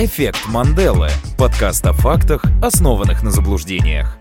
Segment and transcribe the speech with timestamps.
[0.00, 1.08] Эффект Манделы.
[1.36, 4.17] Подкаст о фактах, основанных на заблуждениях.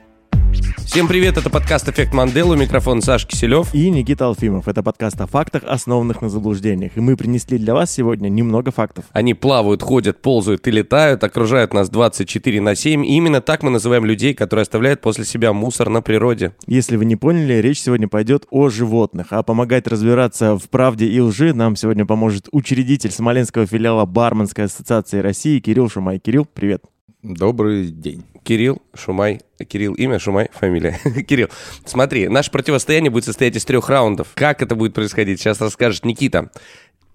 [0.87, 3.75] Всем привет, это подкаст «Эффект Манделы», микрофон Саш Киселев.
[3.75, 4.69] И Никита Алфимов.
[4.69, 6.95] Это подкаст о фактах, основанных на заблуждениях.
[6.95, 9.03] И мы принесли для вас сегодня немного фактов.
[9.11, 13.05] Они плавают, ходят, ползают и летают, окружают нас 24 на 7.
[13.05, 16.53] И именно так мы называем людей, которые оставляют после себя мусор на природе.
[16.67, 19.27] Если вы не поняли, речь сегодня пойдет о животных.
[19.31, 25.19] А помогать разбираться в правде и лжи нам сегодня поможет учредитель Смоленского филиала Барменской ассоциации
[25.19, 26.17] России Кирилл Шумай.
[26.17, 26.81] Кирилл, привет.
[27.23, 28.25] Добрый день.
[28.43, 29.41] Кирилл Шумай.
[29.67, 30.99] Кирилл имя, Шумай фамилия.
[31.27, 31.49] Кирилл,
[31.85, 34.29] смотри, наше противостояние будет состоять из трех раундов.
[34.35, 36.51] Как это будет происходить, сейчас расскажет Никита.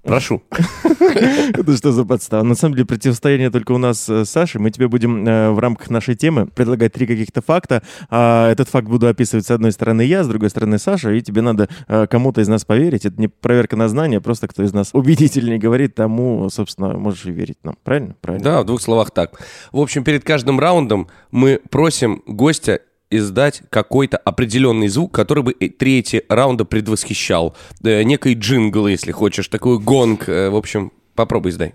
[0.02, 0.42] Прошу.
[0.98, 2.42] Это что за подстава?
[2.42, 4.60] На самом деле противостояние только у нас с Сашей.
[4.60, 7.82] Мы тебе будем э, в рамках нашей темы предлагать три каких-то факта.
[8.10, 11.40] А этот факт буду описывать с одной стороны я, с другой стороны Саша, и тебе
[11.40, 13.06] надо э, кому-то из нас поверить.
[13.06, 17.30] Это не проверка на знания, просто кто из нас убедительнее говорит, тому, собственно, можешь и
[17.30, 17.76] верить нам.
[17.84, 18.16] Правильно?
[18.20, 18.44] Правильно.
[18.44, 19.40] Да, в двух словах так.
[19.70, 22.80] В общем, перед каждым раундом мы просим гостя
[23.16, 27.56] издать какой-то определенный звук, который бы третий раунда предвосхищал.
[27.82, 30.28] Э, некий джингл, если хочешь, такой гонг.
[30.28, 31.74] Э, в общем, попробуй издай.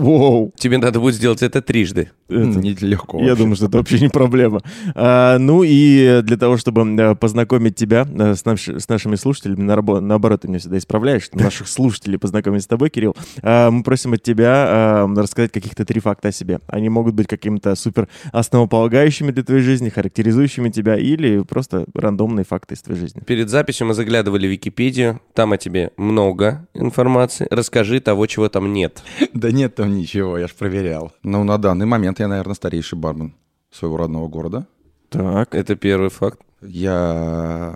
[0.00, 0.52] Воу.
[0.56, 2.10] Тебе надо будет сделать это трижды.
[2.28, 3.18] Это- Нелегко.
[3.18, 3.36] Я вообще.
[3.42, 4.62] думаю, что это вообще не проблема.
[4.94, 9.62] А, ну и для того, чтобы э, познакомить тебя э, с, наш- с нашими слушателями,
[9.62, 14.12] наоборот, ты меня всегда исправляешь, что наших слушателей познакомить с тобой, Кирилл, а, мы просим
[14.12, 16.60] от тебя а, рассказать каких-то три факта о себе.
[16.68, 22.74] Они могут быть какими-то супер основополагающими для твоей жизни, характеризующими тебя, или просто рандомные факты
[22.74, 23.20] из твоей жизни.
[23.26, 25.20] Перед записью мы заглядывали в Википедию.
[25.34, 27.46] Там о тебе много информации.
[27.50, 29.02] Расскажи того, чего там нет.
[29.34, 31.12] Да нет там ничего, я ж проверял.
[31.22, 33.34] Ну, на данный момент я, наверное, старейший бармен
[33.70, 34.66] своего родного города.
[35.10, 35.54] Так.
[35.54, 36.40] Это первый факт.
[36.62, 37.74] Я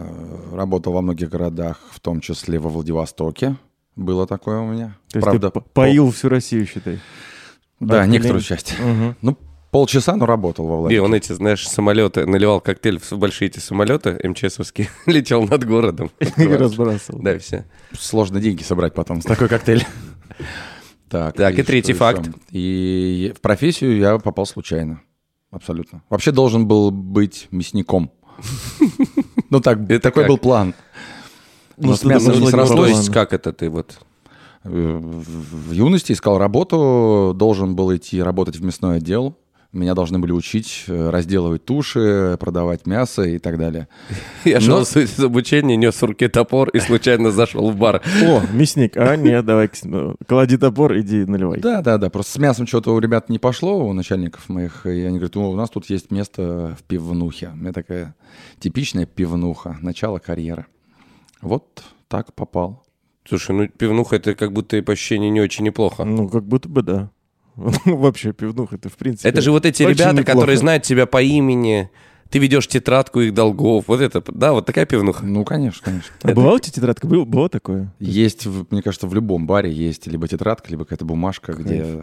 [0.53, 3.57] работал во многих городах, в том числе во Владивостоке.
[3.97, 4.97] Было такое у меня.
[5.11, 6.99] То есть Правда, ты п- поил всю Россию, считай.
[7.81, 8.75] Да, от некоторую колен- часть.
[8.79, 9.17] Мгм.
[9.23, 9.37] Ну,
[9.71, 11.01] полчаса, но работал во И Владивостоке.
[11.01, 16.11] он эти, знаешь, самолеты, наливал коктейль в большие эти самолеты МЧСовские, летел над городом.
[16.37, 17.21] И разбрасывал.
[17.23, 17.65] Да, все.
[17.99, 19.85] Сложно деньги собрать потом с такой коктейль.
[21.15, 22.29] Так, Так, и что третий факт.
[22.51, 25.01] И в профессию я попал случайно.
[25.53, 26.03] Абсолютно.
[26.11, 28.11] Вообще должен был быть мясником.
[29.51, 30.75] Ну так, такой был план.
[31.77, 33.09] Ну, с мясом не срослось.
[33.09, 34.01] как это ты вот...
[34.65, 39.37] Э, в юности искал работу, должен был идти работать в мясной отдел.
[39.75, 43.89] Меня должны были учить э, разделывать туши, продавать мясо и так далее.
[44.45, 48.01] Я шел Но- с с обучения, нес в руке топор и случайно зашел в бар.
[48.25, 48.97] О, мясник.
[48.97, 51.61] А, нет, давай, ну, клади топор, иди наливай.
[51.61, 52.09] Да, да, да.
[52.09, 54.87] Просто с мясом что-то у ребят не пошло, у начальников моих.
[54.87, 57.51] И они говорят, «О, у нас тут есть место в пивнухе.
[57.53, 58.15] У меня такая
[58.61, 60.67] типичная пивнуха, начало карьеры.
[61.43, 62.85] Вот так попал.
[63.29, 66.05] Слушай, ну пивнуха это как будто и по ощущению не очень неплохо.
[66.05, 67.11] Ну, как будто бы да.
[67.85, 69.29] Вообще, пивнуха, это в принципе...
[69.29, 70.25] Это же вот эти ребята, неплохо.
[70.33, 71.91] которые знают тебя по имени,
[72.31, 73.85] ты ведешь тетрадку их долгов.
[73.87, 75.25] Вот это, да, вот такая пивнуха.
[75.25, 76.11] Ну, конечно, конечно.
[76.23, 77.07] А бывала у тебя тетрадка?
[77.07, 77.93] Было, было такое?
[78.01, 82.03] Есть, в- мне кажется, в любом баре есть либо тетрадка, либо какая-то бумажка, где,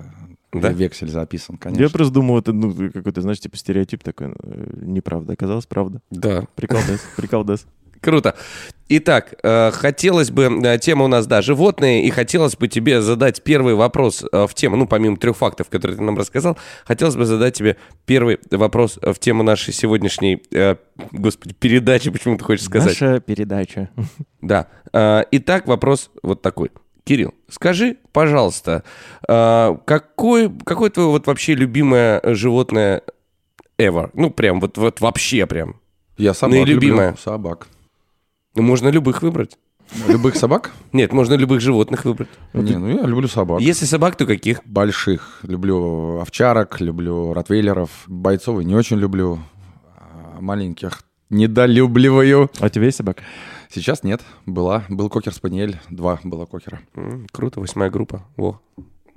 [0.53, 0.69] где Да?
[0.69, 1.89] вексель записан, Я конечно.
[1.89, 4.33] просто думал, это ну, какой-то, знаешь, типа стереотип такой.
[4.41, 5.33] э, Неправда.
[5.33, 6.01] Оказалось, правда.
[6.12, 7.66] Да, Приколдес, приколдес.
[8.01, 8.35] Круто.
[8.94, 13.41] Итак, э, хотелось бы, э, тема у нас, да, животные, и хотелось бы тебе задать
[13.41, 17.25] первый вопрос э, в тему, ну, помимо трех фактов, которые ты нам рассказал, хотелось бы
[17.25, 20.44] задать тебе первый вопрос в тему нашей сегодняшней,
[21.13, 23.00] господи, передачи, почему ты хочешь сказать.
[23.00, 23.89] Наша передача.
[24.41, 24.68] Да.
[25.31, 26.72] Итак, вопрос вот такой.
[27.06, 28.83] Кирилл, скажи, пожалуйста,
[29.25, 33.03] какой, какое твое вот вообще любимое животное
[33.79, 34.09] ever?
[34.13, 35.79] Ну, прям, вот, вот вообще прям.
[36.18, 37.09] Я собак наилюбимая.
[37.12, 37.22] люблю.
[37.22, 37.68] Собак.
[38.56, 39.57] Ну, можно любых выбрать.
[40.07, 40.72] Любых собак?
[40.94, 42.29] Нет, можно любых животных выбрать.
[42.53, 43.59] Не, ну я люблю собак.
[43.62, 44.62] Если собак, то каких?
[44.66, 45.39] Больших.
[45.44, 47.89] Люблю овчарок, люблю ротвейлеров.
[48.07, 49.39] Бойцовый не очень люблю.
[49.97, 52.50] А Маленьких недолюбливаю.
[52.59, 53.23] А у тебя есть собака?
[53.69, 54.22] Сейчас нет.
[54.45, 54.83] Была.
[54.89, 55.79] Был кокер-спаниель.
[55.89, 56.79] Два было кокера.
[56.95, 58.25] М, Круто, восьмая группа.
[58.38, 58.62] Во.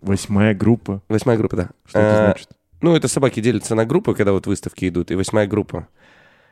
[0.00, 1.02] Восьмая группа.
[1.08, 1.70] Восьмая группа, да.
[1.86, 2.48] Что это А, значит?
[2.80, 5.88] Ну, это собаки делятся на группы, когда вот выставки идут, и восьмая группа.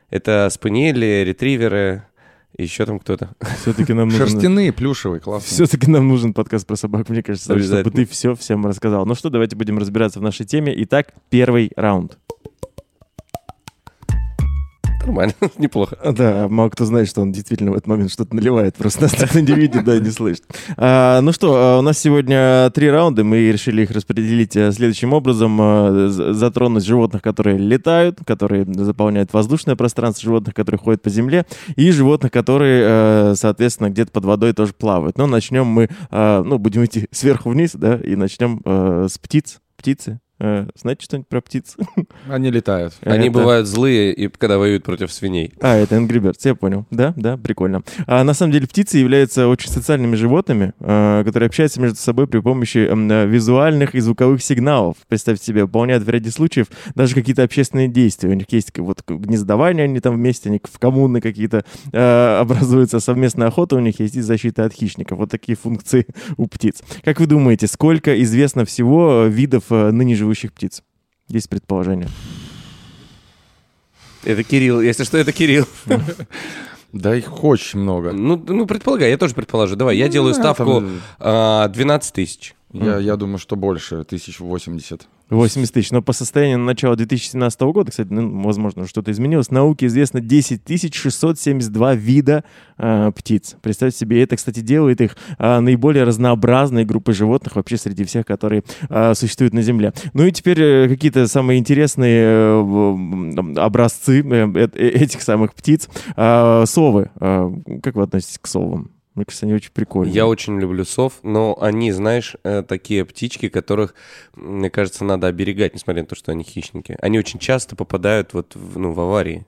[0.09, 2.03] Это спаниели, ретриверы,
[2.57, 3.35] и еще там кто-то.
[3.61, 4.27] Все-таки нам нужен...
[4.27, 5.53] Шерстяные, плюшевые, классные.
[5.53, 9.05] Все-таки нам нужен подкаст про собак, мне кажется, чтобы ты все всем рассказал.
[9.05, 10.73] Ну что, давайте будем разбираться в нашей теме.
[10.83, 12.17] Итак, первый раунд.
[15.03, 15.97] Нормально, неплохо.
[16.13, 19.39] Да, мало кто знает, что он действительно в этот момент что-то наливает, просто нас никто
[19.39, 20.43] не видит, да, не слышит.
[20.77, 25.11] А, ну что, а, у нас сегодня три раунда, мы решили их распределить а, следующим
[25.11, 25.57] образом.
[25.59, 31.45] А, затронуть животных, которые летают, которые заполняют воздушное пространство, животных, которые ходят по земле,
[31.75, 35.17] и животных, которые, соответственно, где-то под водой тоже плавают.
[35.17, 39.59] Но начнем мы, а, ну, будем идти сверху вниз, да, и начнем с птиц.
[39.75, 40.19] Птицы.
[40.39, 41.77] Э, знаете что-нибудь про птиц?
[42.29, 42.93] Они летают.
[43.01, 45.53] Они Это- бывают злые, и когда воюют против свиней.
[45.61, 46.85] А, это Angry Birds, я понял.
[46.91, 47.83] Да, да, прикольно.
[48.07, 52.39] А, на самом деле птицы являются очень социальными животными, а, которые общаются между собой при
[52.39, 52.77] помощи
[53.27, 54.97] визуальных и звуковых сигналов.
[55.07, 58.29] Представьте себе, выполняют в ряде случаев даже какие-то общественные действия.
[58.29, 61.63] У них есть вот гнездование, они там вместе, они в коммуны какие-то
[62.41, 65.17] образуются, совместная охота у них есть и защита от хищников.
[65.19, 66.07] Вот такие функции
[66.37, 66.81] у птиц.
[67.03, 70.83] Как вы думаете, сколько известно всего э, видов э, ныне живущих птиц?
[71.27, 72.07] Есть предположение.
[74.23, 75.67] Это Кирилл, если что, это Кирилл.
[76.93, 78.11] Да их очень много.
[78.11, 79.75] Ну, ну предполагай, я тоже предположу.
[79.75, 82.53] Давай, я Ну, делаю ставку там, а, 12 тысяч.
[82.71, 85.07] Я, я думаю, что больше, тысяч восемьдесят.
[85.29, 85.91] 80 тысяч.
[85.91, 90.63] Но по состоянию на начало 2017 года, кстати, ну, возможно, что-то изменилось, науке известно 10
[90.63, 92.43] тысяч 672 вида
[92.77, 93.55] э, птиц.
[93.61, 98.63] Представьте себе, это, кстати, делает их э, наиболее разнообразной группой животных вообще среди всех, которые
[98.89, 99.93] э, существуют на Земле.
[100.13, 105.89] Ну и теперь э, какие-то самые интересные э, образцы э, э, этих самых птиц.
[106.15, 107.11] Э, совы.
[107.19, 108.92] Э, как вы относитесь к совам?
[109.15, 110.13] Мне кажется, они очень прикольные.
[110.13, 113.93] Я очень люблю сов, но они, знаешь, э, такие птички, которых,
[114.35, 116.97] мне кажется, надо оберегать, несмотря на то, что они хищники.
[116.99, 119.45] Они очень часто попадают вот в, ну, в аварии.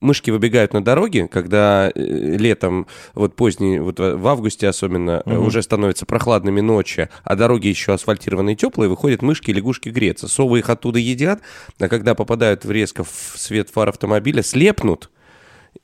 [0.00, 5.44] Мышки выбегают на дороге, когда э, летом, вот поздний, вот в августе особенно, Мгм.
[5.44, 10.26] уже становятся прохладными ночи, а дороги еще асфальтированные теплые, выходят мышки и лягушки греться.
[10.28, 11.40] Совы их оттуда едят,
[11.78, 15.10] а когда попадают в резко в свет фар автомобиля, слепнут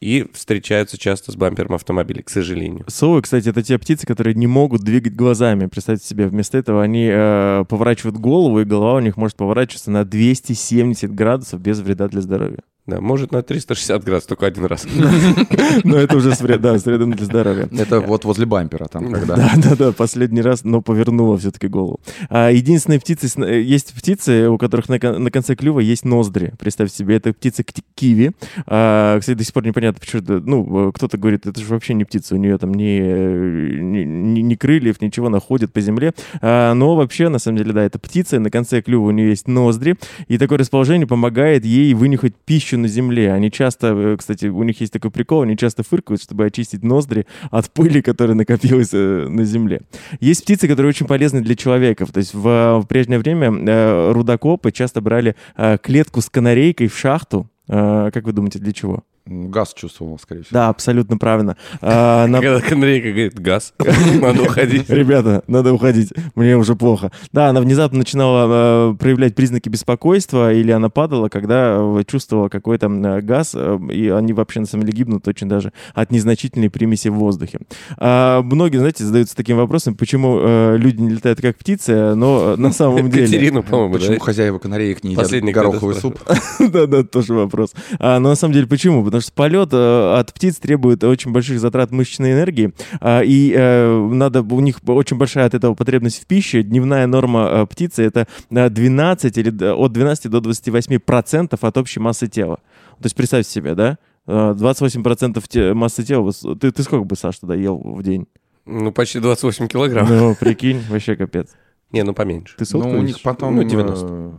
[0.04, 2.84] и встречаются часто с бампером автомобиля, к сожалению.
[2.88, 5.64] Совы, кстати, это те птицы, которые не могут двигать глазами.
[5.66, 10.04] Представьте себе, вместо этого они э, поворачивают голову, и голова у них может поворачиваться на
[10.04, 12.60] 270 градусов без вреда для здоровья.
[12.86, 14.86] Да, может на 360 градусов только один раз.
[15.84, 17.66] Но это уже с вредом для здоровья.
[17.72, 19.36] Это вот возле бампера там, когда.
[19.36, 22.00] Да, да, да, последний раз, но повернула все-таки голову.
[22.28, 26.52] А, единственные птицы, э, есть птицы, у которых на, кон- на конце клюва есть ноздри.
[26.58, 27.64] Представьте себе, это птица
[27.94, 28.32] киви.
[28.66, 31.94] А, кстати, до сих пор непонятно, почему это, ну, э, кто-то говорит, это же вообще
[31.94, 36.12] не птица, у нее там ни, э, ни, ни- крыльев, ничего, она ходит по земле.
[36.42, 39.48] А, но вообще, на самом деле, да, это птица, на конце клюва у нее есть
[39.48, 39.96] ноздри,
[40.28, 43.32] и такое расположение помогает ей вынюхать пищу на земле.
[43.32, 47.26] Они часто, э, кстати, у них есть такой прикол, они часто фыркают, чтобы очистить ноздри
[47.50, 49.82] от пыли, которая накопилась э, на земле.
[50.20, 52.06] Есть птицы, которые очень полезны для человека.
[52.06, 55.36] То есть в, э, в прежнее время рудокопы часто брали
[55.82, 57.48] клетку с канарейкой в шахту.
[57.66, 59.04] Как вы думаете, для чего?
[59.26, 60.52] Газ чувствовал, скорее всего.
[60.52, 61.56] Да, абсолютно правильно.
[61.80, 63.72] А, на- Когда канарейка говорит газ,
[64.20, 64.90] надо уходить.
[64.90, 67.10] Ребята, надо уходить, мне уже плохо.
[67.32, 72.86] Да, она внезапно начинала э, проявлять признаки беспокойства, или она падала, когда э, чувствовала какой-то
[72.88, 77.08] э, газ, э, и они вообще на самом деле гибнут очень даже от незначительной примеси
[77.08, 77.60] в воздухе.
[77.96, 82.72] А, многие, знаете, задаются таким вопросом, почему э, люди не летают как птицы, но на
[82.72, 83.24] самом деле...
[83.24, 84.20] Катерину, по-моему, Почему да?
[84.20, 86.20] хозяева канареек не едят Последний, гороховый суп?
[86.58, 87.72] Да-да, тоже вопрос.
[87.98, 89.13] А, но на самом деле почему?
[89.14, 94.08] Потому что полет э, от птиц требует очень больших затрат мышечной энергии, а, и э,
[94.10, 96.64] надо, у них очень большая от этого потребность в пище.
[96.64, 102.00] Дневная норма э, птицы это э, 12 или от 12 до 28 процентов от общей
[102.00, 102.56] массы тела.
[102.98, 103.98] То есть представьте себе, да?
[104.26, 106.32] Э, 28 процентов те- массы тела.
[106.32, 108.26] Ты, ты сколько бы, Саш, тогда ел в день?
[108.66, 110.08] Ну, почти 28 килограмм.
[110.08, 111.50] Ну, прикинь, вообще капец.
[111.92, 112.56] Не, ну поменьше.
[112.56, 113.54] Ты сотку Ну, у них потом...
[113.54, 114.32] Ну, 90.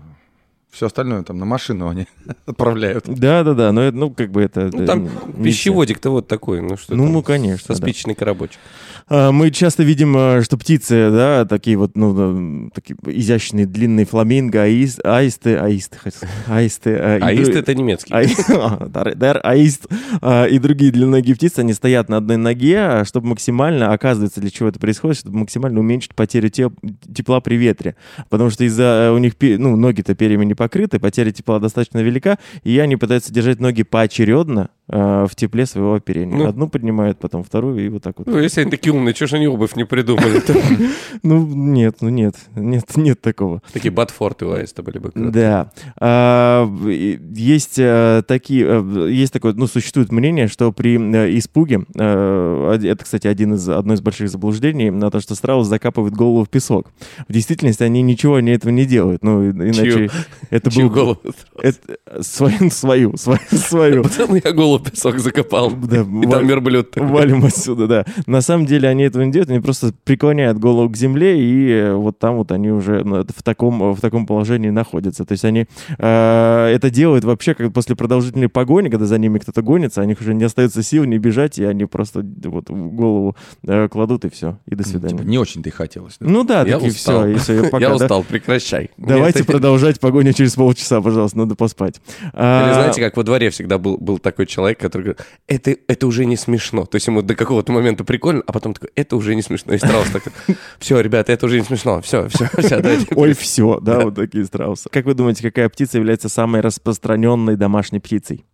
[0.75, 2.05] Все остальное там на машину они
[2.45, 3.05] отправляют.
[3.07, 4.69] Да-да-да, но это, ну, как бы это...
[4.73, 5.09] Ну, э, там
[5.41, 7.87] пищеводик-то вот такой, ну что Ну, там, ну, конечно, Со да.
[7.87, 8.59] спичечный коробочек.
[9.07, 14.05] А, Мы часто видим, э, что птицы, да, такие вот, ну, да, такие изящные, длинные
[14.05, 16.95] фламинго, аис- аисты, аисты, хотел сказать, аисты.
[16.97, 18.13] Аист дру- это немецкий.
[18.13, 18.35] Ай-
[18.89, 19.85] дар- дар- аист
[20.21, 24.49] а, и другие длинноногие птицы, они стоят на одной ноге, а чтобы максимально, оказывается, для
[24.49, 26.75] чего это происходит, чтобы максимально уменьшить потерю теп-
[27.15, 27.95] тепла при ветре.
[28.29, 32.37] Потому что из-за э, у них, ну, ноги-то перьями не покрыты, потеря тепла достаточно велика,
[32.63, 36.37] и они пытаются держать ноги поочередно, э, в тепле своего оперения.
[36.37, 36.47] Ну.
[36.47, 38.27] Одну поднимают, потом вторую, и вот так вот.
[38.27, 40.41] Ну, если они такие умные, что ж они обувь не придумали?
[41.23, 43.61] Ну, нет, ну нет, нет, нет такого.
[43.73, 45.11] Такие Батфорты у Аиста были бы.
[45.15, 45.71] Да.
[45.97, 52.97] А, есть э, такие, э, есть такое, ну, существует мнение, что при э, испуге, это,
[53.01, 56.91] кстати, один из, одно из больших заблуждений, на то, что страус закапывает голову в песок.
[57.27, 59.23] В действительности они ничего они этого не делают.
[59.23, 60.09] Ну, иначе?
[60.55, 60.95] Это Чью был...
[60.95, 61.19] голову?
[61.61, 64.03] Это, свою, свою, свою, свою.
[64.03, 65.71] Пацаны, я голову в песок закопал.
[65.71, 66.95] Да, И там верблюд.
[66.95, 68.05] Валим отсюда, да.
[68.25, 71.93] На самом деле они этого не делают, они просто преклоняют голову к земле, и э,
[71.93, 75.25] вот там вот они уже ну, в таком, в таком положении находятся.
[75.25, 79.61] То есть они э, это делают вообще как после продолжительной погони, когда за ними кто-то
[79.61, 83.87] гонится, у них уже не остается сил не бежать, и они просто вот голову э,
[83.89, 85.17] кладут, и все, и до свидания.
[85.17, 86.17] Типа, не очень-то и хотелось.
[86.19, 86.27] да?
[86.29, 87.21] Ну да, Я такие устал.
[87.21, 87.95] все, и всё, и пока, Я да.
[87.95, 88.89] устал, прекращай.
[88.97, 92.01] Давайте продолжать погоню через полчаса, пожалуйста, надо поспать.
[92.33, 96.07] А, Или знаете, как во дворе всегда был, был такой человек, который говорит, это, это
[96.07, 96.85] уже не смешно.
[96.85, 99.73] То есть ему до какого-то момента прикольно, а потом такой, это уже не смешно.
[99.73, 100.31] И страус такой,
[100.79, 102.01] все, ребята, это уже не смешно.
[102.01, 102.81] Все, все, все.
[103.15, 104.89] Ой, все, да, вот такие страусы.
[104.89, 108.45] Как вы думаете, какая птица является самой распространенной домашней птицей?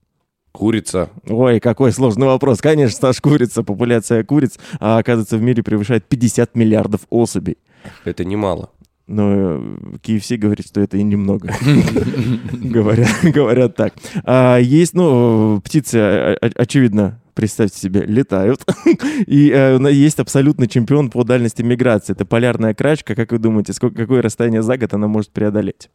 [0.51, 1.09] Курица.
[1.27, 2.59] Ой, какой сложный вопрос.
[2.59, 7.57] Конечно, Саш, курица, популяция куриц, а, оказывается, в мире превышает 50 миллиардов особей.
[8.03, 8.69] Это немало.
[9.11, 9.61] Но э,
[10.03, 11.53] KFC говорит, что это и немного.
[12.53, 13.93] Говорят, говорят так.
[14.23, 18.63] А, Есть, ну, птицы, очевидно, представьте себе, летают.
[19.27, 22.13] И э, есть абсолютный чемпион по дальности миграции.
[22.13, 23.13] Это полярная крачка.
[23.13, 25.89] Как вы думаете, сколько, какое расстояние за год она может преодолеть?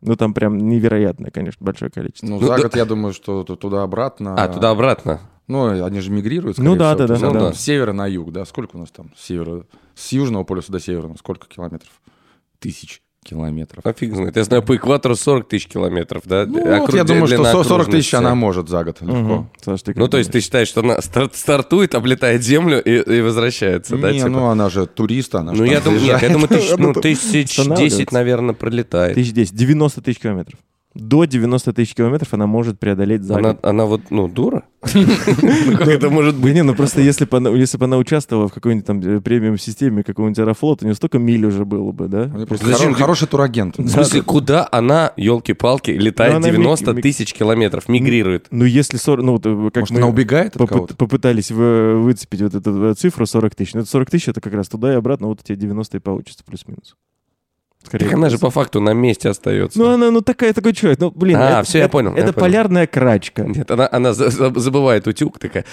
[0.00, 2.26] Ну, там прям невероятное, конечно, большое количество.
[2.26, 4.34] Ну, Ну, за год, я думаю, что туда-обратно.
[4.36, 5.20] А, туда-обратно.
[5.48, 7.08] Ну, они же мигрируют, Ну да, всего.
[7.08, 7.52] да, да, они да.
[7.52, 8.46] С севера на юг, да?
[8.46, 9.12] Сколько у нас там?
[9.16, 9.64] С севера...
[9.94, 11.90] С южного полюса до северного сколько километров?
[12.64, 13.84] Тысяч километров.
[13.86, 14.36] А фиг знает.
[14.36, 16.44] Я знаю, по экватору 40 тысяч километров, да?
[16.46, 19.14] Ну, Округ- вот я думаю, что длина 40 40 тысяч она может за год легко.
[19.16, 19.50] Мгм.
[19.64, 23.20] Саш, ты Ну, то есть ты считаешь, что она старт- стартует, облетает землю и, и
[23.22, 24.12] возвращается, да?
[24.12, 24.30] Не, типа?
[24.30, 27.56] ну она же турист, она Ну, же я думаю, нет, я думаю, тысяч, ну, тысяч.
[27.56, 29.14] 10, наверное, пролетает.
[29.14, 29.54] Тысяч десять.
[29.54, 30.58] 90 тысяч километров.
[30.94, 33.64] До 90 тысяч километров она может преодолеть за Она, год.
[33.64, 34.62] она вот, ну, дура?
[34.94, 36.54] Ну, как это может быть?
[36.54, 40.04] не, ну просто если бы она, если бы она участвовала в какой-нибудь там э, премиум-системе
[40.04, 42.30] какого-нибудь аэрофлота, у нее столько миль уже было бы, да?
[42.32, 43.76] У Зачем хороший турагент.
[43.78, 48.46] В смысле, куда она, елки-палки, Ну, летает она ми- 90 ми- тысяч километров, мигрирует?
[48.50, 52.54] Ну если 40, ну вот э, как Может, мы она убегает попытались вы- выцепить вот
[52.54, 53.74] эту э, цифру 40 тысяч.
[53.74, 56.44] Ну это 40 тысяч, это как раз туда и обратно, вот эти 90 и получится
[56.46, 56.94] плюс-минус.
[57.86, 59.78] Скорее Так она же по факту на месте остается.
[59.78, 61.36] Ну она, ну такая, такой человек, ну блин.
[61.38, 62.44] А, это- всё, я это- понял, я Это понял.
[62.46, 63.42] полярная крачка.
[63.44, 65.64] Нет, она, она за- за- забывает утюг такая.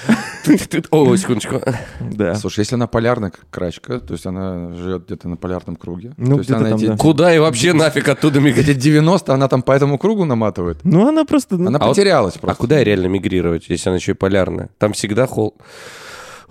[0.91, 1.62] О, секундочку.
[2.00, 2.36] Да.
[2.36, 6.13] Слушай, если она полярная крачка, то есть она живет где-то на полярном круге.
[6.18, 6.98] Ну, то есть где-то она там, эти, да.
[6.98, 8.70] Куда и вообще нафиг оттуда мигрировать?
[8.70, 10.80] эти 90 она там по этому кругу наматывает.
[10.84, 11.58] Ну она просто...
[11.58, 12.60] ну, Она А вот- потерялась А просто.
[12.60, 14.70] куда реально мигрировать, если она еще и полярная?
[14.77, 15.56] Там всегда хол...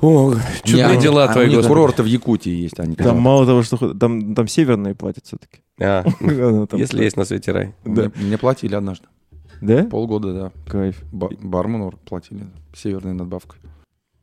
[0.00, 3.94] О, чудные а- дела а твои, курорты в Якутии есть, они Там мало того, что
[3.94, 5.60] там, там северные платят все-таки.
[5.78, 6.04] А,
[6.76, 7.74] Если есть на свете рай.
[7.84, 8.10] Да.
[8.16, 9.06] Мне, платили однажды.
[9.60, 9.84] Да?
[9.84, 10.52] Полгода, да.
[10.70, 11.02] Кайф.
[11.12, 13.60] Ба- бармену платили северной надбавкой.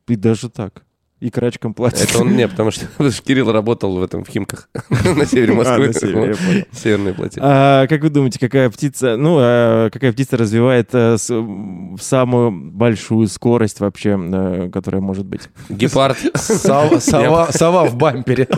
[0.07, 0.83] И даже так.
[1.19, 2.07] И крачкам платят.
[2.11, 4.69] Это он мне, потому что потому что Кирилл работал в этом, в Химках
[5.15, 5.87] на севере Москвы.
[5.87, 6.67] А, севере.
[6.71, 7.41] Северные платили.
[7.43, 12.51] А, как вы думаете, какая птица, ну, а, какая птица развивает а, с- м, самую
[12.51, 15.49] большую скорость вообще, э, которая может быть?
[15.69, 16.17] Гепард.
[16.35, 18.47] Сова, сова- сова в бампере.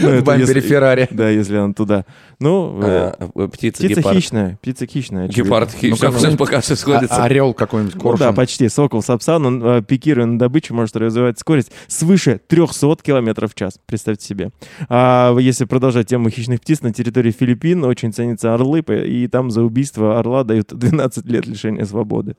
[0.00, 1.08] Ну, В бампере Феррари.
[1.10, 2.04] Да, если она туда.
[2.38, 5.28] Ну, э, А, Птица птица хищная, птица хищная.
[5.28, 5.70] Гепард.
[5.82, 7.22] Ну, он- пока все А- сходится.
[7.22, 8.18] Орел какой-нибудь, Ну коршун.
[8.28, 8.68] да, почти.
[8.70, 13.78] Сокол, сапсан, он, э, пикируя на добычу, может развивать скорость свыше 300 километров в час.
[13.86, 14.50] Представьте себе.
[14.88, 19.62] А если продолжать тему хищных птиц, на территории Филиппин очень ценятся орлы, и там за
[19.62, 22.36] убийство орла дают 12 лет лишения свободы.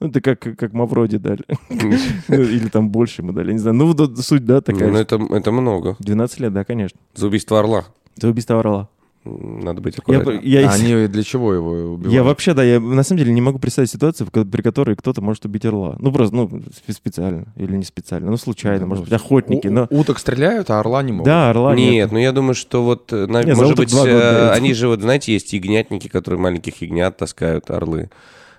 [0.00, 1.44] Ну, это как, как Мавроди дали.
[2.28, 3.76] Ну, Или там больше ему дали, я не знаю.
[3.76, 4.92] Ну, суть, да, Ну, такая.
[4.94, 5.96] это, это много.
[6.00, 6.98] 12 лет, да, конечно.
[7.14, 7.84] За убийство орла.
[8.16, 8.88] За убийство орла.
[9.24, 10.40] Надо быть Я, аккуратнее.
[10.62, 12.12] я- А они для чего его убивают?
[12.12, 15.44] Я вообще, да, я на самом деле не могу представить ситуацию, при которой кто-то может
[15.44, 15.94] убить орла.
[16.00, 19.68] Ну, просто, ну, спе- специально или не специально, ну, случайно, Да, может ну, быть, охотники,
[19.68, 19.86] У- но...
[19.90, 21.26] Уток стреляют, а орла не могут.
[21.26, 21.92] Да, орла нет.
[21.92, 24.74] Нет, ну я думаю, что вот, э, на- Не, за может быть, года э, они
[24.74, 28.10] же, вот, знаете, есть ягнятники, которые маленьких ягнят таскают, орлы.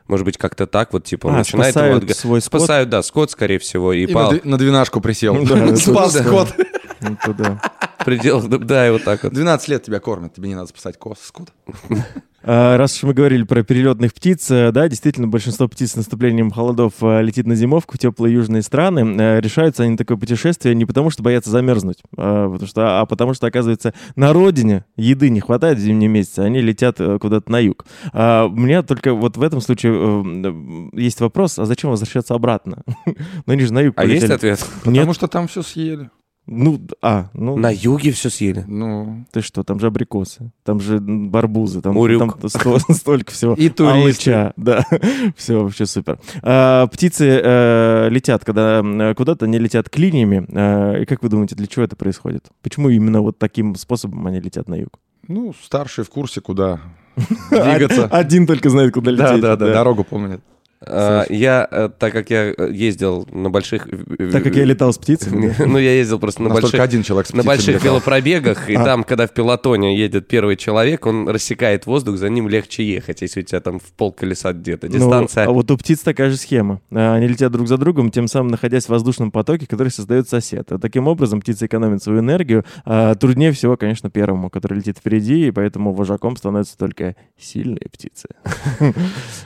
[0.08, 2.62] Может быть, как-то так вот, типа, он А, начинает спасают его отга- свой скот?
[2.62, 4.34] Спасают, да, скот, скорее всего, и, И пал.
[4.44, 5.36] на, двенашку присел.
[5.78, 6.24] Спас да.
[6.24, 6.54] скот.
[7.04, 7.62] Ну, то да.
[8.00, 9.32] В пределах, да, и вот так вот.
[9.34, 11.50] 12 лет тебя кормят, тебе не надо спасать кос, скот.
[12.46, 16.52] А, Раз уж мы говорили про перелетных птиц, э, да, действительно, большинство птиц с наступлением
[16.52, 19.16] холодов э, летит на зимовку в теплые южные страны.
[19.18, 23.06] Э, Решаются они на такое путешествие не потому, что боятся замерзнуть, а потому что, а
[23.06, 27.60] потому что, оказывается, на родине еды не хватает в зимние месяцы, они летят куда-то на
[27.60, 27.86] юг.
[28.12, 32.84] А, У меня только вот в этом случае есть вопрос, а зачем возвращаться обратно?
[33.46, 34.34] Ну, они же на юг А есть полетели.
[34.36, 34.60] ответ?
[34.60, 36.10] Нет, Потому что там все съели.
[36.46, 38.64] Ну, а, ну, На юге все съели.
[38.68, 42.40] Ну, ты что, там же абрикосы, там же барбузы, там, Урюк.
[42.40, 43.54] там сто- столько всего.
[43.54, 44.32] И туристы.
[44.34, 44.86] Алыча, да,
[45.38, 46.20] все вообще супер.
[46.42, 48.82] А, птицы э, летят, когда
[49.16, 50.46] куда-то они летят клиньями.
[50.50, 52.48] Э, и как вы думаете, для чего это происходит?
[52.62, 55.00] Почему именно вот таким способом они летят на юг?
[55.30, 56.82] ну, старший в курсе, куда
[57.50, 58.08] двигаться.
[58.08, 59.42] Один только знает, куда Да, лететь.
[59.42, 60.42] да, да, дорогу помнит.
[60.86, 63.88] А, Я, э, так как я э, ездил на больших...
[63.88, 65.54] э, Так как я летал с птицами.
[65.66, 66.80] Ну, я ездил просто на больших...
[66.80, 68.84] один человек с На больших велопробегах, и А.
[68.84, 73.42] там, когда в пилотоне едет первый человек, он рассекает воздух, за ним легче ехать, если
[73.42, 74.88] у тебя там в пол колеса где-то.
[74.88, 75.46] Ну, Дистанция.
[75.46, 76.82] а вот у птиц такая же схема.
[76.92, 80.72] А, Они летят друг за другом, тем самым находясь в воздушном потоке, который создает сосед.
[80.72, 82.66] И таким образом птица экономит свою энергию.
[82.86, 88.28] А труднее всего, конечно, первому, который летит впереди, и поэтому вожаком становятся только сильные птицы.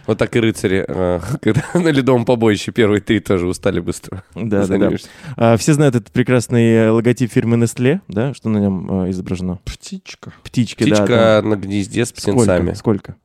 [0.05, 4.23] Вот так и рыцари, э, когда на ледовом побоище первые три тоже устали быстро.
[4.35, 4.91] Да, да, да.
[5.35, 8.33] А, Все знают этот прекрасный э, логотип фирмы Nestle, да?
[8.33, 9.59] Что на нем э, изображено?
[9.65, 10.33] Птичка.
[10.43, 10.95] Птички, да.
[10.95, 12.73] Птичка на гнезде с птенцами.
[12.73, 12.75] Сколько?
[12.75, 13.15] Сколько?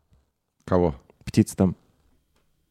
[0.65, 0.95] Кого?
[1.25, 1.77] Птиц там?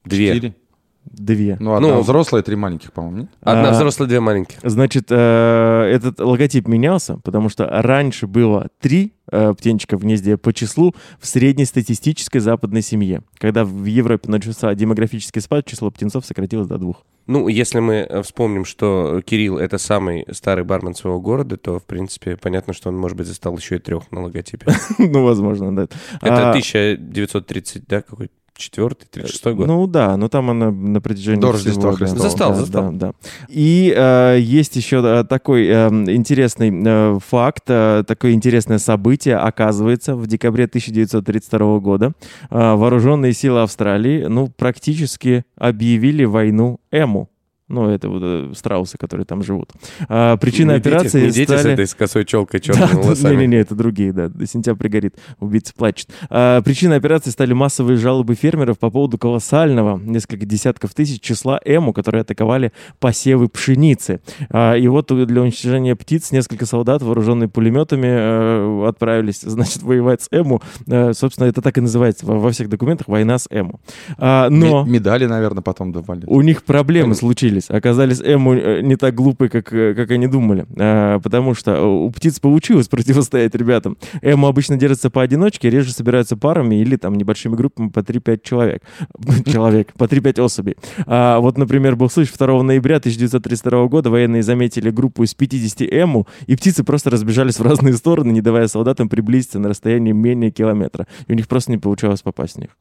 [0.05, 0.33] Две.
[0.33, 0.55] Четыре?
[1.05, 1.57] Две.
[1.59, 3.29] Ну, одна Ну, взрослая, три маленьких, по-моему, нет?
[3.41, 4.57] Одна А, взрослая, две маленьких.
[4.63, 10.53] Значит, э, этот логотип менялся, потому что раньше было три э, птенчика в гнезде по
[10.53, 13.23] числу в среднестатистической западной семье.
[13.37, 17.03] Когда в Европе начался демографический спад, число птенцов сократилось до двух.
[17.27, 21.83] Ну, если мы э, вспомним, что Кирилл— это самый старый бармен своего города, то, в
[21.85, 24.67] принципе, понятно, что он, может быть, застал еще и трех на логотипе.
[24.97, 25.83] ну, возможно, да.
[26.21, 28.29] Это А, 1930, да, какой?
[28.55, 29.67] Четвертый, тридцать шестой год.
[29.67, 32.21] Ну да, но там она на протяжении До всего, Рождества да, Христова.
[32.21, 32.91] Застал, да, застал.
[32.91, 33.13] Да, да.
[33.47, 39.37] И э, есть еще э, такой э, интересный э, факт, э, такое интересное событие.
[39.37, 42.13] Оказывается, в декабре 1932 года
[42.49, 47.29] э, вооруженные силы Австралии, ну, практически объявили войну Эму.
[47.71, 49.71] Ну, это вот э, страусы, которые там живут.
[50.09, 51.73] А, причиной Не дети- операции не дети с стали...
[51.73, 53.35] этой с косой челкой, черными да, волосами.
[53.35, 54.27] Не-не-не, это другие, да.
[54.27, 56.09] До сентября горит, убийца плачет.
[56.29, 61.93] А, причиной операции стали массовые жалобы фермеров по поводу колоссального, несколько десятков тысяч числа эму,
[61.93, 64.19] которые атаковали посевы пшеницы.
[64.49, 70.27] А, и вот для уничтожения птиц несколько солдат, вооруженные пулеметами, э, отправились, значит, воевать с
[70.31, 70.61] эму.
[70.87, 73.79] Э, собственно, это так и называется во, во всех документах «Война с эму».
[74.17, 74.83] А, но...
[74.83, 76.23] Ме- Медали, наверное, потом давали.
[76.27, 77.60] У них проблемы случились.
[77.69, 80.65] Оказались эму э, не так глупые, как, э, как они думали.
[80.77, 83.97] А, потому что э, у птиц получилось противостоять ребятам.
[84.21, 88.83] Эму обычно держатся поодиночке, реже собираются парами или там небольшими группами по 3-5 человек.
[89.45, 90.77] Человек, по 3-5 особей.
[91.05, 94.09] А, вот, например, был случай 2 ноября 1932 года.
[94.09, 98.67] Военные заметили группу из 50 эму, и птицы просто разбежались в разные стороны, не давая
[98.67, 101.07] солдатам приблизиться на расстояние менее километра.
[101.27, 102.71] И у них просто не получалось попасть в них.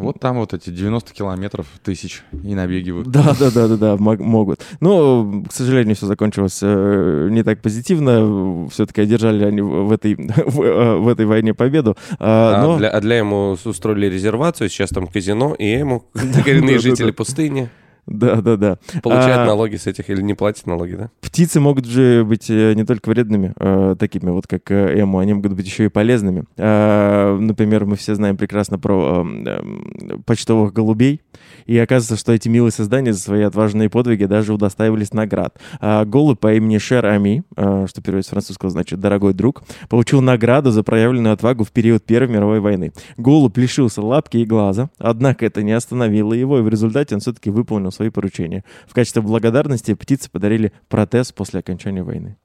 [0.00, 3.08] Вот там вот эти 90 километров тысяч и набегивают.
[3.08, 4.60] Да, да, да, да, да, мог- могут.
[4.80, 8.68] Но, к сожалению, все закончилось э, не так позитивно.
[8.70, 10.14] Все-таки одержали они в этой,
[10.46, 11.96] в, э, в этой войне победу.
[12.18, 16.04] А, А, но для, а для ему устроили резервацию, сейчас там казино, и ему
[16.44, 17.12] коренные да, жители да.
[17.12, 17.68] пустыни
[18.06, 18.78] да, да, да.
[19.02, 21.10] получают А, налоги с этих или не платят налоги, да?
[21.20, 25.34] Птицы могут же быть э, не только вредными, э, такими вот как э, эму, они
[25.34, 26.44] могут быть еще и полезными.
[26.56, 31.22] А, Например, мы все знаем прекрасно про э, э, почтовых голубей,
[31.66, 35.58] и оказывается, что эти милые создания за свои отважные подвиги даже удостаивались наград.
[35.80, 40.20] А Голубь по имени Шер Ами, э, что переводится с французского значит «дорогой друг», получил
[40.20, 42.92] награду за проявленную отвагу в период Первой мировой войны.
[43.16, 47.50] Голубь лишился лапки и глаза, однако это не остановило его, и в результате он все-таки
[47.50, 48.64] выполнил свои поручения.
[48.86, 52.36] В качестве благодарности птицы подарили протез после окончания войны.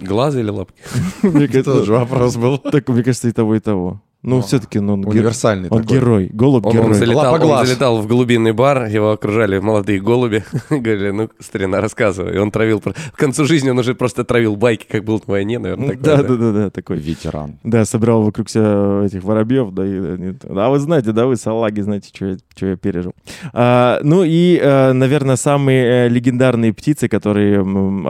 [0.00, 0.80] Глаза или лапки?
[1.22, 2.58] Мне Тоже вопрос был.
[2.58, 4.02] Так, мне кажется, и того, и того.
[4.24, 5.98] Ну, все-таки, ну, он, гер- Универсальный он такой.
[5.98, 6.30] герой.
[6.32, 6.86] Голубь Он, герой.
[6.86, 10.44] он залетал, он залетал в голубиный бар, его окружали молодые голуби.
[10.70, 12.34] Говорили, ну, старина, рассказывай.
[12.34, 12.80] И он травил...
[12.80, 15.96] К концу жизни он уже просто травил байки, как был на войне, наверное.
[15.96, 16.96] Да, да, да, да, такой.
[16.96, 17.58] Ветеран.
[17.62, 22.08] Да, собрал вокруг себя этих воробьев, да, и а вы знаете, да, вы салаги, знаете,
[22.12, 23.12] что я, пережил.
[23.52, 27.60] А, ну и, э, наверное, самые э, легендарные птицы, которые,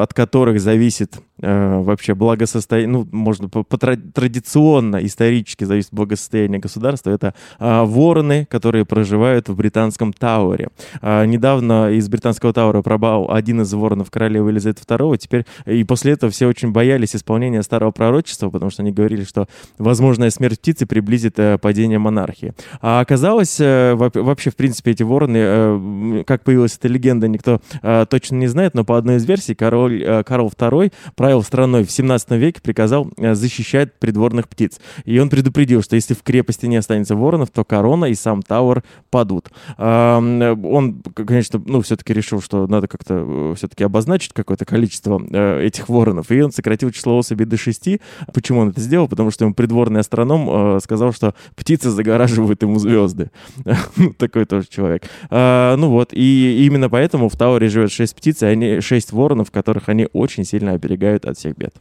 [0.00, 6.58] от которых зависит э, вообще благосостояние, ну, можно по, по тра- традиционно, исторически зависит благосостояния
[6.58, 10.68] государства, это а, вороны, которые проживают в британском Тауэре.
[11.00, 15.16] А, недавно из британского Тауэра пробал один из воронов королевы Елизаветы II.
[15.18, 19.48] Теперь и после этого все очень боялись исполнения старого пророчества, потому что они говорили, что
[19.78, 22.54] возможная смерть птицы приблизит э, падение монархии.
[22.80, 27.60] А оказалось, э, вообще, в принципе, эти вороны, э, как появилась эта легенда, никто
[28.08, 32.30] точно не знает, но по одной из версий король Карл II правил страной в 17
[32.32, 34.80] веке, приказал защищать придворных птиц.
[35.04, 38.82] И он предупредил, что если в крепости не останется воронов, то корона и сам Тауэр
[39.10, 39.50] падут.
[39.78, 45.20] Он, конечно, ну, все-таки решил, что надо как-то все-таки обозначить какое-то количество
[45.60, 48.00] этих воронов, и он сократил число особей до 6.
[48.32, 49.08] Почему он это сделал?
[49.08, 53.30] Потому что ему придворный астроном сказал, что птицы загораживают ему звезды.
[53.96, 55.04] Ну, такой тоже человек.
[55.30, 59.88] Ну вот, и именно поэтому в Тауэре живет 6 птиц, и они 6 воронов, которых
[59.88, 61.74] они очень сильно оберегают от всех бед.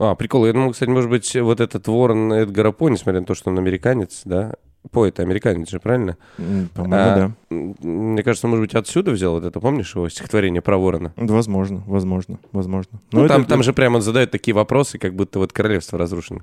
[0.00, 0.46] А, прикол.
[0.46, 3.58] Я думал, кстати, может быть, вот этот ворон Эдгара По, несмотря на то, что он
[3.58, 4.54] американец, да?
[4.92, 6.16] По это американец же, правильно?
[6.74, 7.32] По-моему, а, да.
[7.50, 11.12] Мне кажется, может быть, отсюда взял вот это, помнишь его стихотворение про ворона?
[11.16, 12.98] Возможно, возможно, возможно.
[13.12, 13.50] Ну, там, это...
[13.50, 16.40] там же прямо он задает такие вопросы, как будто вот королевство разрушено.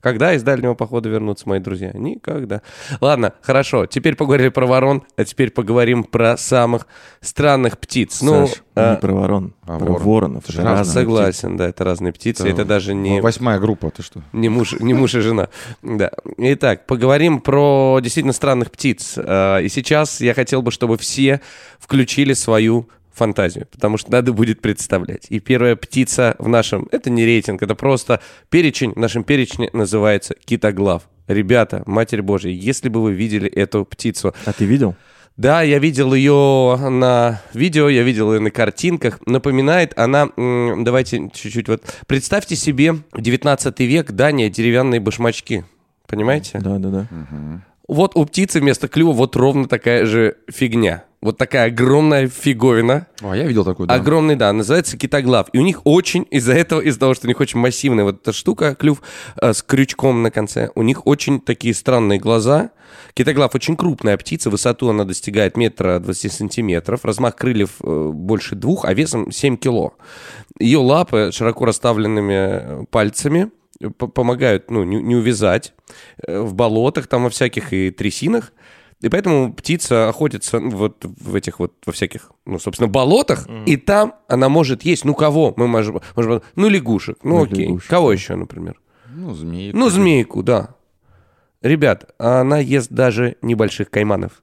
[0.00, 1.90] Когда из дальнего похода вернутся мои друзья?
[1.92, 2.62] Никогда.
[3.00, 3.86] Ладно, хорошо.
[3.86, 6.86] Теперь поговорили про ворон, а теперь поговорим про самых
[7.20, 8.22] странных птиц.
[8.22, 8.94] Ну, Саш, а...
[8.94, 10.02] не про ворон, а про ворон.
[10.02, 10.44] воронов.
[10.48, 11.58] Это разные Согласен, птицы.
[11.58, 12.42] да, это разные птицы.
[12.44, 13.20] Это, это даже не...
[13.20, 14.22] Восьмая группа, ты что?
[14.32, 15.48] Не муж, не муж и жена.
[15.82, 16.10] Да.
[16.38, 19.14] Итак, поговорим про действительно странных птиц.
[19.18, 21.40] А, и сейчас я хотел бы, чтобы все
[21.78, 25.26] включили свою фантазию, потому что надо будет представлять.
[25.28, 30.34] И первая птица в нашем, это не рейтинг, это просто перечень, в нашем перечне называется
[30.44, 31.08] китоглав.
[31.26, 34.34] Ребята, Матерь Божья, если бы вы видели эту птицу...
[34.44, 34.96] А ты видел?
[35.36, 39.20] Да, я видел ее на видео, я видел ее на картинках.
[39.26, 41.82] Напоминает она, давайте чуть-чуть вот...
[42.06, 45.64] Представьте себе 19 век, Дания, деревянные башмачки.
[46.06, 46.58] Понимаете?
[46.58, 47.06] Да, да, да.
[47.10, 47.60] Угу.
[47.88, 51.04] Вот у птицы вместо клюва вот ровно такая же фигня.
[51.22, 53.06] Вот такая огромная фиговина.
[53.20, 53.94] О, я видел такую, да.
[53.94, 55.48] Огромный, да, называется китоглав.
[55.52, 58.32] И у них очень, из-за этого, из-за того, что у них очень массивная вот эта
[58.32, 59.02] штука, клюв
[59.36, 62.70] э, с крючком на конце, у них очень такие странные глаза.
[63.12, 68.86] Китоглав очень крупная птица, высоту она достигает метра 20 сантиметров, размах крыльев э, больше двух,
[68.86, 69.92] а весом 7 кило.
[70.58, 73.50] Ее лапы широко расставленными пальцами
[73.98, 75.74] помогают, ну, не, не увязать
[76.26, 78.52] э, в болотах там во всяких и трясинах.
[79.00, 83.64] И поэтому птица охотится ну, вот в этих вот, во всяких, ну, собственно, болотах, mm.
[83.64, 85.54] и там она может есть, ну, кого?
[85.56, 87.66] Мы можем, можем ну, лягушек, ну, ну окей.
[87.66, 87.88] Лягушек.
[87.88, 88.78] Кого еще, например?
[89.08, 89.78] Ну, змейку.
[89.78, 90.74] Ну, змейку, да.
[91.62, 94.42] Ребят, она ест даже небольших кайманов.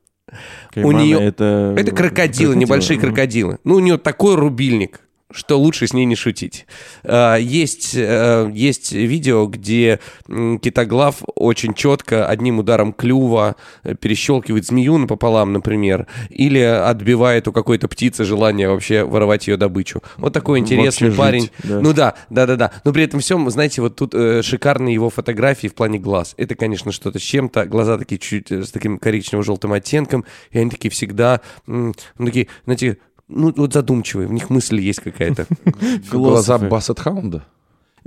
[0.72, 1.76] Кайманы у нее это...
[1.78, 3.60] это крокодилы, крокодилы, небольшие крокодилы.
[3.64, 6.66] Ну, у нее такой рубильник что лучше с ней не шутить.
[7.04, 14.98] А, есть, э, есть видео, где китоглав очень четко одним ударом клюва э, перещелкивает змею
[14.98, 20.02] напополам, например, или отбивает у какой-то птицы желание вообще воровать ее добычу.
[20.16, 21.42] Вот такой интересный вообще парень.
[21.42, 21.82] Жить, да.
[21.82, 22.72] Ну да, да, да, да.
[22.86, 26.36] Но при этом всем, знаете, вот тут э, шикарные его фотографии в плане глаз.
[26.38, 27.66] Это, конечно, что-то с чем-то.
[27.66, 33.54] Глаза такие чуть с таким коричнево-желтым оттенком, и они такие всегда, ну, такие, знаете, ну,
[33.56, 35.48] вот задумчивые, в них мысль есть какая-то.
[36.12, 37.44] Глаза Бассет-хаунда?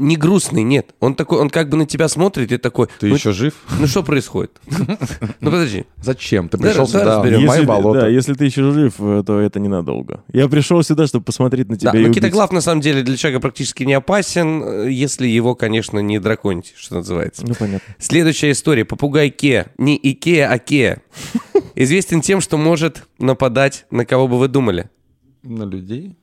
[0.00, 0.94] Не грустный, нет.
[0.98, 2.86] Он такой, он как бы на тебя смотрит и такой...
[2.98, 3.52] Ты ну, еще жив?
[3.78, 4.52] Ну что происходит?
[5.40, 5.84] Ну подожди.
[6.02, 6.48] Зачем?
[6.48, 8.00] Ты пришел сюда, в мое болото.
[8.00, 10.22] Да, если ты еще жив, э, то это ненадолго.
[10.32, 13.40] Я пришел сюда, чтобы посмотреть на тебя Да, но китоглав на самом деле для человека
[13.40, 17.46] практически не опасен, э, если его, конечно, не драконить, что называется.
[17.46, 17.94] Ну понятно.
[17.98, 18.84] Следующая история.
[18.84, 19.66] Попугай Ке.
[19.76, 21.02] Не Икеа, а Ке.
[21.74, 24.88] Известен тем, что может нападать на кого бы вы думали.
[25.42, 26.16] На людей?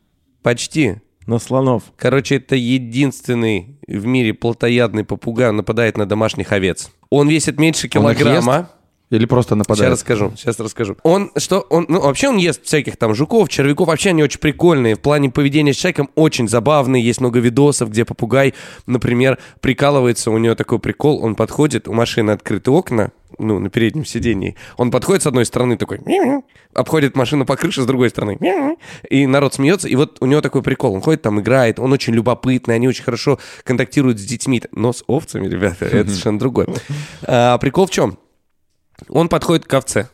[0.43, 0.97] Почти.
[1.25, 1.83] На слонов.
[1.97, 6.89] Короче, это единственный в мире плотоядный попугай, он нападает на домашних овец.
[7.09, 8.69] Он весит меньше килограмма.
[9.09, 9.91] Или просто нападает?
[9.91, 10.97] Сейчас расскажу, сейчас расскажу.
[11.03, 14.95] Он, что, он, ну, вообще он ест всяких там жуков, червяков, вообще они очень прикольные.
[14.95, 17.01] В плане поведения с человеком очень забавные.
[17.01, 18.53] Есть много видосов, где попугай,
[18.85, 24.05] например, прикалывается, у него такой прикол, он подходит, у машины открыты окна, ну, на переднем
[24.05, 24.55] сидении.
[24.77, 25.99] Он подходит с одной стороны такой,
[26.73, 28.37] обходит машину по крыше с другой стороны,
[29.09, 30.93] и народ смеется, и вот у него такой прикол.
[30.93, 34.61] Он ходит там, играет, он очень любопытный, они очень хорошо контактируют с детьми.
[34.71, 36.67] Но с овцами, ребята, это совершенно другое.
[37.23, 38.17] А, прикол в чем?
[39.09, 40.09] Он подходит к овце,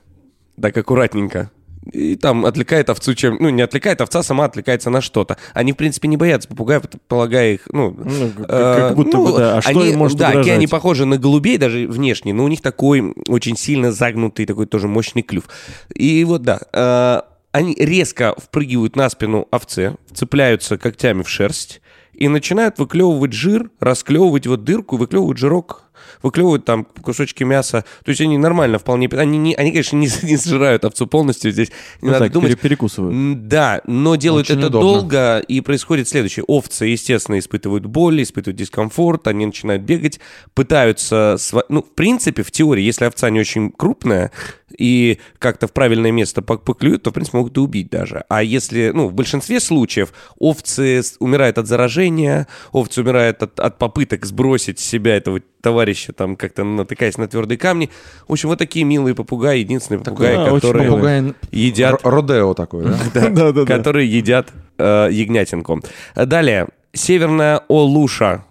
[0.59, 1.51] так аккуратненько,
[1.91, 3.37] и там отвлекает овцу чем...
[3.39, 5.37] Ну, не отвлекает, овца сама отвлекается на что-то.
[5.53, 7.91] Они, в принципе, не боятся попугаев, полагая их, ну...
[7.91, 9.57] ну как, э, как будто ну, бы, да.
[9.57, 10.53] А что они, им может Да, угрожать?
[10.53, 14.87] они похожи на голубей даже внешне, но у них такой очень сильно загнутый, такой тоже
[14.87, 15.45] мощный клюв.
[15.93, 21.81] И вот, да, э, они резко впрыгивают на спину овце, цепляются когтями в шерсть
[22.13, 25.82] и начинают выклевывать жир, расклевывать вот дырку, выклевывать жирок
[26.21, 27.85] выклевывают там кусочки мяса.
[28.03, 29.07] То есть они нормально вполне...
[29.13, 31.69] Они, не, они конечно, не, не сжирают овцу полностью здесь.
[32.01, 32.49] Не Ну надо так, думать.
[32.51, 33.47] пере- перекусывают.
[33.47, 34.89] Да, но делают Очень это удобно.
[34.93, 36.43] долго, и происходит следующее.
[36.47, 40.19] Овцы, естественно, испытывают боль, испытывают дискомфорт, они начинают бегать,
[40.53, 41.37] пытаются...
[41.69, 44.31] Ну, в принципе, в теории, если овца не очень крупная
[44.77, 48.23] и как-то в правильное место пок- поклюют, то, в принципе, могут и убить даже.
[48.29, 54.25] А если, ну, в большинстве случаев овцы умирают от заражения, овцы умирают от, от попыток
[54.25, 57.89] сбросить с себя этого товарища, там, как-то натыкаясь на твердые камни.
[58.27, 63.65] В общем, вот такие милые попугаи, единственные попугаи, да, которые Попугай едят Родео такой, да?
[63.65, 65.81] Которые едят э, ягнятинку.
[66.15, 68.45] Далее, северная олуша.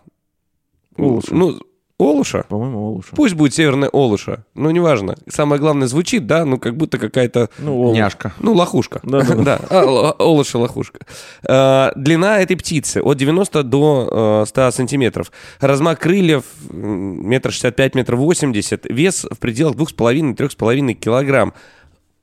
[0.96, 1.34] Олуша.
[1.34, 1.60] Ну,
[2.02, 2.44] олуша.
[2.48, 3.10] По-моему, лучше.
[3.16, 4.44] Пусть будет северная олуша.
[4.54, 5.16] Ну, неважно.
[5.28, 7.48] Самое главное, звучит, да, ну, как будто какая-то...
[7.58, 7.96] Ну, Олуш.
[7.96, 8.32] Няшка.
[8.38, 9.00] Ну, лохушка.
[9.02, 9.42] Да-да-да.
[9.42, 11.00] Да, а, л- олуша, лохушка.
[11.48, 15.30] Э, длина этой птицы от 90 до э, 100 сантиметров.
[15.60, 18.86] Размах крыльев м, метр шестьдесят пять, метр восемьдесят.
[18.86, 21.52] Вес в пределах двух с половиной, трех с половиной килограмм.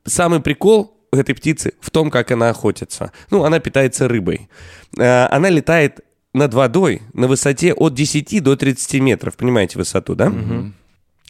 [0.06, 3.12] Самый прикол у этой птицы в том, как она охотится.
[3.32, 4.50] Ну, она питается рыбой.
[4.98, 6.02] Она летает
[6.34, 9.36] над водой на высоте от 10 до 30 метров.
[9.36, 10.32] Понимаете высоту, да?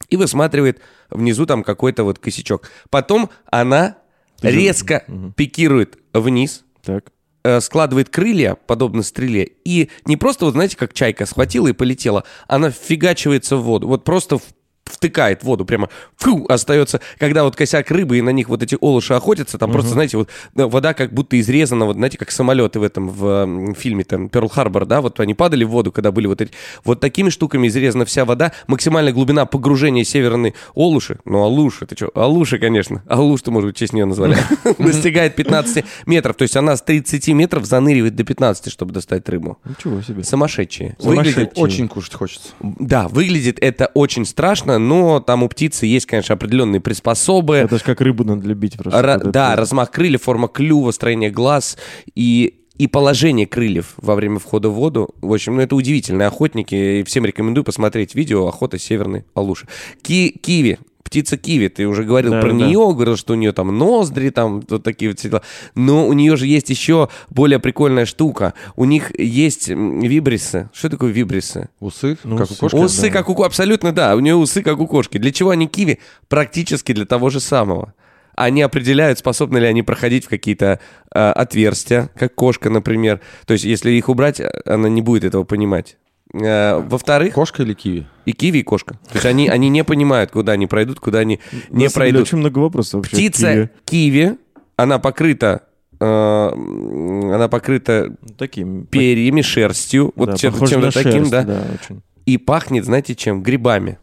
[0.09, 2.69] И высматривает внизу там какой-то вот косячок.
[2.89, 3.97] Потом она
[4.41, 5.03] резко
[5.35, 7.11] пикирует вниз, Так.
[7.43, 12.23] э, складывает крылья, подобно стреле, и не просто, вот знаете, как чайка схватила и полетела,
[12.47, 14.43] она вфигачивается в воду, вот просто в-
[14.89, 18.77] втыкает в воду, прямо фу, остается, когда вот косяк рыбы, и на них вот эти
[18.79, 22.83] олуши охотятся, там просто, знаете, вот вода как будто изрезана, вот знаете, как самолеты в
[22.83, 26.27] этом, в м, фильме там Перл Харбор, да, вот они падали в воду, когда были
[26.27, 26.51] вот эти,
[26.83, 32.11] вот такими штуками изрезана вся вода, максимальная глубина погружения северной олуши, ну алуши, ты что,
[32.15, 34.37] алуши, конечно, алуш-то, может быть, в честь нее назвали,
[34.79, 39.57] достигает 15 метров, то есть она с 30 метров заныривает до 15, чтобы достать рыбу.
[39.65, 40.23] Ничего себе.
[40.23, 40.95] Сумасшедшие.
[40.99, 42.49] Выглядит, Очень кушать хочется.
[42.59, 47.55] да, выглядит это очень страшно, но там у птицы есть, конечно, определенные приспособы.
[47.57, 48.99] Это же как рыбу надо любить просто.
[48.99, 49.59] Ра- это да, вот.
[49.59, 51.77] размах крыльев, форма клюва, строение глаз
[52.15, 55.09] и и положение крыльев во время входа в воду.
[55.19, 57.03] В общем, ну это удивительные охотники.
[57.03, 59.67] Всем рекомендую посмотреть видео «Охота северной алуши».
[60.01, 60.79] Ки- киви.
[61.09, 62.55] Птица киви, ты уже говорил Да, про да.
[62.55, 65.41] нее, говорил, что у нее там ноздри, там вот такие вот дела.
[65.73, 68.53] Но у нее же есть еще более прикольная штука.
[68.75, 70.69] У них есть вибрисы.
[70.71, 71.69] Что такое вибрисы?
[71.79, 72.59] Усы, Ну, как у усы.
[72.59, 72.75] кошки.
[72.75, 73.09] Усы, да.
[73.09, 74.15] как у абсолютно, да.
[74.15, 75.17] У нее усы, как у кошки.
[75.17, 75.97] Для чего они киви?
[76.27, 77.95] Практически для того же самого.
[78.35, 80.79] Они определяют, способны ли они проходить в какие-то
[81.13, 83.19] э, отверстия, как кошка, например.
[83.47, 85.97] То есть, если их убрать, э, она не будет этого понимать.
[86.33, 88.07] Э, во-вторых, Кошка или киви?
[88.25, 88.95] и киви, и кошка.
[89.07, 91.39] То есть, они, они не понимают, куда они пройдут, куда они
[91.69, 92.21] На не деле, пройдут.
[92.21, 93.15] Очень много вопросов вообще.
[93.15, 93.69] Птица Киви.
[93.85, 94.37] киви,
[94.75, 95.63] она покрыта,
[95.99, 98.85] э, она покрыта Ну, Таким.
[98.85, 101.43] перьями, шерстью, вот да, чем- похоже чем-то на таким, шерсть, да.
[101.43, 102.01] да, очень.
[102.25, 103.41] И пахнет, знаете, чем?
[103.41, 103.97] Грибами.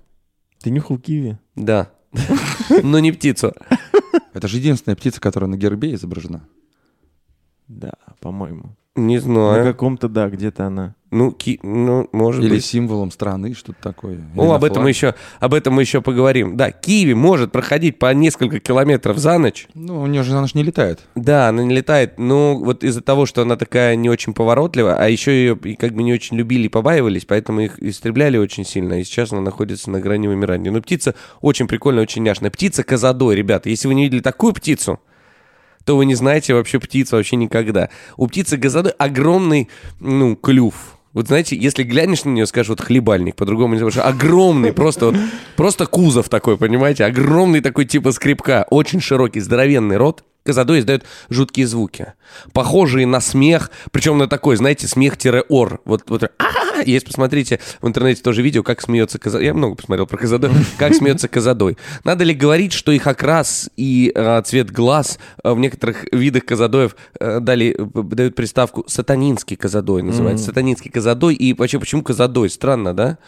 [0.61, 1.39] Ты нюхал киви?
[1.55, 1.93] Да.
[2.83, 3.53] Но не птицу.
[4.35, 6.49] Это же единственная птица, которая на гербе изображена.
[7.69, 8.77] Да, по-моему.
[8.97, 9.65] Не На знаю.
[9.65, 10.95] каком-то, да, где-то она.
[11.13, 11.61] Ну, ки...
[11.63, 12.65] ну, может Или быть.
[12.65, 14.15] символом страны, что-то такое.
[14.15, 16.57] Или Ну, на об этом, мы еще, об этом мы еще поговорим.
[16.57, 19.69] Да, Киви может проходить по несколько километров за ночь.
[19.75, 21.01] Ну, у нее же она же не летает.
[21.15, 25.09] Да, она не летает, но вот из-за того, что она такая не очень поворотливая, а
[25.09, 29.05] еще ее как бы не очень любили и побаивались, поэтому их истребляли очень сильно, и
[29.05, 30.73] сейчас она находится на грани вымирания.
[30.73, 32.51] Но птица очень прикольная, очень няшная.
[32.51, 33.71] Птица козадой, ребята.
[33.71, 34.99] Если вы не видели такую птицу,
[35.87, 37.89] то вы не знаете вообще птицу вообще никогда.
[38.17, 39.69] У птицы газады огромный,
[40.01, 40.75] ну, клюв.
[41.13, 45.15] Вот знаете, если глянешь на нее, скажешь, вот хлебальник, по-другому не скажешь, огромный, просто
[45.57, 50.25] просто кузов такой, понимаете, огромный такой типа скрипка, очень широкий, здоровенный рот.
[50.47, 52.15] Казадой издает жуткие звуки,
[52.53, 55.81] похожие на смех, причем на такой, знаете, смех-ор.
[55.85, 56.31] Вот, вот
[56.85, 59.47] есть, посмотрите в интернете тоже видео, как смеется Казадой.
[59.47, 61.77] Я много посмотрел про Казадой, как смеется Казадой.
[62.05, 66.97] Надо ли говорить, что их окрас и э, цвет глаз э, в некоторых видах Казадоев
[67.19, 70.47] э, дали, э, дают приставку сатанинский Казадой, называется.
[70.47, 71.35] Сатанинский Казадой.
[71.35, 72.51] И вообще, почему Казадой?
[72.51, 73.19] Странно, да?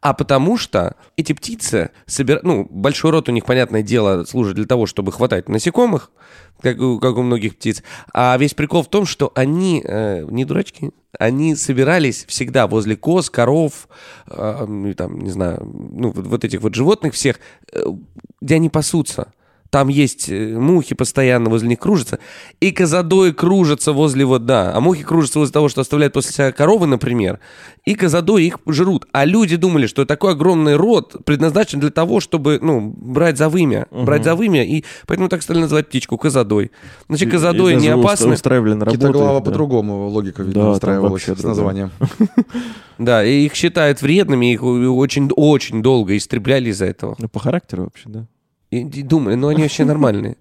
[0.00, 2.44] А потому что эти птицы собирают...
[2.44, 6.10] Ну, большой рот у них, понятное дело, служит для того, чтобы хватать насекомых,
[6.60, 7.82] как у, как у многих птиц.
[8.12, 10.90] А весь прикол в том, что они э, не дурачки.
[11.18, 13.88] Они собирались всегда возле коз, коров,
[14.28, 17.40] э, там, не знаю, ну, вот, вот этих вот животных всех,
[17.72, 17.84] э,
[18.40, 19.32] где они пасутся.
[19.70, 22.18] Там есть э, мухи постоянно возле них кружатся.
[22.60, 24.72] И козадои кружатся возле вот, да.
[24.74, 27.40] А мухи кружатся возле того, что оставляют после себя коровы, например.
[27.84, 29.06] И козадои их жрут.
[29.12, 33.86] А люди думали, что такой огромный рот предназначен для того, чтобы, ну, брать за вымя.
[33.90, 34.64] Брать за вымя.
[34.64, 36.70] И поэтому так стали называть птичку козадой.
[37.08, 38.34] Значит, козадои И не опасны.
[38.34, 38.98] устраивали на работу.
[38.98, 39.44] Китоглава да.
[39.44, 41.90] по-другому логика, видно, Да, устраивалась с названием.
[42.98, 47.14] Да, и их считают вредными, их очень-очень долго истребляли из-за этого.
[47.18, 48.26] Ну, по характеру вообще, да.
[48.70, 50.36] И, и думали, ну они вообще нормальные.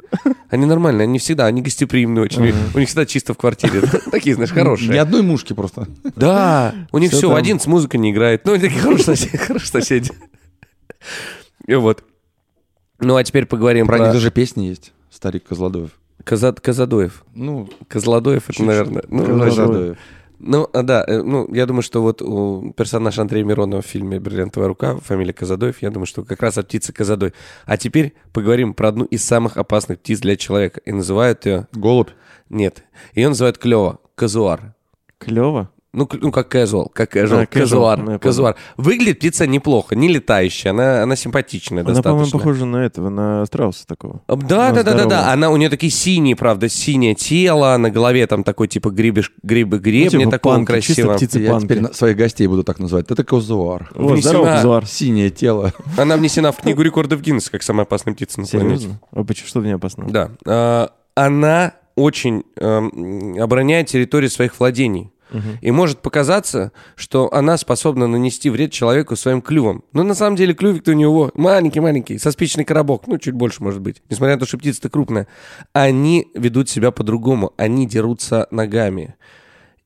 [0.49, 2.41] Они нормальные, они всегда, они гостеприимные очень.
[2.73, 3.81] У них всегда чисто в квартире.
[4.11, 4.99] Такие, знаешь, Ни хорошие.
[4.99, 5.87] одной мушки просто.
[6.15, 7.35] Да, у них все, в там.
[7.37, 8.45] 11 музыка не играет.
[8.45, 9.15] Ну, они такие хорошие
[9.59, 10.11] соседи.
[11.67, 12.03] И вот.
[12.99, 14.91] Ну, а теперь поговорим Про про них даже песни есть.
[15.11, 15.91] Старик Козлодоев.
[16.23, 17.23] Коза- Козадоев.
[17.35, 19.03] Ну, Козлодоев, это, наверное...
[19.07, 19.97] ну, Козлодоев.
[20.39, 24.19] Ну, а, да, э, ну, я думаю, что вот у персонажа Андрея Миронова в фильме
[24.19, 27.33] «Бриллиантовая рука», фамилия Казадоев, я думаю, что как раз от птицы Казадой.
[27.65, 30.81] А теперь поговорим про одну из самых опасных птиц для человека.
[30.85, 31.67] И называют ее...
[31.71, 32.09] Голубь.
[32.49, 32.83] Нет.
[33.13, 33.99] Ее называют клево.
[34.15, 34.75] Казуар.
[35.17, 35.69] Клево.
[35.95, 38.19] Ну, ну, как casual, как casual, А, casual, казуар, понял.
[38.19, 38.55] казуар.
[38.77, 42.11] Выглядит птица неплохо, не летающая, она, она симпатичная Она, достаточно.
[42.11, 44.21] по-моему, похожа на этого, на страуса такого.
[44.27, 45.31] Да, да, да, да, да.
[45.31, 49.79] Она у нее такие синие, правда, синее тело, на голове там такой типа грибиш, грибы
[49.79, 51.15] гребня Ну, типа такого панки, чисто красивого.
[51.17, 51.65] птица Я панки.
[51.65, 53.09] теперь на- своих гостей буду так называть.
[53.09, 53.89] Это Козуар.
[53.95, 54.85] О, внесена- здорово, Зуар.
[54.85, 55.71] Синее тело.
[55.97, 58.75] Она внесена в книгу рекордов Гиннесса как самая опасная птица на планете.
[58.77, 58.99] Серьезно?
[59.11, 60.05] А почему что в ней опасно?
[60.09, 60.31] Да.
[60.45, 65.11] А, Она очень эм, обороняет территорию своих владений.
[65.61, 69.83] И может показаться, что она способна нанести вред человеку своим клювом.
[69.91, 73.81] Но на самом деле клювик-то у него маленький-маленький, со спичный коробок, ну, чуть больше, может
[73.81, 74.01] быть.
[74.09, 75.27] Несмотря на то, что птица-то крупная.
[75.73, 77.53] Они ведут себя по-другому.
[77.57, 79.15] Они дерутся ногами.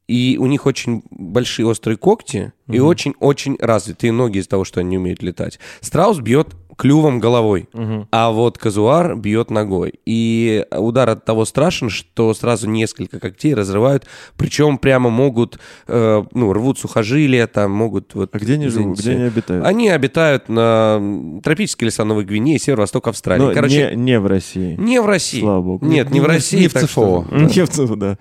[0.08, 4.90] И у них очень большие острые когти и очень-очень развитые ноги из-за того, что они
[4.90, 5.60] не умеют летать.
[5.82, 7.68] Страус бьет клювом головой,
[8.12, 9.96] а вот казуар бьет ногой.
[10.06, 14.06] И удар от того страшен, что сразу несколько когтей разрывают,
[14.38, 18.16] причем прямо могут, э, ну, рвут сухожилия, там могут...
[18.16, 18.98] Вот, А где они живут?
[19.00, 19.66] Где они обитают?
[19.66, 23.44] Они обитают на м, тропические леса Новой Гвинеи, северо-восток Австралии.
[23.48, 24.76] Но Короче, не, не в России.
[24.80, 25.42] не в России.
[25.42, 25.86] Слава богу.
[25.86, 26.60] Нет, не в Не в- России.
[26.62, 26.86] не в ЦФО.
[26.88, 28.18] что- Не в ЦУ, да.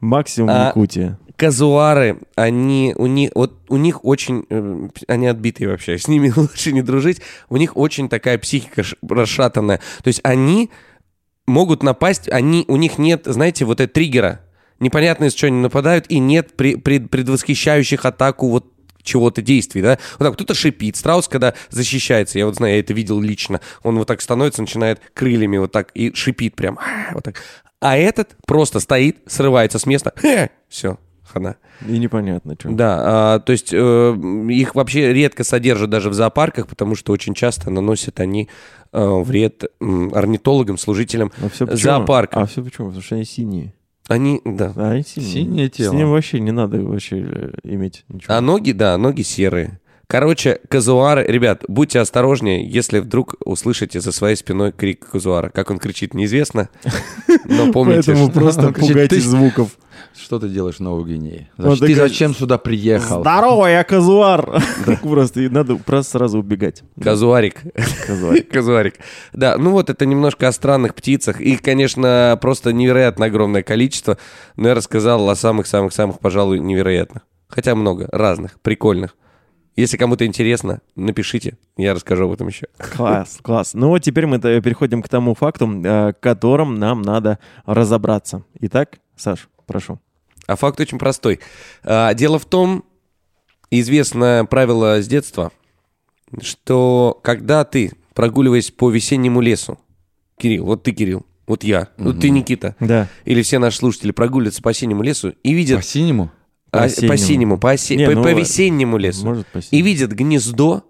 [0.00, 1.18] Максимум А, Якутия.
[1.36, 6.72] казуары, они, у них, вот у них очень, э, они отбитые вообще, с ними лучше
[6.72, 10.70] не дружить, у них очень такая психика расшатанная, то есть они
[11.46, 14.40] могут напасть, они, у них нет, знаете, вот этого триггера,
[14.80, 19.98] непонятно из чего они нападают, и нет при- пред- предвосхищающих атаку вот чего-то действий, да?
[20.18, 20.96] Вот так кто-то шипит.
[20.96, 25.00] Страус, когда защищается, я вот знаю, я это видел лично, он вот так становится, начинает
[25.14, 27.36] крыльями вот так и шипит прям, «А», вот так.
[27.80, 30.12] А этот просто стоит, срывается с места,
[30.68, 31.56] все, хана.
[31.86, 32.70] И непонятно, что.
[32.70, 34.16] Да, а, то есть э,
[34.50, 38.48] их вообще редко содержат даже в зоопарках, потому что очень часто наносят они
[38.92, 41.82] э, вред м, орнитологам, служителям А все почему?
[41.82, 42.40] зоопарка.
[42.40, 42.88] А все почему?
[42.88, 43.74] Потому что они синие.
[44.08, 44.72] Они, да.
[44.74, 45.30] А они синие.
[45.30, 45.92] Синее тело.
[45.92, 48.34] С ним вообще не надо вообще э, иметь ничего.
[48.34, 49.78] А ноги, да, ноги серые.
[50.10, 55.50] Короче, казуары, ребят, будьте осторожнее, если вдруг услышите за своей спиной крик казуара.
[55.50, 56.70] Как он кричит, неизвестно,
[57.44, 59.76] но помните, Поэтому что- просто Он кричит, пугайтесь «Ты- звуков.
[60.16, 61.50] Что ты делаешь в Новой Гвинее?
[61.58, 63.20] Он Зач- Ты зачем сюда приехал?
[63.20, 64.62] Здорово, я казуар!
[65.02, 66.82] Просто надо просто сразу убегать.
[67.02, 67.56] казуарик.
[68.06, 68.40] Казуар.
[68.50, 68.94] Казуарик.
[69.34, 71.40] Да, ну вот это немножко о странных птицах.
[71.42, 74.16] Их, конечно, просто невероятно огромное количество.
[74.56, 77.24] Но я рассказал о самых-самых-самых, пожалуй, невероятных.
[77.48, 79.14] Хотя много разных, прикольных.
[79.78, 82.66] Если кому-то интересно, напишите, я расскажу об этом еще.
[82.78, 83.74] Класс, класс.
[83.74, 88.42] Ну вот теперь мы переходим к тому факту, э, которым нам надо разобраться.
[88.60, 90.00] Итак, Саш, прошу.
[90.48, 91.38] А факт очень простой.
[91.84, 92.82] А, Дело в том,
[93.70, 95.52] известное правило с детства,
[96.42, 99.78] что когда ты, прогуливаясь по весеннему лесу,
[100.38, 103.06] Кирилл, вот ты, Кирилл, вот я, вот ты, Никита, Да.
[103.24, 105.76] или все наши слушатели прогуливаются по осеннему лесу и видят...
[105.78, 106.32] По синему?
[106.70, 107.08] По а, осеннему.
[107.08, 109.24] По синему, по, осе- Не, по- ну, по весеннему лесу.
[109.24, 109.86] Может, И спасибо.
[109.86, 110.84] видят гнездо,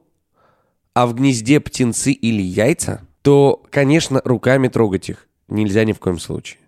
[0.95, 6.19] а в гнезде птенцы или яйца, то, конечно, руками трогать их нельзя ни в коем
[6.19, 6.59] случае.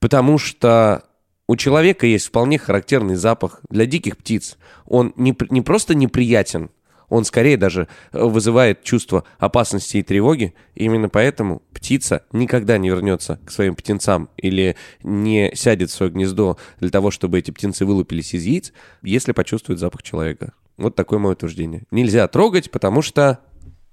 [0.00, 1.04] Потому что
[1.46, 4.58] у человека есть вполне характерный запах для диких птиц.
[4.84, 6.70] Он не, не просто неприятен,
[7.08, 10.54] он скорее даже э, вызывает чувство опасности и тревоги.
[10.74, 16.58] Именно поэтому птица никогда не вернется к своим птенцам или не сядет в свое гнездо
[16.80, 20.52] для того, чтобы эти птенцы вылупились из яиц, если почувствует запах человека.
[20.76, 21.82] Вот такое мое утверждение.
[21.90, 23.40] Нельзя трогать, потому что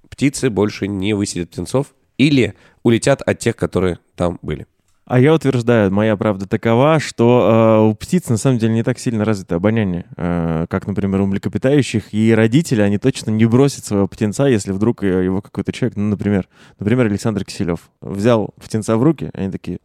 [0.08, 4.66] птицы больше не высидят птенцов или улетят от тех, которые там были.
[5.06, 8.98] А я утверждаю, моя правда такова, что э, у птиц на самом деле не так
[8.98, 12.12] сильно развито обоняние, э, как, например, у млекопитающих.
[12.12, 16.08] И родители, они точно не бросят своего птенца, если вдруг э, его какой-то человек, ну,
[16.08, 16.48] например,
[16.80, 19.78] например, Александр Киселев, взял птенца в руки, они такие,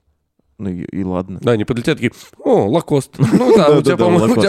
[0.62, 1.40] ну и, и ладно.
[1.42, 2.12] Да, они подлетят такие,
[2.44, 3.18] о, лакост.
[3.18, 3.98] Ну да, у тебя,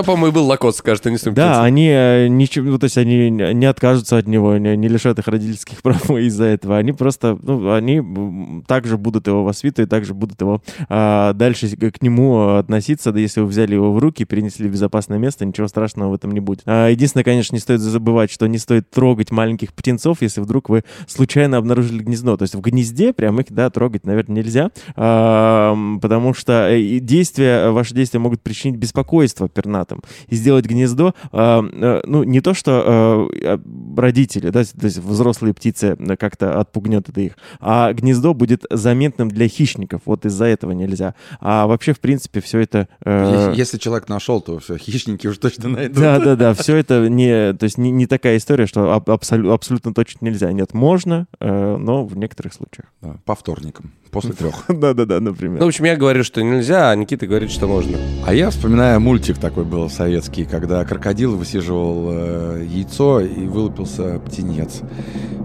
[0.03, 1.87] по-моему, был лакост, скажет, они с ним Да, они
[2.29, 6.44] ничего, ну, то есть они не откажутся от него, не, лишат их родительских прав из-за
[6.44, 6.79] этого.
[6.79, 8.03] Они просто, ну, они
[8.66, 13.12] также будут его воспитывать, также будут его а, дальше к нему относиться.
[13.12, 16.33] Да если вы взяли его в руки, перенесли в безопасное место, ничего страшного в этом
[16.33, 16.62] не будет.
[16.66, 20.85] А, единственное, конечно, не стоит забывать, что не стоит трогать маленьких птенцов, если вдруг вы
[21.07, 22.37] случайно обнаружили гнездо.
[22.37, 24.70] То есть в гнезде прям их, да, трогать, наверное, нельзя,
[26.02, 32.24] потому что э, действия, ваши действия могут причинить беспокойство пернатым и сделать гнездо, э, ну,
[32.24, 33.58] не то, что э,
[33.96, 39.28] родители, да, то есть взрослые птицы э, как-то отпугнет это их, а гнездо будет заметным
[39.30, 41.14] для хищников, вот из-за этого нельзя.
[41.40, 42.88] А вообще, в принципе, все это...
[43.04, 45.96] э, Если, если человек нашел, то все, хищники уже точно найдут.
[45.96, 49.52] да, да, да, все это не, то есть не, не такая история, что аб- абсолю-
[49.52, 50.50] абсолютно точно нельзя.
[50.52, 52.88] Нет, можно, э, но в некоторых случаях.
[53.00, 54.64] Да, по вторникам, после трех.
[54.68, 55.59] Да, да, да, например.
[55.59, 57.96] Ну, в общем, я говорю, что нельзя, а Никита говорит, что можно.
[58.27, 64.83] А я вспоминаю мультик такой был советский, когда крокодил высиживал э, яйцо и вылупился птенец.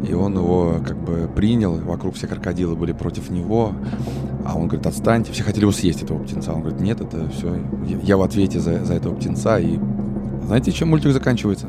[0.08, 3.74] И он его как бы принял, вокруг все крокодилы были против него.
[4.46, 5.32] А он говорит, отстаньте.
[5.32, 6.54] Все хотели его съесть, этого птенца.
[6.54, 7.56] Он говорит, нет, это все,
[7.88, 9.60] я, я в ответе за, за этого птенца.
[9.60, 9.80] И
[10.46, 11.68] знаете, чем мультик заканчивается?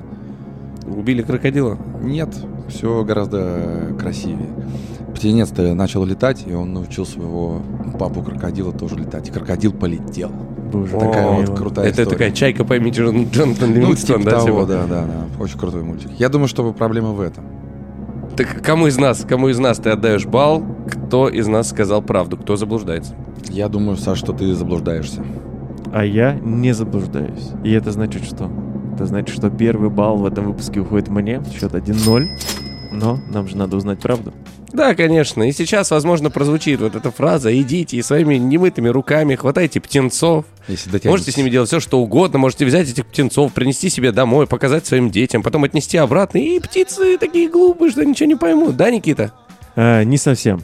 [0.97, 1.79] Убили крокодила.
[2.03, 2.31] Нет,
[2.69, 4.49] все гораздо красивее.
[5.15, 7.61] Птенец-то начал летать, и он научил своего
[7.99, 9.29] папу крокодила тоже летать.
[9.29, 10.31] И крокодил полетел.
[10.73, 12.11] Боже, О, Такая вот крутая Это история.
[12.11, 15.43] такая чайка пойми Джон- Джонатан Ну, Ливингстон, типа да, того, да, да, да.
[15.43, 16.11] Очень крутой мультик.
[16.19, 17.45] Я думаю, что проблема в этом.
[18.37, 22.37] Так кому из нас, кому из нас ты отдаешь бал, кто из нас сказал правду,
[22.37, 23.15] кто заблуждается?
[23.49, 25.25] Я думаю, Саш, что ты заблуждаешься.
[25.93, 27.51] А я не заблуждаюсь.
[27.65, 28.51] И это значит что?
[28.99, 31.41] Это значит, что первый балл в этом выпуске уходит мне.
[31.57, 32.27] Счет 1-0.
[32.91, 34.35] Но нам же надо узнать правду.
[34.73, 35.49] Да, конечно.
[35.49, 40.47] И сейчас, возможно, прозвучит вот эта фраза «Идите и своими немытыми руками хватайте птенцов».
[40.67, 41.01] Если.
[41.09, 42.41] Можете с ними делать все, что угодно.
[42.41, 46.39] Можете взять этих птенцов, принести себе домой, показать своим детям, потом отнести обратно.
[46.39, 48.77] И птицы такие глупые, что ничего не поймут.
[48.77, 49.33] Да, Никита?
[49.81, 50.61] А, не совсем.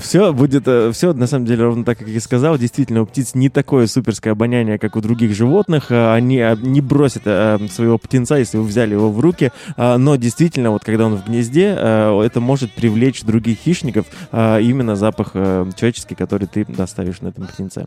[0.00, 2.58] все будет, все на самом деле ровно так, как я сказал.
[2.58, 5.92] Действительно, у птиц не такое суперское обоняние, как у других животных.
[5.92, 9.52] Они не бросят своего птенца, если вы взяли его в руки.
[9.76, 14.06] Но действительно, вот когда он в гнезде, это может привлечь других хищников.
[14.32, 17.86] Именно запах человеческий, который ты доставишь на этом птенце.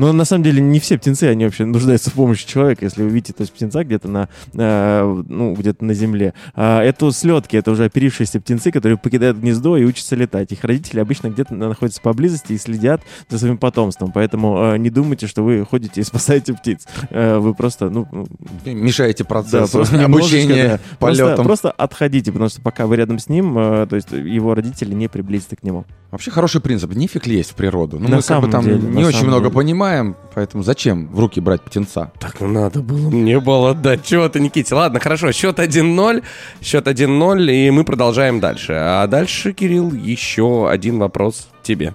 [0.00, 2.86] Но на самом деле не все птенцы, они вообще нуждаются в помощи человека.
[2.86, 7.10] Если вы видите то есть, птенца где-то на, э, ну, где-то на земле, а, это
[7.10, 10.52] слетки, это уже оперившиеся птенцы, которые покидают гнездо и учатся летать.
[10.52, 14.10] Их родители обычно где-то находятся поблизости и следят за своим потомством.
[14.10, 16.86] Поэтому э, не думайте, что вы ходите и спасаете птиц.
[17.10, 18.26] Э, вы просто, ну, ну,
[18.64, 20.80] Мешаете да, процессу просто немножечко, обучения да.
[20.98, 21.44] Просто, полетам.
[21.44, 25.08] просто отходите, потому что пока вы рядом с ним, э, то есть его родители не
[25.08, 25.84] приблизятся к нему.
[26.10, 26.92] Вообще хороший принцип.
[26.92, 27.98] Нифиг лезть в природу.
[27.98, 29.54] Ну, На мы как бы самом там деле, не очень самом много деле.
[29.54, 29.89] понимаем,
[30.34, 32.12] поэтому зачем в руки брать птенца?
[32.18, 34.04] Так ну надо было мне бал отдать.
[34.04, 34.74] Чего ты, Никите?
[34.74, 35.32] Ладно, хорошо.
[35.32, 36.22] Счет 1-0.
[36.62, 38.72] Счет 1-0, и мы продолжаем дальше.
[38.76, 41.94] А дальше, Кирилл, еще один вопрос тебе.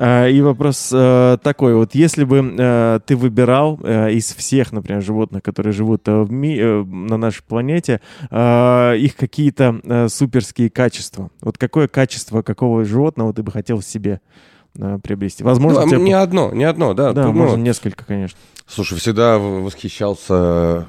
[0.00, 5.02] А, И вопрос э, такой, вот если бы э, ты выбирал э, из всех, например,
[5.02, 8.00] животных, которые живут в ми- на нашей планете,
[8.30, 14.20] их какие-то суперские качества, вот какое качество какого животного ты бы хотел в себе
[15.02, 15.44] приобрести?
[15.44, 17.12] Возможно, Ну, у тебя не одно, не одно, да.
[17.12, 18.38] да, ну, можно несколько, конечно.
[18.66, 20.86] Слушай, всегда восхищался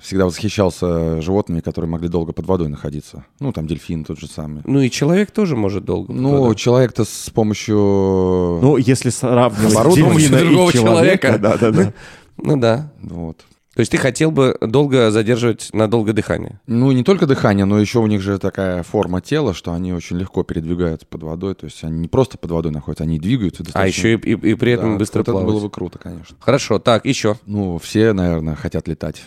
[0.00, 3.24] всегда восхищался животными, которые могли долго под водой находиться.
[3.40, 4.60] Ну, там дельфин тот же самый.
[4.66, 6.08] Ну и человек тоже может долго.
[6.08, 6.56] под Ну, водой.
[6.56, 7.74] человек-то с помощью...
[7.76, 11.38] Ну, если сравнивать дельфина и другого человека.
[11.38, 11.92] да, да, да.
[12.36, 12.92] ну да.
[13.00, 13.44] Вот.
[13.74, 16.60] То есть ты хотел бы долго задерживать надолго дыхание?
[16.66, 20.16] Ну, не только дыхание, но еще у них же такая форма тела, что они очень
[20.16, 21.54] легко передвигаются под водой.
[21.54, 23.98] То есть они не просто под водой находятся, они двигаются А достаточно.
[24.08, 26.36] еще и, и- и при этом Да, быстро вот это было бы круто, конечно.
[26.40, 27.36] Хорошо, так, еще.
[27.46, 29.22] Ну, все, наверное, хотят летать,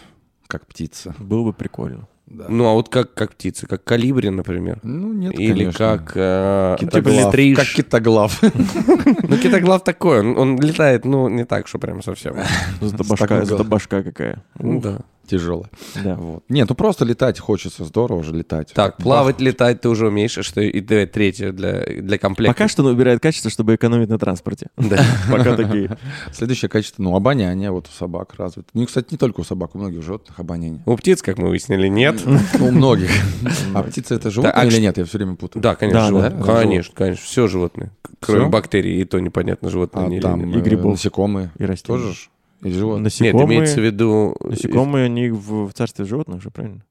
[0.48, 1.14] как птица.
[1.20, 2.08] Было бы прикольно.
[2.28, 2.46] Да.
[2.50, 4.80] Ну, а вот как, как птицы, как калибри, например.
[4.84, 5.98] Ну, нет, Или конечно.
[5.98, 7.26] как э, Китоглав.
[7.26, 7.58] летриш.
[7.58, 8.42] Как китоглав.
[9.30, 12.36] Ну, китоглав такой, он, летает, ну, не так, что прям совсем.
[12.82, 14.44] Зато башка какая.
[14.60, 15.00] Ну, да.
[15.28, 15.70] Тяжелая.
[16.04, 16.16] Да.
[16.16, 16.44] Вот.
[16.50, 18.72] Нет, ну просто летать хочется, здорово же летать.
[18.74, 19.46] Так, Как плавать, бах.
[19.46, 22.54] летать ты уже умеешь, а что и третье для, для комплекта.
[22.54, 24.68] Пока что она убирает качество, чтобы экономить на транспорте.
[24.78, 25.04] Да.
[25.32, 25.98] Пока такие.
[26.34, 28.70] Следующее качество, ну, обоняние вот у собак развито.
[28.74, 30.82] Ну, кстати, не только у собак, у многих животных обоняние.
[30.86, 32.22] У птиц, как мы выяснили, нет.
[32.26, 33.10] Ну, у многих.
[33.74, 34.98] А птица это животное а или нет?
[34.98, 35.62] Я все время путаю.
[35.62, 36.44] Да, конечно, животные.
[36.44, 37.92] Конечно, конечно, все животные.
[38.20, 40.56] Кроме бактерий, и то непонятно, животные А они или там нет.
[40.56, 40.94] И э, грибов.
[40.94, 42.00] насекомые И растения.
[42.00, 42.16] тоже?
[42.64, 43.04] Или животные?
[43.04, 44.36] Нет, Насекомые, имеется в виду...
[44.44, 46.84] насекомые, они в, в царстве животных же, правильно?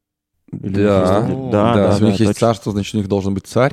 [0.53, 1.21] Или Да.
[1.23, 1.75] да, Да.
[1.75, 2.47] да, Если у них да, есть точно.
[2.49, 3.73] царство, значит, у них должен быть царь.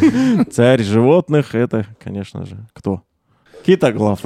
[0.50, 3.02] Царь животных, это, конечно же, кто?
[3.64, 4.20] Китоглав.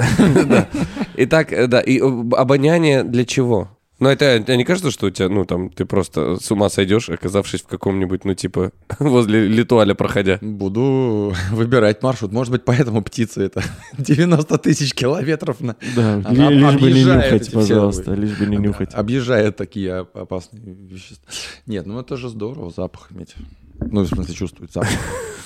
[1.16, 2.02] Итак, э, да, и э,
[2.36, 3.68] обоняние для чего?
[4.00, 7.08] Ну, это тебе не кажется, что у тебя, ну, там, ты просто с ума сойдешь,
[7.10, 8.70] оказавшись в каком-нибудь, ну, типа,
[9.00, 10.38] возле Литуаля проходя?
[10.40, 12.30] Буду выбирать маршрут.
[12.32, 13.62] Может быть, поэтому птицы это
[13.98, 15.74] 90 тысяч километров на...
[15.96, 18.94] Да, Она ли- лишь бы не объезжает нюхать, эти все пожалуйста, лишь бы не нюхать.
[18.94, 21.32] Объезжает такие оп- опасные вещества.
[21.66, 23.34] Нет, ну это же здорово, запах иметь.
[23.80, 24.90] Ну, в смысле, чувствовать запах.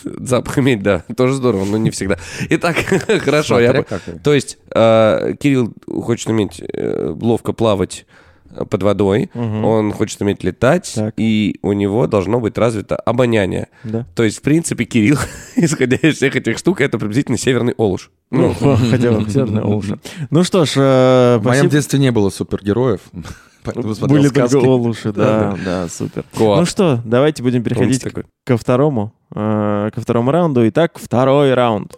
[0.04, 2.18] Запах иметь, да, тоже здорово, но не всегда.
[2.50, 3.82] Итак, хорошо, я...
[4.22, 8.04] То есть э, Кирилл хочет уметь э, ловко плавать
[8.70, 9.64] под водой, Мгм.
[9.64, 11.14] он хочет уметь летать, Так.
[11.16, 13.68] и у него должно быть развито обоняние.
[13.84, 14.06] Да.
[14.14, 15.18] То есть, в принципе, Кирилл,
[15.56, 18.10] исходя из всех этих штук, это приблизительно северный олуш.
[18.30, 18.54] Ну,
[18.90, 19.98] хотя бы северная Олуша.
[20.30, 23.00] Ну что ж, э, В моем детстве не было супергероев,
[23.62, 24.54] поэтому Были сказки.
[24.54, 26.24] только Олуши, да, да, супер.
[26.36, 26.60] Коап.
[26.60, 28.02] Ну что, давайте будем переходить
[28.44, 30.66] ко второму, э, ко второму раунду.
[30.68, 31.94] Итак, второй раунд.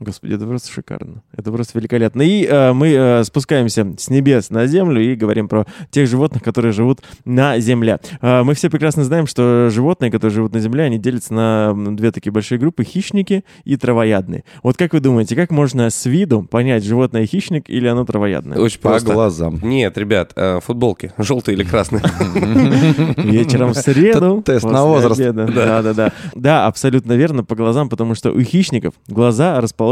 [0.00, 1.22] Господи, это просто шикарно.
[1.36, 2.22] Это просто великолепно.
[2.22, 6.72] И э, мы э, спускаемся с небес на землю и говорим про тех животных, которые
[6.72, 8.00] живут на земле.
[8.22, 12.12] Э, мы все прекрасно знаем, что животные, которые живут на земле, они делятся на две
[12.12, 14.44] такие большие группы— хищники и травоядные.
[14.62, 18.58] Вот как вы думаете, как можно с виду понять, животное хищник или оно травоядное?
[18.58, 19.12] Очень По просто.
[19.12, 19.60] глазам.
[19.62, 22.02] Нет, ребят, э, футболки, желтые или красные.
[23.18, 24.42] Вечером в среду.
[24.46, 25.20] Тест на возраст.
[25.20, 25.46] обеда.
[25.46, 26.12] Да, да, да.
[26.34, 29.89] Да, абсолютно верно, по глазам, потому что у хищников глаза расположены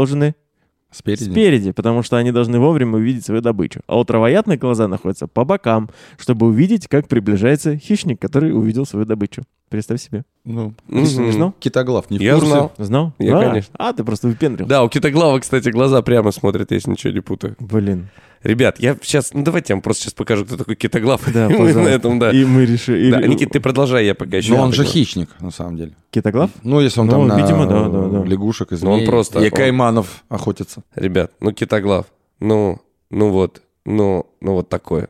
[0.91, 1.23] Спереди.
[1.29, 3.81] спереди, потому что они должны вовремя увидеть свою добычу.
[3.85, 9.05] А у травоядных глаза находятся по бокам, чтобы увидеть, как приближается хищник, который увидел свою
[9.05, 9.43] добычу.
[9.69, 10.23] Представь себе.
[10.45, 11.05] Ну, Мгм.
[11.05, 11.53] Смешно?
[11.59, 12.47] Китоглав не в Я курсе.
[12.49, 12.71] знал.
[12.77, 13.13] Знал?
[13.19, 13.73] Я, А, конечно.
[13.77, 14.65] А, ты просто выпендрил.
[14.65, 17.55] Да, у китоглава, кстати, глаза прямо смотрят, если ничего не путаю.
[17.59, 18.09] Блин.
[18.41, 21.21] Ребят, я сейчас, ну давайте я вам просто сейчас покажу, кто такой китоглав.
[21.31, 22.31] Да, И мы на этом, да.
[22.31, 23.11] И мы решили...
[23.11, 24.53] Да, Никит, ты продолжай, я пока еще...
[24.55, 25.91] Но он же хищник, на самом деле.
[26.09, 26.49] Китоглав?
[26.63, 28.23] Ну, если он Ну, там на видимо, да, да, да.
[28.25, 30.81] лягушек и Ну, он просто- и он- кайманов охотится.
[30.95, 32.05] Ребят, ну китоглав,
[32.39, 32.79] ну,
[33.11, 35.09] ну вот, ну, ну вот такое.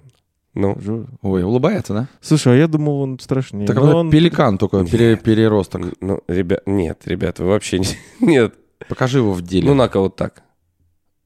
[0.59, 2.07] Ну, Ой, улыбается, да?
[2.21, 3.65] Слушай, а я думал, он страшнее.
[3.67, 5.81] Так он он пеликан, только пере- переросток.
[6.01, 7.87] ну, ребят, нет, ребят, вы вообще не...
[8.19, 8.55] Нет,
[8.87, 9.67] Покажи его в деле.
[9.67, 10.43] ну на-ка вот так.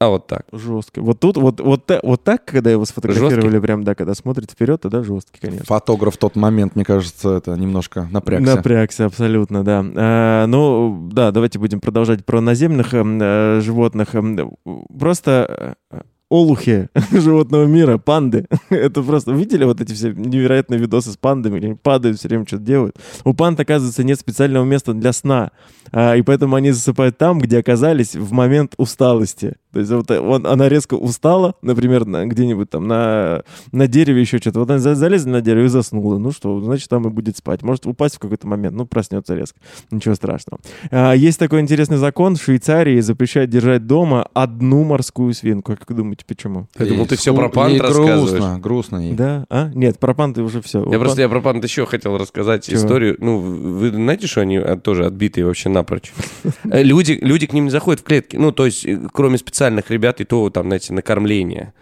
[0.00, 0.42] А вот так.
[0.52, 1.00] Жестко.
[1.00, 5.02] Вот тут, вот, вот, вот так, когда его сфотографировали, прям, да, когда смотрит вперед, тогда
[5.02, 5.64] жесткий, конечно.
[5.64, 8.56] Фотограф в тот момент, мне кажется, это немножко напрягся.
[8.56, 9.84] Напрягся, абсолютно, да.
[9.94, 14.14] А, ну, да, давайте будем продолжать про наземных эм, э, животных.
[14.14, 14.56] Эм,
[14.98, 18.46] Просто э, олухи животного мира, панды.
[18.70, 19.32] Это просто...
[19.32, 21.64] Видели вот эти все невероятные видосы с пандами?
[21.64, 22.96] Они падают, все время что-то делают.
[23.24, 25.52] У панд, оказывается, нет специального места для сна.
[25.92, 29.56] А, и поэтому они засыпают там, где оказались в момент усталости.
[29.74, 34.20] То есть вот э, он, она резко устала, например, на- где-нибудь там на, на дереве
[34.20, 34.60] еще что-то.
[34.60, 36.18] Вот она за- залезла на дерево и заснула.
[36.18, 37.62] Ну что, значит, там и будет спать.
[37.62, 39.58] Может упасть в какой-то момент, ну, проснется резко.
[39.90, 40.60] Ничего страшного.
[40.92, 42.36] А, есть такой интересный закон.
[42.36, 45.72] В Швейцарии запрещают держать дома одну морскую свинку.
[45.76, 46.68] Как вы думаете, почему?
[46.78, 48.30] Я думал, ты всё про ей рассказываешь.
[48.30, 49.12] грустно, грустно ей.
[49.14, 49.44] Да?
[49.50, 49.70] А?
[49.74, 50.88] Нет, про панты уже все.
[50.88, 52.76] Я просто я про панд еще хотел рассказать Чего?
[52.76, 53.16] историю.
[53.18, 56.12] Ну, вы знаете, что они а, тоже отбитые вообще напрочь?
[56.64, 58.36] Э, Люди, люди к ним не заходят в клетки.
[58.36, 61.72] Ну, то есть, э, кроме специальных ребят, и то там, знаете, накормление.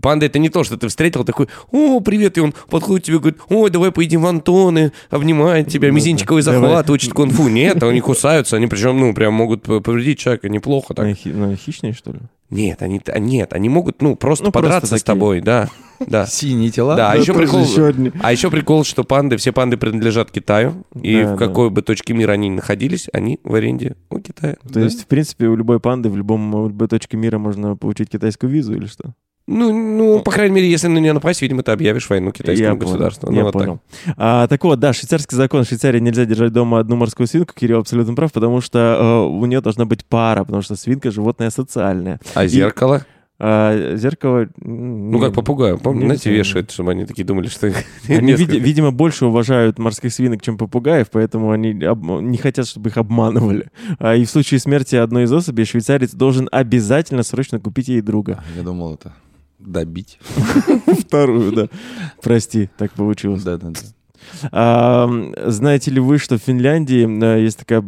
[0.00, 3.20] Панда это не то, что ты встретил такой, о, привет, и он подходит тебе и
[3.20, 7.48] говорит, ой, давай поедим в Антоны, обнимает тебя, мизинчиковый захват, учит кунг-фу.
[7.48, 11.16] Нет, они кусаются, они причем, ну, прям могут повредить человека неплохо так.
[11.16, 12.18] Хи- на хищные, что ли?
[12.48, 15.04] Нет, они, а, нет, они могут, ну, просто Ну, просто подраться с такие.
[15.04, 15.68] тобой, да,
[16.06, 16.26] да.
[16.30, 16.94] Синие тела.
[16.94, 20.84] Да, а еще тоже прикол, еще а еще прикол, что панды, все панды принадлежат Китаю,
[21.02, 24.56] и Да, в какой бы точке мира они ни находились, они в аренде у Китая.
[24.72, 28.10] То есть, в принципе, у любой панды в любом в любой точке мира можно получить
[28.10, 29.14] китайскую визу или что?
[29.48, 32.74] Ну, ну, по крайней мере, если на нее напасть, видимо, ты объявишь войну китайскому Я
[32.74, 33.28] государству.
[33.28, 33.62] Понял, Ну, я вот так.
[33.62, 33.80] понял.
[34.16, 35.64] А, так вот, да, швейцарский закон.
[35.64, 37.54] В Швейцарии нельзя держать дома одну морскую свинку.
[37.54, 41.50] Кирилл абсолютно прав, потому что э, у нее должна быть пара, потому что свинка животное
[41.50, 42.18] социальное.
[42.34, 43.06] А зеркало?
[43.38, 44.48] А зеркало...
[44.56, 47.66] Ну, как попугаю, помните, не знаете, вешают, чтобы они такие думали, что...
[47.66, 47.76] их
[48.08, 52.88] Они, види- видимо, больше уважают морских свинок, чем попугаев, поэтому они об- не хотят, чтобы
[52.88, 53.68] их обманывали.
[53.98, 58.42] А, и в случае смерти одной из особей швейцарец должен обязательно срочно купить ей друга.
[58.56, 59.12] Я думал, это
[59.58, 60.18] добить.
[61.00, 61.68] Вторую, да.
[62.22, 63.42] Прости, так получилось.
[63.42, 63.80] Да-да-да.
[64.52, 65.08] А,
[65.46, 67.82] знаете ли вы, что в Финляндии э, есть такая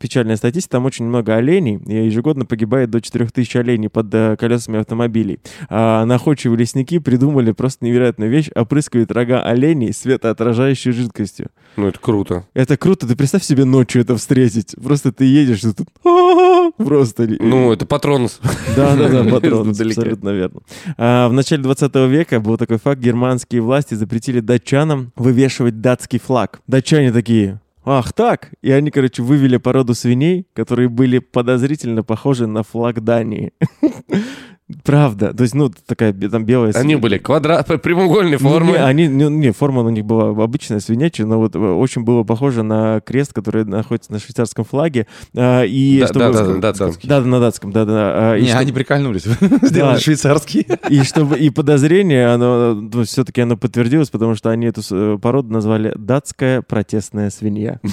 [0.00, 4.78] печальная статистика, там очень много оленей, и ежегодно погибает до 4000 оленей под э, колесами
[4.80, 5.40] автомобилей.
[5.68, 11.48] А находчивые лесники придумали просто невероятную вещь, опрыскивают рога оленей светоотражающей жидкостью.
[11.76, 12.46] Ну, это круто.
[12.54, 14.74] Это круто, ты представь себе ночью это встретить.
[14.82, 15.88] Просто ты едешь, и тут
[16.76, 17.26] просто...
[17.40, 18.40] Ну, это патронус.
[18.76, 20.00] Да-да-да, патрон, Издалека.
[20.00, 20.60] абсолютно верно.
[20.96, 26.60] А, в начале 20 века был такой факт, германские власти запретили датчанам вывешивать датский флаг.
[26.66, 28.52] Датчане такие, ах так?
[28.62, 33.52] И они, короче, вывели породу свиней, которые были подозрительно похожи на флаг Дании.
[34.84, 35.32] Правда.
[35.32, 38.72] То есть, ну, такая там белая Они были квадрат, прямоугольной Ну, формы.
[38.72, 42.22] Не, они, не, не, форма у них была обычная, свинячья, но вот э, очень было
[42.24, 45.06] похоже на крест, который находится на швейцарском флаге.
[45.36, 46.92] А, и Да, чтобы- да, да, датском.
[47.04, 47.92] Да, да, на датском, да, да.
[48.32, 49.24] а, и Не, что- они прикольнулись.
[49.62, 50.66] Сделали швейцарский.
[50.88, 55.92] И чтобы и подозрение, оно все-таки оно подтвердилось, потому что они эту э, породу назвали
[55.96, 57.80] датская протестная свинья.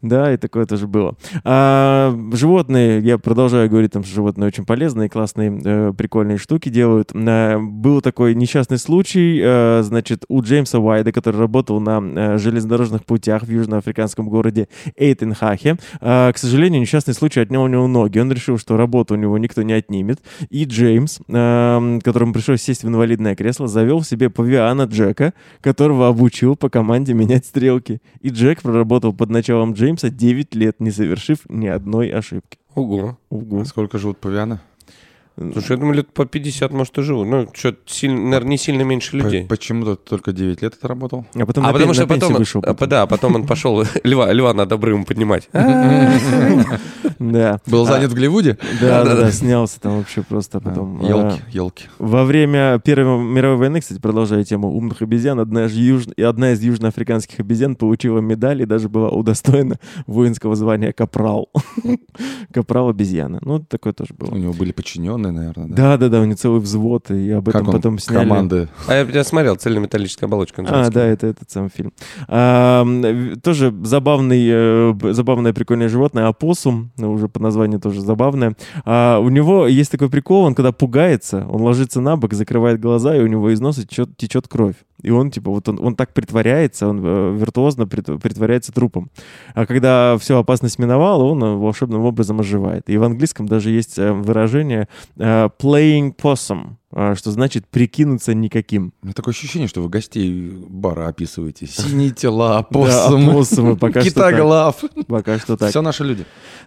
[0.00, 1.16] Да, и такое тоже было.
[1.44, 7.12] А, животные, я продолжаю говорить, там, что животные очень полезные, классные, э, прикольные штуки делают.
[7.14, 13.04] А, был такой несчастный случай, э, значит, у Джеймса Уайда, который работал на э, железнодорожных
[13.04, 15.76] путях в южноафриканском городе Эйтенхахе.
[16.00, 18.18] А, к сожалению, несчастный случай отнял у него ноги.
[18.18, 20.20] Он решил, что работу у него никто не отнимет.
[20.50, 26.68] И Джеймс, которому пришлось сесть в инвалидное кресло, завел себе павиана Джека, которого обучил по
[26.68, 28.00] команде менять стрелки.
[28.20, 32.58] И Джек проработал под началом Джеймса 9 лет, не совершив ни одной ошибки.
[32.74, 33.18] Ого.
[33.30, 33.64] Ого.
[33.64, 34.60] Сколько живут павианы?
[35.52, 37.28] Слушай, я думаю, лет по 50, может, и живут.
[37.28, 39.42] Ну, что, наверное, не сильно меньше людей.
[39.42, 41.26] По- Почему-то только 9 лет это работал?
[41.34, 42.60] А потом А на, потому пен- что на пенсию потом, вышел.
[42.64, 42.88] а, потом.
[42.88, 45.48] да, потом он пошел льва, льва над обрывом поднимать.
[47.18, 47.58] Да.
[47.66, 48.58] Был занят в Голливуде?
[48.80, 51.00] Да, да, да, снялся там вообще просто потом.
[51.02, 51.84] а, Елки, елки.
[51.98, 58.20] Во время Первой мировой войны, кстати, продолжая тему умных обезьян, одна из, южноафриканских обезьян получила
[58.20, 61.50] медаль и даже была удостоена воинского звания капрал.
[62.52, 63.38] Капрал обезьяна.
[63.42, 64.36] Ну, такое тоже У было.
[64.36, 65.74] него были подчиненные, наверное, да?
[65.76, 68.24] Да, да, да, у него целый взвод, и об этом Как он потом сняли.
[68.24, 70.64] команды А я, я смотрел, цельнометаллическая оболочка.
[70.66, 71.92] А, да, это этот самый фильм.
[72.26, 72.86] А,
[73.42, 78.54] тоже забавный, э, забавное прикольное животное, опоссум, ну, уже по названию тоже забавное.
[78.84, 83.16] А, у него есть такой прикол, он когда пугается, он ложится на бок, закрывает глаза,
[83.16, 84.76] и у него из носа течет, течет кровь.
[85.02, 89.10] И он, типа, вот он, он так притворяется, он э, виртуозно прит- притворяется трупом.
[89.54, 92.90] А когда все, опасность миновала, он э, волшебным образом оживает.
[92.90, 98.92] И в английском даже есть выражение playing possum, э, что значит прикинуться никаким.
[99.02, 101.66] У меня такое ощущение, что вы гостей бара описываете.
[101.66, 104.30] Синие тела, Да, опоссумы, опоссумы, пока что так.
[104.32, 104.76] китоглав.
[105.06, 105.70] Пока что так.
[105.70, 106.24] Все наши люди.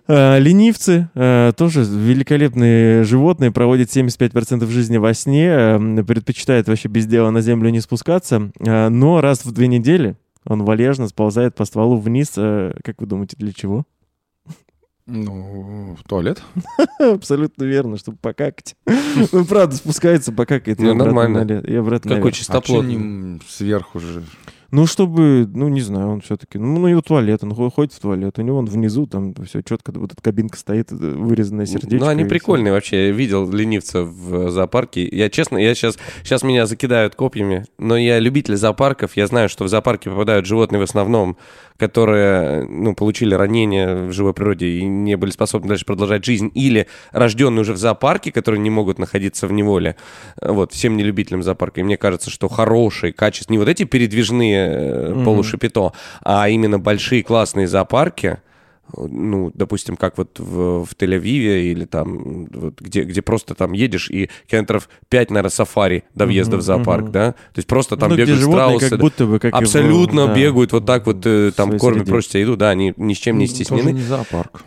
[0.07, 7.05] Э, Ленивцы э, тоже великолепные животные, проводят 75% жизни во сне, э, предпочитают вообще без
[7.05, 11.65] дела на землю не спускаться, э, но раз в две недели он вальяжно сползает по
[11.65, 12.33] стволу вниз.
[12.35, 13.85] э, Как вы думаете, для чего?
[15.07, 16.41] Ну, в туалет.
[16.99, 18.75] Абсолютно верно, чтобы покакать.
[19.31, 20.79] Ну, правда, спускается, покакает.
[20.79, 21.61] Ну, нормально.
[21.61, 22.31] И обратно Какой.
[22.31, 22.83] А чистоплот.
[22.83, 24.23] чё не м, сверху же?
[24.71, 27.99] Ну, чтобы, ну, не знаю, он все-таки, ну, ну, его туалет, он хо- ходит в
[27.99, 32.05] туалет, у него он внизу, там все четко, вот эта кабинка стоит, э, вырезанная сердечко.
[32.05, 33.07] Ну, они прикольные вообще.
[33.07, 35.05] Я видел ленивца в зоопарке.
[35.07, 39.17] Я честно, я сейчас, сейчас меня закидают копьями, но я любитель зоопарков.
[39.17, 41.35] Я знаю, что в зоопарке попадают животные в основном,
[41.75, 46.87] которые, ну, получили ранения в живой природе и не были способны дальше продолжать жизнь, или
[47.11, 49.95] рожденные уже в зоопарке, которые не могут находиться в неволе.
[50.41, 51.81] Вот, всем не любителям зоопарка.
[51.81, 55.25] И мне кажется, что хорошие, качественные, не вот эти передвижные э, Мгм.
[55.25, 55.93] полушапито,
[56.23, 58.37] а именно большие классные зоопарки,
[58.97, 64.09] ну, допустим, как вот в, в Тель-Авиве или там, вот где, где просто там едешь
[64.09, 67.31] и километров 5, наверное, сафари до въезда Мгм, в зоопарк, да?
[67.31, 68.89] То есть просто там Ну, бегают животные страусы.
[68.89, 72.11] как будто бы, как Абсолютно да, бегают вот так вот, э, там кормят, среде.
[72.11, 73.91] просят еду, да, они ни с чем не Ну, Тоже стеснены.
[73.93, 74.63] не зоопарк.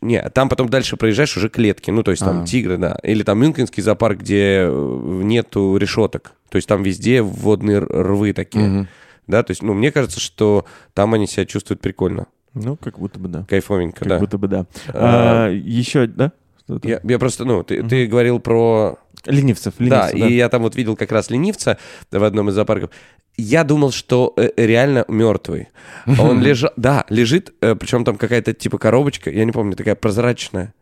[0.00, 2.46] Не, там потом дальше проезжаешь уже клетки, ну, то есть там А.
[2.46, 2.96] тигры, да.
[3.04, 6.32] Или там Мюнхенский зоопарк, где э, нету решеток.
[6.52, 8.88] То есть там везде водные рвы такие, Мгм.
[9.26, 9.42] да.
[9.42, 13.28] То есть, ну, мне кажется, что там они себя чувствуют прикольно, Ну, как будто бы
[13.28, 13.46] да.
[13.48, 14.18] кайфовенько, Как да.
[14.18, 14.66] будто бы да.
[14.88, 16.32] А, А, еще, да?
[16.82, 18.98] Я, я просто, ну, ты, ты говорил про...
[19.24, 20.26] Ленивцев, да, ленивцев, да.
[20.28, 21.78] и я там вот видел как раз ленивца
[22.10, 22.90] в одном из зоопарков.
[23.38, 25.68] Я думал, что э, реально мертвый.
[26.06, 30.74] Он лежал, да, лежит, причем там какая-то типа коробочка, я не помню, такая прозрачная.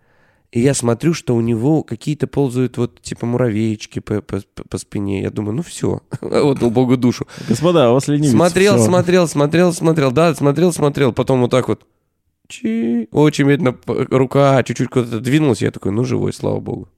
[0.53, 5.23] И я смотрю, что у него какие-то ползают вот типа муравейчики по, по, по спине.
[5.23, 7.29] Я думаю, ну все, вот богу душу.
[7.49, 8.33] Господа, у вас ленивец.
[8.33, 8.87] Смотрел, всё.
[8.87, 11.87] смотрел, смотрел, смотрел, да, смотрел, смотрел, потом вот так вот.
[12.49, 16.89] Чи, очень медленно рука чуть-чуть куда-то двинулась, я такой, ну живой, слава богу.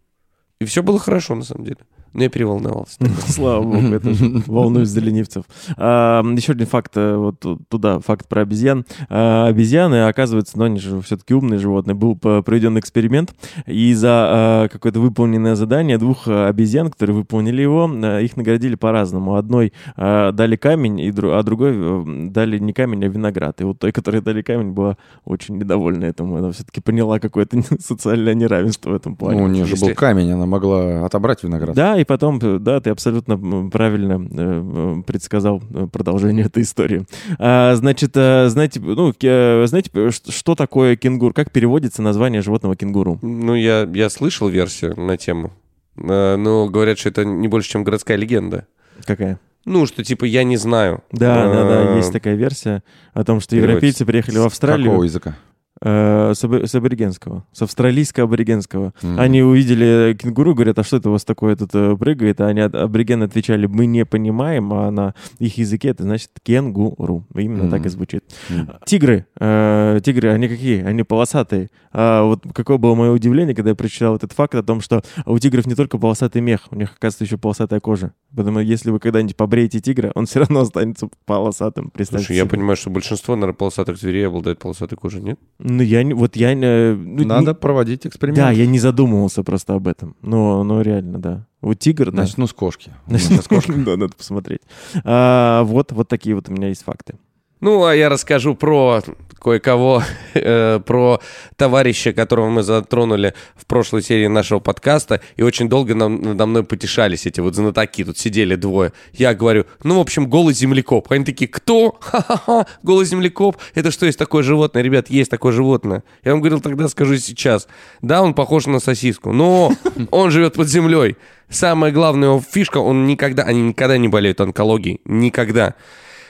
[0.59, 1.81] И все было хорошо на самом деле.
[2.15, 2.99] Но я переволновался.
[3.27, 5.45] Слава богу, это же волнуюсь за ленивцев.
[5.77, 8.85] А, еще один факт, э, вот ту- туда, факт про обезьян.
[9.09, 13.35] А, обезьяны, оказывается, но они же все-таки умные животные, был проведен эксперимент,
[13.67, 19.37] и за а, какое-то выполненное задание двух обезьян, которые выполнили его, их наградили по-разному.
[19.37, 23.61] Одной дали камень, и а другой э, дали не камень, а виноград.
[23.61, 26.37] И вот той, которой дали камень, была очень недовольна этому.
[26.37, 29.39] Она все-таки поняла какое-то социальное неравенство в этом плане.
[29.39, 31.75] Ну, у нее же был камень, она могла отобрать виноград.
[31.75, 37.07] Да, и потом, да, ты абсолютно правильно э, предсказал э, продолжение этой истории.
[37.39, 41.33] А, значит, э, знаете, ну, знаете, что такое кенгуру?
[41.33, 43.19] Как переводится название животного кенгуру?
[43.23, 45.53] Ну, я, я слышал версию на тему.
[45.97, 48.67] Но говорят, что это не больше, чем городская легенда.
[49.05, 49.39] Какая?
[49.65, 51.05] Ну, что типа я не знаю.
[51.13, 52.83] Да, да, да, есть такая версия
[53.13, 55.37] о том, что европейцы приехали в Какого Австралию языка?
[55.83, 58.93] Э, с, або- с аборигенского, с австралийско-аборигенского.
[59.03, 59.21] Мгм.
[59.21, 62.41] Они увидели кенгуру, говорят, а что это у вас такое тут э, прыгает?
[62.41, 67.27] А они аборигены отвечали, мы не понимаем, а на их языке это значит кенгуру.
[67.35, 68.25] Именно так и звучит.
[68.49, 68.71] М.
[68.87, 70.83] Тигры, э, тигры, они какие?
[70.83, 71.71] Они полосатые.
[71.93, 75.39] А вот какое было мое удивление, когда я прочитал этот факт о том, что у
[75.39, 78.13] тигров не только полосатый мех, у них, оказывается, еще полосатая кожа.
[78.35, 81.93] Поэтому если вы когда-нибудь побреете тигра, он все равно останется полосатым.
[82.03, 82.51] Слушай, я себе.
[82.51, 85.39] понимаю, что большинство, наверное, полосатых зверей обладает полосатой кожей, нет?
[85.77, 86.95] Ну, я не, вот я не...
[86.95, 88.37] ну, Надо не- проводить эксперимент.
[88.39, 90.17] да, я не задумывался просто об этом.
[90.23, 91.47] Но, но реально, да.
[91.61, 92.19] Вот тигр, да.
[92.19, 92.91] Значит, ну, с кошки.
[93.07, 93.73] У меня с кошки.
[93.85, 94.63] Да, надо посмотреть.
[95.05, 97.15] А, вот, вот такие вот у меня есть факты.
[97.63, 99.03] Ну, а я расскажу про
[99.41, 100.03] кое-кого,
[100.35, 101.21] э, про
[101.57, 106.65] товарища, которого мы затронули в прошлой серии нашего подкаста, и очень долго нам, надо мной
[106.65, 108.93] потешались эти вот знатоки, тут сидели двое.
[109.13, 111.13] Я говорю, ну, в общем, голый землекоп.
[111.13, 111.97] Они такие, кто?
[112.01, 113.57] Ха-ха-ха, голый землекоп?
[113.77, 114.83] Это что, есть такое животное?
[114.83, 116.03] Ребят, есть такое животное.
[116.25, 117.69] Я вам говорил тогда, скажу сейчас.
[118.01, 119.73] Да, он похож на сосиску, но
[120.11, 121.17] он живет под землей.
[121.49, 125.01] Самая главная его фишка, он никогда, они никогда не болеют онкологией.
[125.05, 125.77] Никогда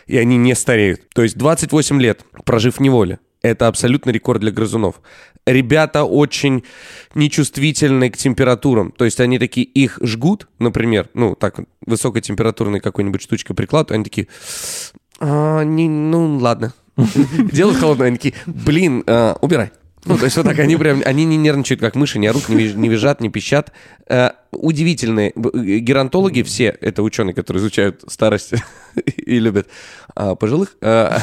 [0.07, 1.09] и они не стареют.
[1.11, 3.18] То есть 28 лет, прожив в неволе.
[3.42, 5.00] Это абсолютно рекорд для грызунов.
[5.46, 6.62] Ребята очень
[7.14, 8.92] нечувствительны к температурам.
[8.92, 14.28] То есть они такие, их жгут, например, ну, так, высокотемпературной какой-нибудь штучкой прикладывают, они такие,
[15.18, 16.72] «А, не, ну, ладно.
[16.96, 19.72] Делают холодно, они такие, блин, а, убирай.
[20.05, 22.88] Ну, то есть вот так, они прям, они не нервничают, как мыши, не орут, не,
[22.88, 23.72] визжат, не пищат.
[24.09, 28.55] Э, удивительные э, геронтологи все, это ученые, которые изучают старость
[29.16, 29.68] и любят
[30.14, 30.76] а, пожилых.
[30.80, 31.18] э,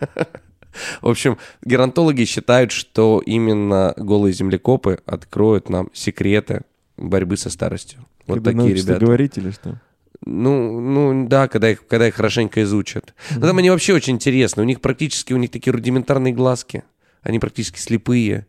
[1.02, 6.62] В общем, геронтологи считают, что именно голые землекопы откроют нам секреты
[6.96, 8.06] борьбы со старостью.
[8.26, 9.04] Вот Когда такие ребята.
[9.04, 9.80] говорить или что?
[10.24, 13.14] Ну, ну да, когда их, когда их хорошенько изучат.
[13.36, 14.62] Но там они вообще очень интересны.
[14.62, 16.84] У них практически, у них такие рудиментарные глазки.
[17.26, 18.46] Они практически слепые.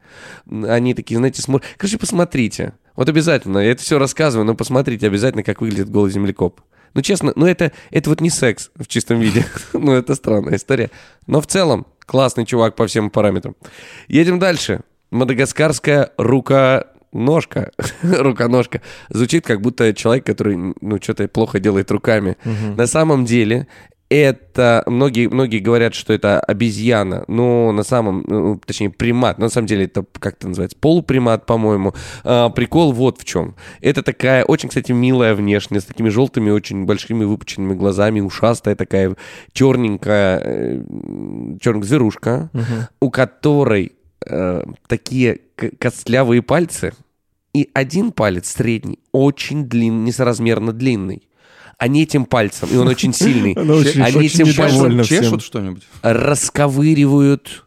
[0.49, 1.67] Они такие, знаете, смотрят.
[1.77, 2.73] Короче, посмотрите.
[2.95, 3.57] Вот обязательно.
[3.57, 6.61] Я это все рассказываю, но посмотрите обязательно, как выглядит голый землекоп.
[6.93, 9.45] Ну, честно, ну это, это вот не секс в чистом виде.
[9.73, 10.91] ну, это странная история.
[11.25, 13.55] Но в целом, классный чувак по всем параметрам.
[14.07, 14.81] Едем дальше.
[15.09, 17.71] Мадагаскарская рука ножка,
[18.03, 22.37] рука-ножка, звучит как будто человек, который, ну, что-то плохо делает руками.
[22.43, 23.67] На самом деле,
[24.09, 29.49] это, многие, многие говорят, что это обезьяна, но на самом, ну, точнее, примат, но на
[29.49, 31.93] самом деле это, как это называется, полупримат, по-моему.
[32.23, 33.55] А, прикол вот в чем.
[33.81, 39.15] Это такая, очень, кстати, милая внешность, с такими желтыми, очень большими выпученными глазами, ушастая такая,
[39.51, 40.81] черненькая, э,
[41.61, 42.49] черная зверушка,
[43.01, 43.93] у которой
[44.25, 45.39] э, такие
[45.79, 46.93] костлявые пальцы,
[47.53, 51.26] и один палец средний очень длинный, несоразмерно длинный.
[51.77, 55.03] Они этим пальцем, и он очень сильный, они этим пальцем.
[55.03, 55.83] Чешут что-нибудь?
[56.01, 57.66] расковыривают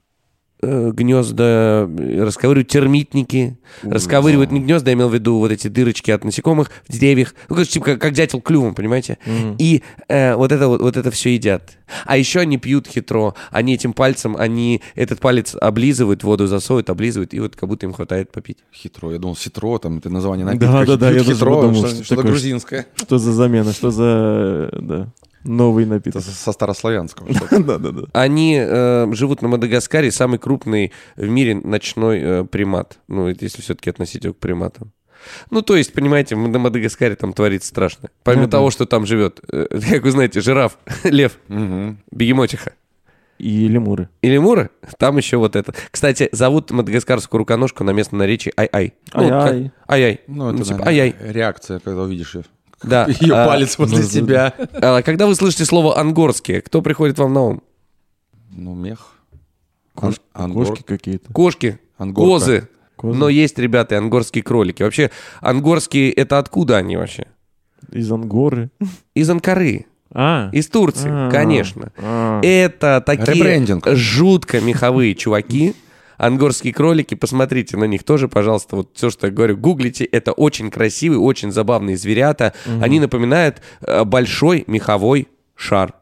[0.62, 6.24] гнезда, э, расковыривают термитники, расковыривают не гнезда, я имел в виду вот эти дырочки от
[6.24, 9.18] насекомых в деревьях, ну, короче, типа как, как дятел клювом, понимаете?
[9.58, 11.72] И э, вот это вот, вот это все едят.
[12.06, 17.34] А еще они пьют хитро, они этим пальцем, они этот палец облизывают, воду засовывают, облизывают,
[17.34, 18.58] и вот как будто им хватает попить.
[18.72, 19.12] Хитро.
[19.12, 20.86] Я думал, ситро, там, это название Да, напитка.
[20.86, 22.86] да, да, Хит- я хитро, подумал, что- что что-то такое, грузинское.
[22.94, 25.08] Что за замена, что за, э, да,
[25.44, 26.22] новый Это напиток.
[26.22, 27.32] со со старославянского.
[27.34, 27.62] что-то.
[27.62, 28.02] Да, да, да.
[28.12, 32.98] Они э, живут на Мадагаскаре, самый крупный в мире ночной э, примат.
[33.08, 34.92] Ну, это если все-таки относить его к приматам.
[35.50, 38.08] Ну, то есть, понимаете, на Мадагаскаре там творится страшно.
[38.24, 38.56] Помимо Ну да.
[38.58, 41.98] того, что там живет, э, как вы знаете, жираф, лев, Мгм.
[42.10, 42.72] бегемотиха
[43.38, 44.08] И лемуры.
[44.22, 45.74] и лемуры, там еще вот это.
[45.90, 48.94] Кстати, зовут мадагаскарскую руконожку на местном наречии Ай-Ай.
[49.14, 49.64] Ну, Ай-ай.
[49.64, 50.20] как- Ай-ай.
[50.26, 51.32] Ну, это, типа, наверное, ай-ай.
[51.32, 52.44] реакция, когда увидишь ее.
[52.84, 53.06] Да.
[53.06, 54.54] Ее А, палец возле ну, тебя.
[54.80, 57.62] а когда вы слышите слово ангорские, кто приходит вам на ум?
[58.50, 59.14] Ну, мех.
[59.94, 61.32] Кошки, Ан- кошки какие-то.
[61.32, 62.30] Кошки, Ангорка.
[62.30, 63.18] козы, Козы.
[63.18, 64.82] Но есть, ребята, и ангорские кролики.
[64.82, 65.10] Вообще,
[65.40, 67.26] ангорские, это откуда они вообще?
[67.92, 68.70] Из Ангоры.
[69.14, 70.48] Из Анкары, А.
[70.52, 71.30] из Турции, А.
[71.30, 71.92] конечно.
[71.98, 72.40] А.
[72.42, 73.86] Это такие Ребрендинг.
[73.92, 75.74] жутко меховые чуваки.
[76.20, 78.76] Ангорские кролики, посмотрите на них тоже, пожалуйста.
[78.76, 80.04] Вот все, что я говорю, гуглите.
[80.04, 82.52] Это очень красивые, очень забавные зверята.
[82.82, 85.94] Они напоминают э, большой меховой шар.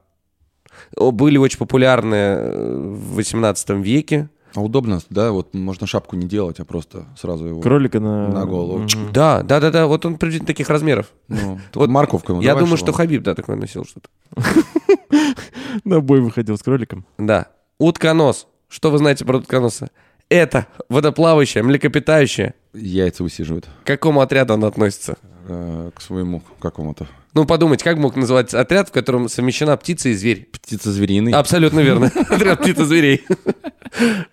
[0.96, 4.28] О, Были очень популярны э, в 18 веке.
[4.56, 7.60] А удобно, да, вот можно шапку не делать, а просто сразу его...
[7.60, 8.26] Кролика на...
[8.26, 8.78] На голову.
[8.80, 9.12] Мгм.
[9.12, 9.86] Да, да, да, да.
[9.86, 11.12] Вот он приблизительно таких размеров.
[11.28, 14.08] Ну, Вот морковку ему Я думаю, что чтобы он- Хабиб, да, такой носил что-то.
[15.84, 17.06] На бой выходил с кроликом.
[17.18, 17.46] Да.
[17.78, 18.48] Утконос.
[18.68, 19.90] Что вы знаете про утконоса?
[20.28, 22.54] Это водоплавающее, млекопитающее.
[22.74, 25.16] Яйца высиживают К какому отряду он относится?
[25.48, 27.06] э, к своему какому-то.
[27.34, 30.48] Ну, подумайте, как мог называться отряд, в котором совмещена птица и зверь?
[30.52, 31.32] Птица звериный.
[31.32, 32.06] Абсолютно верно.
[32.30, 33.24] Отряд птиц и зверей.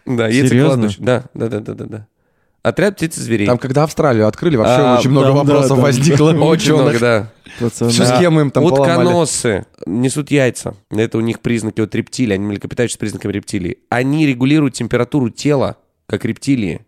[0.05, 0.31] Да, Серьезно?
[0.31, 1.03] яйцекладущий.
[1.03, 2.07] Да, да, да, да, да, да.
[2.63, 3.45] Отряд птиц и зверей.
[3.47, 5.81] Там, когда Австралию открыли, вообще А, очень много да, вопросов там.
[5.81, 6.31] возникло.
[6.45, 7.31] Очень много, да.
[7.69, 9.05] Всю схему им там поломали.
[9.05, 10.75] Утконосы несут яйца.
[10.89, 12.33] Это у них признаки вот рептилий.
[12.35, 13.77] Они млекопитающие с признаками рептилии.
[13.89, 15.77] Они регулируют температуру тела,
[16.08, 16.86] как рептилии.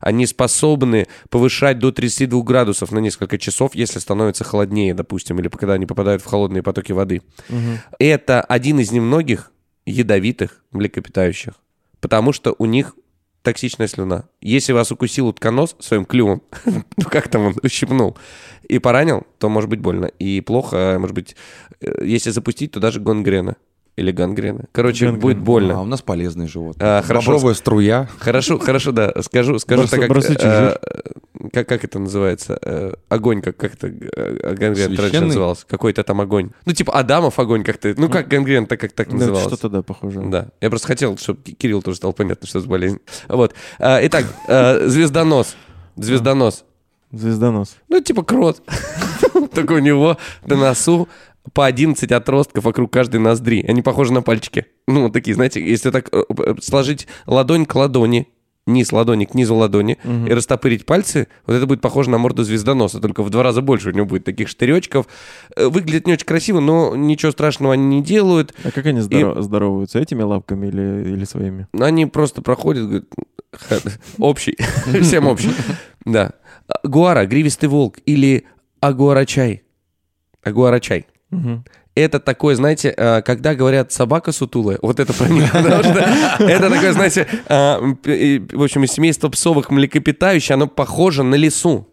[0.00, 5.74] Они способны повышать до 32 градусов на несколько часов, если становится холоднее, допустим, или когда
[5.74, 7.22] они попадают в холодные потоки воды.
[7.98, 9.50] Это один из немногих
[9.86, 11.54] ядовитых млекопитающих,
[12.00, 12.94] потому что у них
[13.42, 14.28] токсичная слюна.
[14.40, 18.16] Если вас укусил утконос своим клювом, ну как там он ущипнул,
[18.68, 20.06] и поранил, то может быть больно.
[20.18, 21.34] И плохо, может быть,
[21.80, 23.56] э, если запустить, то даже гангрена.
[23.98, 24.66] Или гангрена.
[24.70, 25.20] Короче, Гангрена.
[25.22, 25.82] будет А больно.
[25.82, 26.86] у нас полезные животные.
[26.98, 27.32] А, хорошо.
[27.32, 28.08] Бобровая струя.
[28.20, 29.12] Хорошо, хорошо, да.
[29.22, 30.76] Скажу, скажу Барсу- так, как, э,
[31.52, 31.68] как...
[31.68, 32.58] Как это называется?
[32.62, 35.66] Э, Огонь, как, как это э, гангрен раньше назывался?
[35.66, 36.50] Какой-то там огонь.
[36.64, 37.92] Ну, типа Адамов огонь как-то.
[37.96, 39.46] Ну, как гангрен, так как так Да, называлось.
[39.48, 40.20] что-то да, похоже.
[40.26, 40.46] Да.
[40.60, 43.00] Я просто хотел, чтобы Кирилл тоже стал понятно, что это болезнь.
[43.28, 43.52] Вот.
[43.80, 44.26] А, Итак,
[44.86, 45.56] звездонос.
[45.96, 46.64] Звездонос.
[47.10, 47.74] Звездонос.
[47.88, 48.62] Ну, типа крот.
[49.54, 51.08] Только у него на носу
[51.52, 53.64] по 11 отростков вокруг каждой ноздри.
[53.68, 54.66] Они похожи на пальчики.
[54.86, 58.28] Ну, такие, знаете, если так э, э, сложить ладонь к ладони,
[58.66, 63.00] низ ладони к низу ладони и растопырить пальцы, вот это будет похоже на морду звездоноса,
[63.00, 65.06] только в два раза больше у него будет таких штыречков.
[65.56, 68.54] Э, Выглядит не очень красиво, но ничего страшного они не делают.
[68.64, 69.98] А как они здоро- здороваются?
[69.98, 71.66] Этими лапками или, или своими?
[71.78, 73.06] Они просто проходят, говорят,
[73.52, 73.76] «Ха,
[74.18, 74.56] общий,
[75.02, 75.50] всем общий.
[76.04, 76.32] Да.
[76.84, 78.44] Гуара, гривистый волк или
[78.80, 79.62] агуарачай.
[80.42, 81.06] Агуарачай.
[81.30, 81.64] Мгм.
[81.94, 85.98] Это такое, знаете, э, когда говорят собака сутулая, вот это про них, потому что
[86.44, 87.78] это такое, знаете, э,
[88.52, 91.88] в общем, из семейства псовых млекопитающих, оно похоже на лису.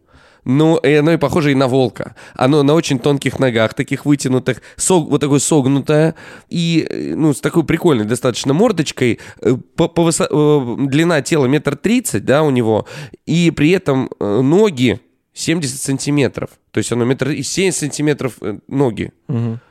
[0.47, 2.15] Ну, оно и похоже и на волка.
[2.35, 6.13] Оно на очень тонких ногах, таких вытянутых, сог, вот такое согнутое,
[6.49, 9.19] и, э, ну, с такой прикольной достаточно мордочкой.
[9.75, 12.85] По, по высо- длина тела метр тридцать, да, у него,
[13.25, 14.99] и при этом ноги
[15.33, 16.51] 70 сантиметров.
[16.75, 19.13] То есть оно метр и 70 сантиметров э, ноги.
[19.29, 19.61] Мгм.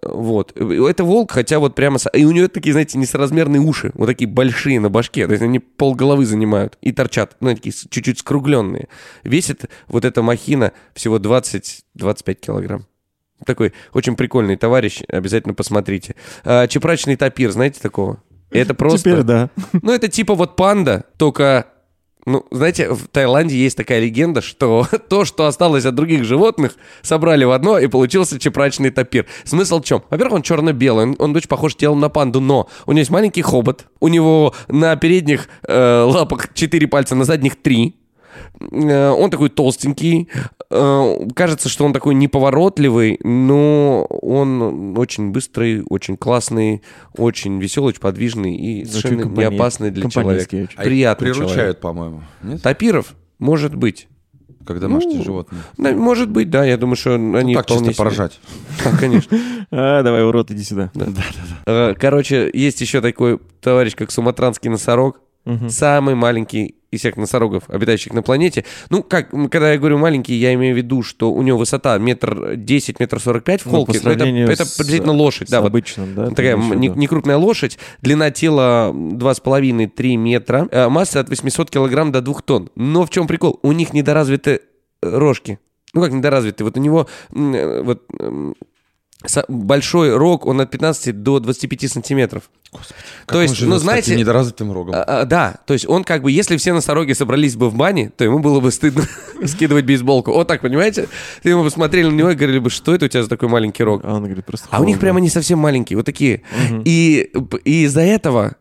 [0.00, 0.56] Вот.
[0.56, 1.98] Это волк, хотя вот прямо...
[2.14, 3.90] И у него такие, знаете, несоразмерные уши.
[3.92, 5.26] Вот такие большие на башке.
[5.26, 6.78] То есть они полголовы занимают.
[6.80, 7.36] И торчат.
[7.40, 8.88] Ну, они такие чуть-чуть скругленные.
[9.22, 12.86] Весит вот эта махина всего 20-25 килограмм.
[13.44, 15.02] Такой очень прикольный товарищ.
[15.08, 16.14] Обязательно посмотрите.
[16.42, 18.22] А, чепрачный тапир, знаете такого?
[18.50, 19.10] Это просто...
[19.10, 19.50] Теперь да.
[19.74, 21.66] Ну, это типа вот панда, только...
[22.26, 27.44] Ну, знаете, в Таиланде есть такая легенда, что то, что осталось от других животных, собрали
[27.44, 29.26] в одно, и получился чепрачный тапир.
[29.44, 30.02] Смысл в чем?
[30.10, 33.42] Во-первых, он черно-белый, он, он очень похож телом на панду, но у него есть маленький
[33.42, 37.94] хобот, у него на передних э, лапах 4 пальца, на задних 3.
[38.60, 40.28] Он такой толстенький.
[40.70, 46.82] Э, Кажется, что он такой неповоротливый, но он очень быстрый, очень классный,
[47.16, 50.54] очень веселый, очень подвижный и совершенно не компани- опасный для человека.
[50.56, 50.68] очень.
[50.76, 51.80] А Приятный Приручают, человек.
[51.80, 52.22] по-моему.
[52.42, 52.62] Нет?
[52.62, 53.14] Тапиров?
[53.38, 54.08] Может быть.
[54.66, 55.60] Как домашние Ну, животные.
[55.78, 56.64] Да, может быть, да.
[56.64, 58.40] Я думаю, что они так вполне чисто себе- поржать.
[58.84, 59.38] Да, конечно.
[59.70, 60.90] А, давай, урод, иди сюда.
[61.66, 65.20] Э, Короче, есть еще такой товарищ, как суматранский носорог.
[65.68, 68.64] Самый маленький из всех носорогов, обитающих на планете.
[68.90, 72.56] Ну, как, когда я говорю маленький, я имею в виду, что у него высота метр
[72.56, 74.00] десять, метр сорок пять в Ну, холке.
[74.02, 75.48] Но это, это приблизительно лошадь.
[75.50, 76.28] Да, вот обычным, да?
[76.30, 82.20] ты Такая не, крупная лошадь, длина тела 2,5-3 метра, э, масса от 800 килограмм до
[82.20, 82.70] 2 тонн.
[82.74, 83.58] Но в чем прикол?
[83.62, 84.60] У них недоразвиты
[85.02, 85.58] рожки.
[85.94, 86.64] Ну как недоразвиты?
[86.64, 88.56] Вот у него э, вот м, са-
[89.48, 92.44] большой рог, он от 15 до 25 сантиметров.
[92.72, 94.94] Как То есть, ну знаете, недоразвитым рогом.
[94.94, 98.10] а, а, да, то есть он как бы, если все носороги собрались бы в бане,
[98.10, 99.04] то ему было бы стыдно
[99.44, 100.32] скидывать бейсболку.
[100.32, 101.08] Вот так, понимаете?
[101.42, 103.82] Ты ему посмотрели на него и говорили бы, что это у тебя за такой маленький
[103.82, 104.02] рог?
[104.04, 106.42] А он говорит, просто А у них прямо не совсем маленькие, вот такие.
[106.84, 107.30] И,
[107.64, 108.56] и из-за этого,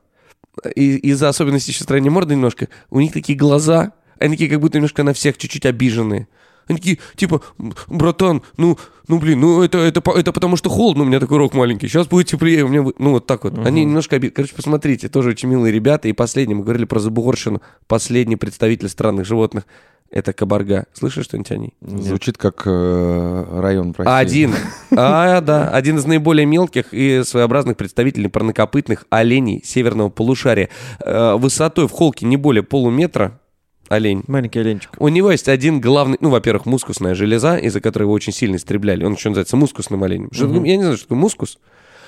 [0.75, 4.77] и, из-за особенностей еще строения морды немножко, у них такие глаза, Они такие, как будто
[4.77, 6.27] немножко на всех чуть-чуть обиженные.
[6.67, 7.41] Они такие, типа,
[7.87, 11.53] братан, ну, ну, блин, ну, это, это, это потому что холодно, у меня такой рог
[11.53, 13.57] маленький, сейчас будет теплее, у меня, будет-» ну, вот так вот.
[13.65, 14.33] Они немножко обидны.
[14.33, 16.07] Короче, посмотрите, тоже очень милые ребята.
[16.07, 19.65] И последний, мы говорили про забугорщину, последний представитель странных животных,
[20.11, 20.85] это кабарга.
[20.93, 21.73] Слышишь что-нибудь о ней?
[21.81, 24.13] Звучит как э, район в России.
[24.13, 24.53] Один.
[24.97, 25.69] А, да.
[25.69, 30.69] Один из наиболее мелких и своеобразных представителей парнокопытных оленей северного полушария.
[30.99, 33.39] Э, Высотой в холке не более полуметра
[33.89, 34.23] олень.
[34.27, 34.91] Маленький оленчик.
[34.99, 39.03] У него есть один главный, ну, во-первых, мускусная железа, из-за которой его очень сильно истребляли.
[39.03, 40.29] Он еще называется мускусным оленем.
[40.31, 41.59] Что- Я не знаю, что такое мускус,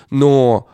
[0.10, 0.68] но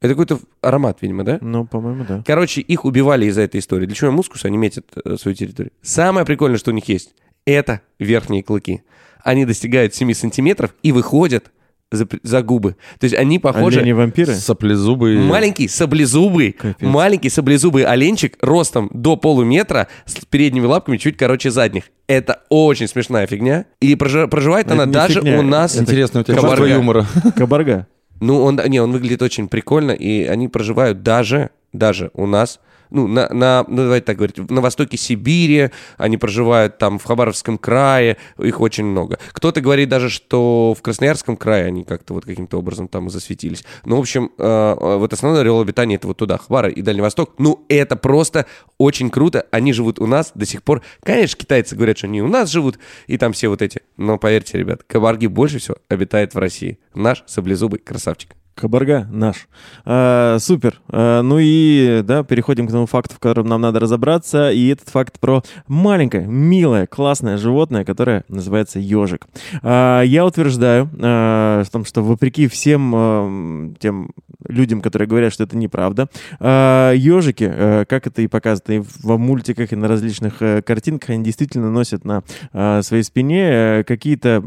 [0.00, 1.38] это какой-то аромат, видимо, да?
[1.40, 2.22] Ну, по-моему, да.
[2.26, 3.86] Короче, их убивали из-за этой истории.
[3.86, 4.44] Для чего мускус?
[4.44, 5.72] Они метят э, свою территорию.
[5.82, 8.82] Самое прикольное, что у них есть, это верхние клыки.
[9.22, 11.52] Они достигают 7 сантиметров и выходят
[11.96, 12.76] за, за губы.
[12.98, 13.80] То есть они похожи...
[13.80, 14.34] Олени-вампиры?
[14.34, 15.18] Саплезубый.
[15.18, 16.76] Маленький саблезубый, Капец.
[16.80, 21.84] маленький саблезубый оленчик ростом до полуметра с передними лапками чуть короче задних.
[22.06, 23.66] Это очень смешная фигня.
[23.80, 25.78] И прожи- проживает Это она даже фигня, у нас...
[25.78, 26.56] Интересно, у тебя Кабарга.
[26.56, 27.06] чувство юмора.
[27.36, 27.86] Кабарга.
[28.20, 32.60] Ну, он, не, он выглядит очень прикольно, и они проживают даже, даже у нас,
[32.92, 37.58] ну, на, на, ну, давайте так говорить, на востоке Сибири, они проживают там в Хабаровском
[37.58, 39.18] крае, их очень много.
[39.32, 43.64] Кто-то говорит даже, что в Красноярском крае они как-то вот каким-то образом там засветились.
[43.84, 47.02] Ну, в общем, э, э, вот основной орел обитания это вот туда, Хабара и Дальний
[47.02, 47.34] Восток.
[47.38, 48.46] Ну, это просто
[48.78, 49.46] очень круто.
[49.50, 50.82] Они живут у нас до сих пор.
[51.02, 53.80] Конечно, китайцы говорят, что они у нас живут, и там все вот эти.
[53.96, 56.78] Но поверьте, ребят, кабарги больше всего обитает в России.
[56.94, 58.34] Наш саблезубый красавчик.
[58.54, 59.48] Кабарга наш.
[59.84, 60.80] А, супер.
[60.88, 64.50] А, ну и, да, переходим к тому факту, в котором нам надо разобраться.
[64.50, 69.26] И этот факт про маленькое, милое, классное животное, которое называется ежик.
[69.62, 74.10] А, я утверждаю а, в том, что вопреки всем а, тем
[74.48, 76.08] людям, которые говорят, что это неправда,
[76.40, 81.10] а, ежики, а, как это и показано и в мультиках, и на различных э, картинках,
[81.10, 82.22] они действительно носят на
[82.52, 84.42] а, своей спине э, какие-то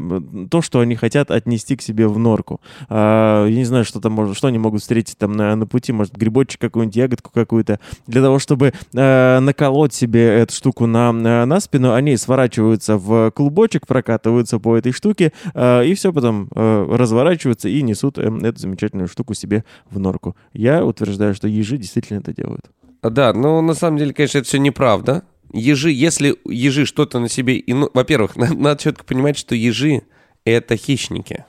[0.50, 2.60] то, что они хотят отнести к себе в норку.
[2.88, 5.92] А, я не знаю, что там может, что они могут встретить там на, на пути,
[5.92, 7.80] может, грибочек какую-нибудь, ягодку какую-то.
[8.06, 13.86] Для того, чтобы э, наколоть себе эту штуку на, на, спину, они сворачиваются в клубочек,
[13.86, 19.08] прокатываются по этой штуке, э, и все потом э, разворачиваются и несут э, эту замечательную
[19.08, 20.36] штуку себе в норку.
[20.52, 22.70] Я утверждаю, что ежи действительно это делают.
[23.02, 25.22] Да, но на самом деле, конечно, это все неправда.
[25.52, 27.56] Ежи, если ежи что-то на себе...
[27.56, 30.02] и, ну, во-первых, на- надо четко понимать, что ежи—
[30.44, 31.44] это хищники.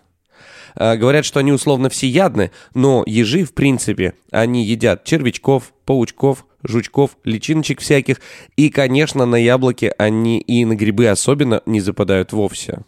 [0.76, 7.18] А, Говорят, что они условно всеядны, но ежи, в принципе, они едят червячков, паучков, жучков,
[7.24, 8.22] личиночек всяких.
[8.55, 12.80] И, конечно, на яблоки они и на грибы особенно не западают вовсе.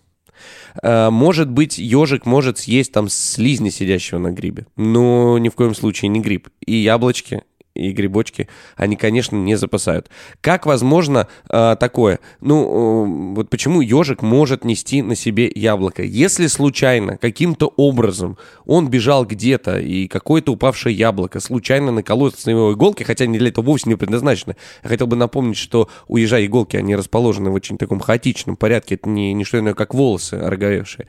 [0.82, 4.66] А, Может быть, ежик может съесть там слизни, сидящего на грибе.
[4.76, 6.50] Но ни в коем случае не гриб.
[6.66, 7.44] И яблочки,
[7.80, 10.10] и грибочки, они, конечно, не запасают.
[10.42, 12.20] Как возможно а, такое?
[12.42, 16.04] Ну, э, вот почему ежик может нести на себе яблоко?
[16.04, 22.74] Если случайно, каким-то образом он бежал где-то, и какое-то упавшее яблоко случайно накололось на его
[22.74, 24.56] иголке, хотя они для этого вовсе не предназначены.
[24.84, 28.96] Я хотел бы напомнить, что у ежа иголки, они расположены в очень таком хаотичном порядке,
[28.96, 31.08] это не, не что иное, как волосы ороговевшие,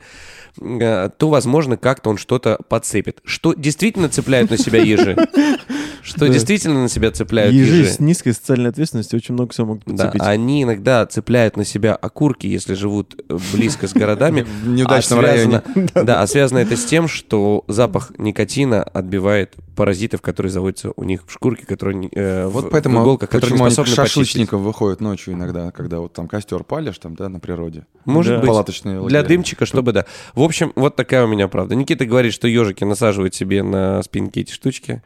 [0.59, 3.19] Э, то, возможно, как-то он что-то подцепит.
[3.23, 5.15] Что действительно цепляют на себя ежи?
[6.03, 6.33] Что Да.
[6.61, 7.89] Действительно на себя цепляют Ежи ежи?
[7.89, 10.21] с низкой социальной ответственностью очень много всего могут Да, подцепить.
[10.21, 14.41] они иногда цепляют на себя окурки, если живут э, близко с городами.
[14.63, 15.61] В неудачном А районе.
[15.95, 21.23] Да, а связано это с тем, что запах никотина отбивает паразитов, которые заводятся у них
[21.25, 25.33] в шкурке, которые э, в- Вот в поэтому иголках, которые не способны шашлычникам выходят ночью
[25.33, 27.85] иногда, когда вот там костер палишь там, да, на природе.
[28.05, 28.39] Может Да.
[28.41, 28.47] быть.
[28.47, 29.23] Палаточные Для лагеря.
[29.23, 30.05] дымчика, чтобы да.
[30.35, 31.73] В общем, вот такая у меня правда.
[31.75, 35.01] Никита говорит, что ежики насаживают себе на спинки эти штучки,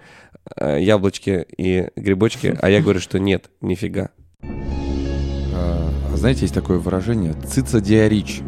[0.60, 4.10] яблочки и грибочки, а я говорю, что нет, нифига.
[4.42, 8.42] А, а знаете, есть такое выражение «цицадиарич».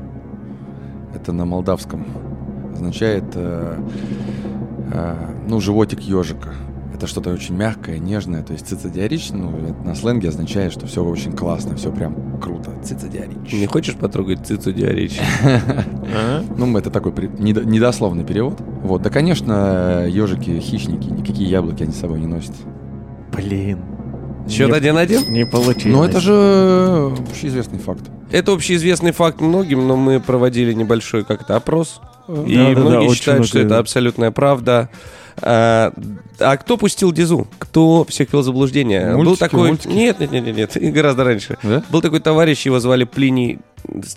[1.15, 2.05] Это на молдавском.
[2.73, 3.79] Означает, э,
[4.93, 5.15] э,
[5.47, 6.53] ну, животик ежика.
[6.97, 8.41] Это что-то очень мягкое, нежное.
[8.41, 12.71] То есть цицадиарич, ну, это на сленге означает, что все очень классно, все прям круто.
[12.83, 13.53] Цицадиарич.
[13.53, 15.19] Не хочешь потрогать цицу диаречь?
[15.43, 16.43] Ага.
[16.57, 18.59] Ну, это такой недословный перевод.
[18.81, 22.53] Вот, да, конечно, ежики хищники, никакие яблоки они с собой не носят.
[23.31, 23.77] Блин.
[24.49, 25.31] Счет Не- один-один?
[25.31, 25.95] Не получилось.
[25.95, 28.09] Но это же общеизвестный факт.
[28.31, 32.01] Это общеизвестный факт многим, но мы проводили небольшой как-то опрос.
[32.27, 34.89] И Да, да, да, многие очень считают, что это абсолютная правда.
[35.39, 35.93] А,
[36.39, 37.47] а кто пустил Дизу?
[37.59, 39.11] Кто всех ввел в заблуждение?
[39.11, 39.67] Был Мультики, такой...
[39.69, 39.91] мультики.
[39.91, 41.57] Нет, нет, нет, нет, нет, гораздо раньше.
[41.61, 41.83] Да?
[41.89, 43.59] Был такой товарищ, его звали Плиний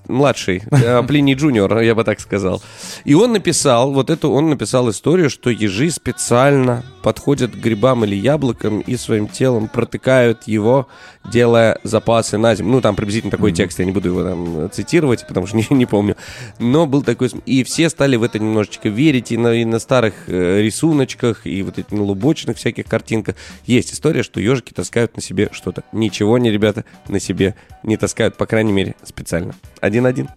[0.09, 2.63] младший, а, Плиний Джуниор, я бы так сказал.
[3.05, 8.15] И он написал, вот эту, он написал историю, что ежи специально подходят к грибам или
[8.15, 10.89] яблокам и своим телом протыкают его,
[11.25, 12.71] делая запасы на зиму.
[12.71, 15.87] Ну, там приблизительно такой текст, я не буду его там цитировать, потому что не, не
[15.87, 16.17] помню.
[16.59, 17.31] Но был такой...
[17.47, 21.63] И все стали в это немножечко верить, и на, и на старых э, рисуночках, и
[21.63, 23.37] вот этих на лубочных всяких картинках.
[23.65, 25.85] Есть история, что ежики таскают на себе что-то.
[25.93, 29.55] Ничего они, ребята, на себе не таскают, по крайней мере, специально.
[29.81, 30.29] Один-один.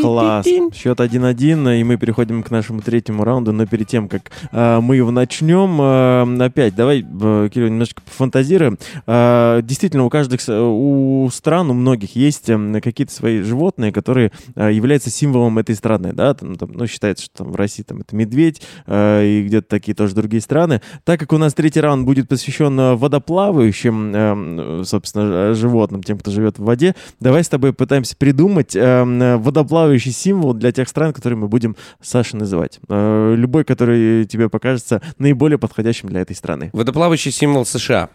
[0.00, 0.46] Класс.
[0.74, 3.52] Счет 1-1, и мы переходим к нашему третьему раунду.
[3.52, 8.78] Но перед тем, как э, мы его начнем, э, опять давай, э, Кирилл, немножко пофантазируем.
[9.06, 14.70] Э, действительно, у каждых, у стран, у многих есть э, какие-то свои животные, которые э,
[14.72, 16.12] являются символом этой страны.
[16.12, 16.34] Да?
[16.34, 19.94] Там, там, ну, считается, что там в России там, это медведь, э, и где-то такие
[19.94, 20.80] тоже другие страны.
[21.04, 26.30] Так как у нас третий раунд будет посвящен э, водоплавающим, э, собственно, животным, тем, кто
[26.30, 31.38] живет в воде, давай с тобой пытаемся придумать э, водоплавающий символ для тех стран, которые
[31.38, 32.80] мы будем Саша называть.
[32.88, 36.70] Э, любой, который тебе покажется наиболее подходящим для этой страны.
[36.74, 38.10] Водоплавающий символ США.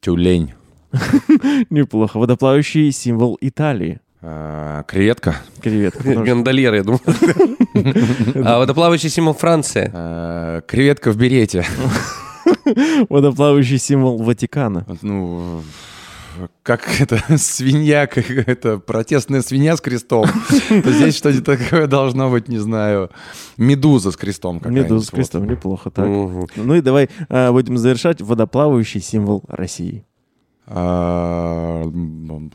[0.00, 0.54] Тюлень.
[1.70, 2.18] Неплохо.
[2.18, 4.00] Водоплавающий символ Италии.
[4.22, 5.36] А, Креветка.
[5.60, 6.02] Креветка.
[6.24, 7.00] Гондольер, я думаю.
[8.44, 9.90] А водоплавающий символ Франции.
[9.92, 11.66] А, Креветка в берете.
[13.08, 14.86] Водоплавающий символ Ватикана.
[15.02, 15.62] Ну,
[16.62, 20.26] как это, свинья, как это, протестная свинья с крестом.
[20.68, 23.10] То Здесь что-то такое должно быть, не знаю,
[23.56, 24.60] медуза с крестом.
[24.64, 25.48] Медуза с крестом.
[25.48, 25.90] Неплохо.
[25.90, 26.06] Так.
[26.06, 28.20] Ну и давай э, будем завершать.
[28.20, 30.04] Водоплавающий символ России.
[30.66, 31.82] А.
[31.84, 32.50] Ну,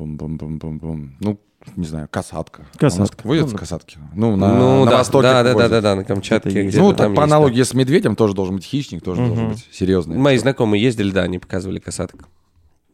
[1.75, 2.65] не знаю, касатка.
[2.77, 3.25] Касатка.
[3.25, 3.97] Водятся Ну, касатки?
[4.13, 6.69] Ну, на, Ну на да, Востоке да, да, да, да, да, на Камчатке.
[6.73, 7.23] Ну, там по есть, да.
[7.23, 9.53] аналогии с медведем тоже должен быть хищник, тоже должен Мгм.
[9.53, 10.17] быть серьезный.
[10.17, 12.27] Мои знакомые ездили, да, они показывали касаток.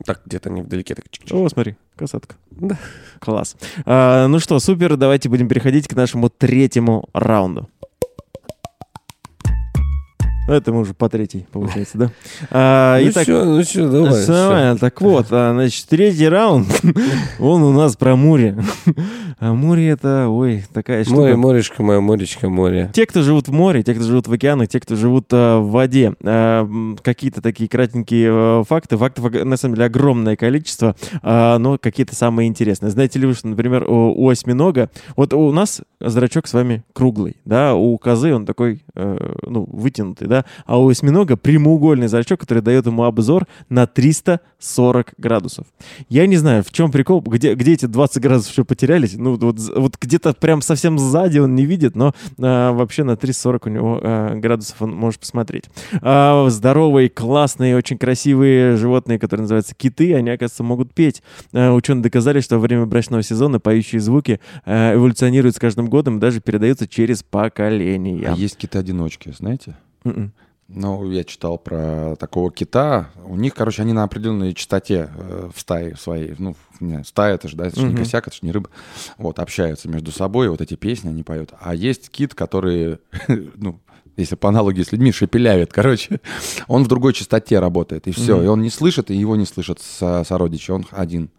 [0.06, 0.96] Так, где-то невдалеке.
[0.96, 1.36] Так, чик-чик.
[1.36, 2.36] О, смотри, касатка.
[2.52, 2.78] Да.
[3.20, 3.56] Класс.
[3.86, 7.70] А, ну что, супер, давайте будем переходить к нашему третьему раунду.
[10.50, 12.12] Ну, Это мы уже по третьей, получается, да?
[12.52, 14.24] А, Ну итак, всё, ну все, давай.
[14.24, 14.32] всё.
[14.34, 14.78] нормально.
[14.80, 16.68] Так вот, а, значит, третий раунд,
[17.40, 18.58] он у нас про море.
[19.42, 21.18] А море это, ой, такая штука.
[21.22, 22.92] Море, морешка мое, моречка, море.
[22.94, 25.70] Те, кто живут в море, те, кто живут в океанах, те, кто живут а, в
[25.70, 26.68] воде, а,
[27.02, 28.98] какие-то такие кратенькие а, факты.
[28.98, 30.94] Фактов, ог- на самом деле, огромное количество,
[31.24, 32.90] а, но какие-то самые интересные.
[32.90, 37.38] Знаете ли вы, что, например, у, у осьминога, вот у нас зрачок с вами круглый,
[37.46, 42.62] да, у козы он такой, э, ну, вытянутый, да, а у осьминога прямоугольный зрачок, который
[42.62, 45.68] дает ему обзор на 340 градусов.
[46.10, 49.14] Я не знаю, в чем прикол, где, где эти 20 градусов еще потерялись.
[49.16, 53.66] Ну, вот, вот где-то прям совсем сзади он не видит, но а, вообще на 340
[53.66, 55.66] у него а, градусов он может посмотреть.
[56.02, 61.22] А, здоровые, классные, очень красивые животные, которые называются киты, они, оказывается, могут петь.
[61.54, 66.18] А, ученые доказали, что во время брачного сезона поющие звуки а, эволюционируют с каждым годом
[66.18, 68.30] и даже передаются через поколения.
[68.30, 69.76] А есть киты-одиночки, знаете?
[70.04, 70.32] Мгм.
[70.72, 73.10] Ну, я читал про такого кита.
[73.26, 76.36] У них, короче, они на определенной частоте э, в стае своей.
[76.38, 78.04] Ну, меня стая, это же, да, это же не Мгм.
[78.04, 78.70] косяк, это же не рыба.
[79.18, 81.54] Вот, общаются между собой, вот эти песни они поют.
[81.60, 83.00] А есть кит, который,
[83.56, 83.80] ну,
[84.16, 86.20] если по аналогии с людьми, шепелявит, короче.
[86.68, 88.36] Он в другой частоте работает, и все.
[88.36, 88.44] Мгм.
[88.46, 90.70] И он не слышит, и его не слышат со- сородичи.
[90.70, 91.32] Он один.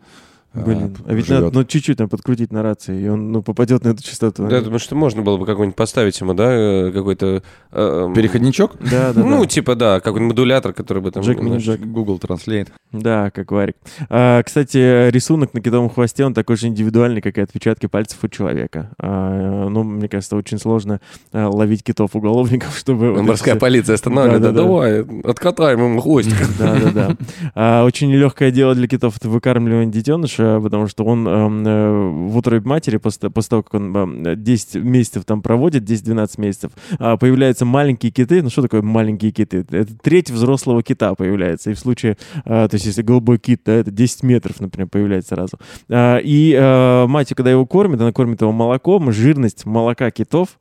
[0.54, 1.42] Э, Блин, а ведь живет.
[1.44, 4.46] надо ну, чуть-чуть там подкрутить на рации, и он ну, попадет на эту частоту.
[4.48, 7.42] Да, думаю, что можно было бы какой-нибудь поставить ему, да, э, какой-то...
[7.72, 8.76] э, Переходничок?
[8.90, 9.46] Да, да, Ну, да.
[9.46, 11.22] типа, да, какой-нибудь модулятор, который бы там...
[11.22, 11.80] Джек Мини-Джек.
[11.80, 12.68] Google Translate.
[12.92, 13.76] Да, как варик.
[14.08, 18.28] А, кстати, рисунок на китовом хвосте, он такой же индивидуальный, как и отпечатки пальцев у
[18.28, 18.90] человека.
[18.98, 21.00] А, ну, мне кажется, очень сложно
[21.32, 23.12] а, ловить китов-уголовников, чтобы...
[23.12, 24.42] вот Морская все- полиция останавливает.
[24.42, 26.36] Да, давай, откатаем ему хвостик.
[26.58, 27.16] Да-да-да.
[27.54, 32.36] А, Очень нелегкое дело для китов это выкармливание детеныша, потому что он эм, э, в
[32.36, 37.16] утробе матери, после после того, как он эм, 10 месяцев там проводит, 10-12 месяцев, а,
[37.16, 38.42] появляются маленькие киты.
[38.42, 39.66] Ну, что такое маленькие киты?
[39.70, 41.70] Это треть взрослого кита появляется.
[41.70, 45.34] И в случае, а, то есть если голубой кит, да, это 10 метров, например, появляется
[45.34, 45.58] сразу.
[45.88, 50.58] А, И э, мать, когда его кормит, она кормит его молоком, жирность молока китов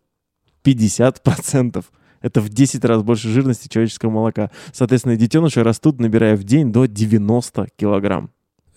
[0.63, 1.83] 50%.
[2.21, 4.51] Это в 10 раз больше жирности человеческого молока.
[4.73, 8.31] Соответственно, детеныши растут, набирая в день до 90 килограмм.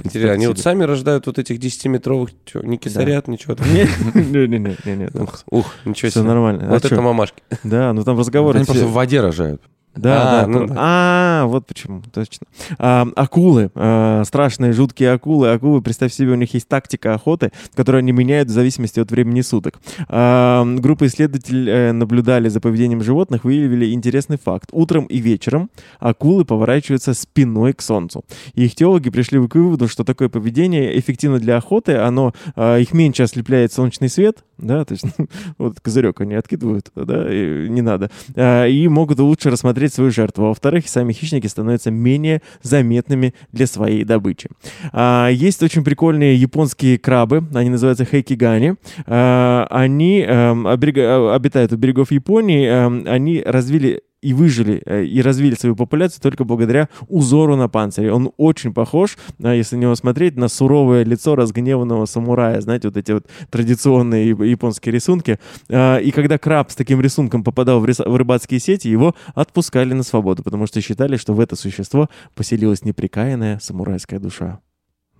[0.05, 3.66] Интересно, они вот сами рождают вот этих 10-метровых, чё, не кисарят, ничего там.
[3.66, 3.88] себе.
[4.14, 6.28] Не-не-не, Ух, ух, ничего все себе.
[6.28, 6.68] нормально.
[6.68, 7.43] Вот А это мамашки.
[7.62, 8.57] Да, ну там разговоры.
[8.57, 9.62] Они все- просто в воде рожают.
[9.95, 10.47] Да, А, да.
[10.47, 10.74] ну там- да.
[10.78, 12.47] А, вот почему, точно.
[12.78, 15.51] А, акулы, а, страшные, жуткие акулы.
[15.53, 19.43] Акулы, представь себе, у них есть тактика охоты, которую они меняют в зависимости от времени
[19.43, 19.80] суток.
[20.09, 24.70] А, группа исследователей э, наблюдали за поведением животных, выявили интересный факт.
[24.72, 25.68] Утром и вечером
[26.01, 28.24] акулы поворачиваются спиной к солнцу.
[28.55, 32.93] И их теологи пришли к выводу, что такое поведение эффективно для охоты, оно а, их
[32.95, 35.05] меньше ослепляет солнечный свет, да, то есть
[35.59, 40.11] вот козырек они откидывают, да, и не надо, А, и могут лучше рассмотреть рассмотреть свою
[40.11, 40.45] жертву.
[40.45, 44.49] А во-вторых, сами хищники становятся менее заметными для своей добычи.
[44.93, 48.76] А, есть очень прикольные японские крабы, они называются хейкигани.
[49.07, 55.20] А, они эм, оберега- обитают у берегов Японии, эм, они развили и выжили э, и
[55.20, 58.12] развили свою популяцию только благодаря узору на панцире.
[58.12, 62.61] Он очень похож, а, если на него смотреть, на суровое лицо разгневанного самурая.
[62.61, 65.39] Знаете, вот эти вот традиционные яп- японские рисунки.
[65.68, 70.43] А, И когда краб с таким рисунком попадал в рыбацкие сети, его отпускали на свободу,
[70.43, 74.61] потому что считали, что в это существо поселилась неприкаянная самурайская душа.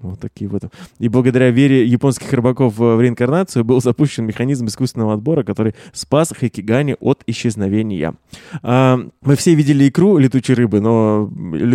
[0.03, 0.65] Вот такие вот.
[0.99, 6.97] И благодаря вере японских рыбаков в реинкарнацию был запущен механизм искусственного отбора, который спас Хакигани
[7.01, 8.15] от исчезновения.
[8.63, 11.31] А, мы все видели икру летучей рыбы, но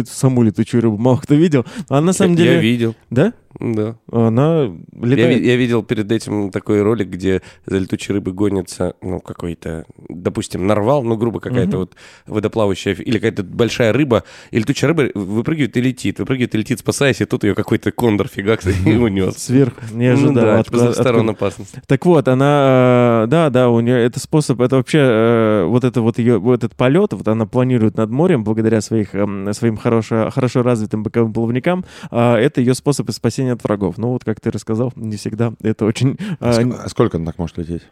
[0.09, 1.65] саму летучую рыбу мало кто видел.
[1.89, 2.51] А на самом Я- деле...
[2.55, 3.33] Я видел, Да?
[3.59, 3.95] Да.
[4.11, 4.69] Она Я,
[5.07, 5.39] летает.
[5.39, 10.67] ви- я видел перед этим такой ролик, где за летучей рыбой гонится, ну, какой-то, допустим,
[10.67, 11.95] нарвал, ну, грубо какая-то вот
[12.25, 17.21] водоплавающая, или какая-то большая рыба, и летучая рыба выпрыгивает и летит, выпрыгивает и летит, спасаясь,
[17.21, 19.37] и тут ее какой-то кондор фигакс и унес.
[19.37, 21.75] Сверху, не Ну да, откуда- типа, двух сторон опасность.
[21.87, 26.01] Так вот, она, э, да, да, у нее это способ, это вообще э, вот это
[26.01, 30.29] вот ее, вот этот полет, вот она планирует над морем благодаря своих, эм, своим хорошо,
[30.31, 33.97] хорошо развитым боковым плавникам, а, это ее способ спасения от врагов.
[33.97, 36.17] Ну вот, как ты рассказал, не всегда это очень...
[36.39, 37.83] А а, а сколько она так может лететь?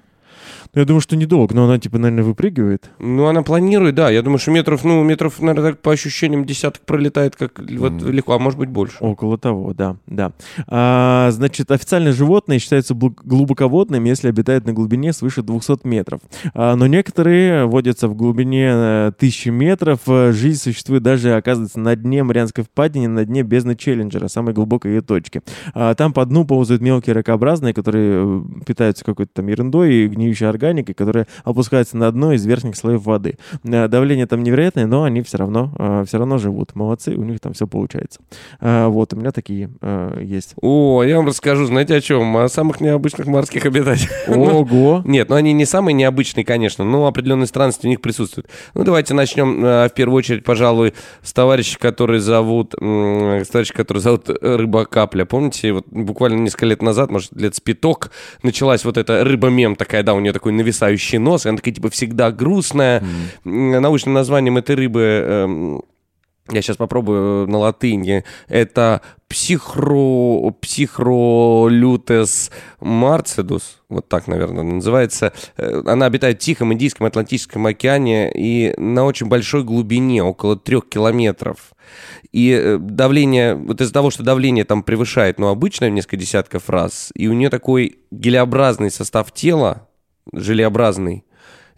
[0.73, 2.89] Ну, я думаю, что недолго, но она, типа, наверное, выпрыгивает.
[2.99, 4.09] Ну, она планирует, да.
[4.09, 8.33] Я думаю, что метров, ну, метров, наверное, так по ощущениям десяток пролетает, как вот легко,
[8.33, 8.97] а может быть больше.
[8.99, 10.31] Около того, да, да.
[10.67, 16.21] А, значит, официальное животное считается глубоководным, если обитает на глубине свыше 200 метров.
[16.53, 19.99] А, но некоторые водятся в глубине э, 1000 метров.
[20.07, 24.91] Э, Жизнь существует даже, оказывается, на дне Марианской впадины, на дне бездны Челленджера, самой глубокой
[24.91, 25.41] ее точки.
[25.73, 30.47] А, там по дну ползают мелкие ракообразные, которые э, питаются какой-то там ерундой и гниющей
[30.55, 33.37] органикой, которая опускается на дно из верхних слоев воды.
[33.63, 36.75] Э, Давление там невероятное, но они все равно, все равно живут.
[36.75, 38.19] Молодцы, у них там все получается.
[38.59, 40.55] А, Вот, у меня такие э, есть.
[40.61, 42.35] О, я вам расскажу, знаете о чем?
[42.37, 44.11] О самых необычных морских обитателях.
[44.27, 45.01] Ого!
[45.05, 48.49] Нет, ну они не самые необычные, конечно, но определенные странности у них присутствуют.
[48.73, 53.99] Ну, давайте начнем э, в первую очередь, пожалуй, с товарища, который зовут, с товарища, который
[53.99, 55.25] зовут э, Рыба Капля.
[55.25, 58.11] Помните, вот буквально несколько лет назад, может, лет с пяток,
[58.43, 61.89] началась вот эта рыба-мем такая, да, у нее такой нависающий нос, и она такая, типа,
[61.89, 63.03] всегда грустная.
[63.43, 65.01] М, Научным названием этой рыбы...
[65.01, 65.81] эм,
[66.51, 68.23] я сейчас попробую на латыни.
[68.47, 70.51] Это психро...
[70.61, 73.81] психролютес марцидус.
[73.89, 75.33] Вот так, наверное, называется.
[75.57, 80.87] Э, Она обитает в Тихом, Индийском, Атлантическом океане и на очень большой глубине, около трех
[80.87, 81.73] километров.
[82.31, 86.69] И э, давление, вот из-за того, что давление там превышает, ну, обычное в несколько десятков
[86.69, 89.87] раз, и у нее такой гелеобразный состав тела,
[90.33, 91.25] желеобразный,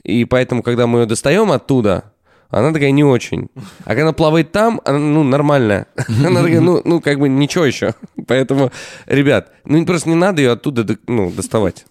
[0.03, 2.13] и поэтому, когда мы ее достаем оттуда,
[2.49, 3.49] она такая не очень.
[3.83, 5.87] А когда она плавает там, она, ну, нормальная.
[6.07, 7.93] Она такая, ну, ну, как бы ничего еще.
[8.27, 8.71] Поэтому,
[9.05, 11.85] ребят, ну, просто не надо ее оттуда, ну, доставать.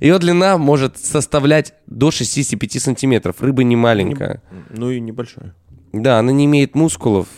[0.00, 3.36] Ее длина может составлять до 65 сантиметров.
[3.40, 4.42] Рыба не маленькая.
[4.70, 5.54] Ну и небольшое.
[5.92, 7.28] Да, она не имеет мускулов,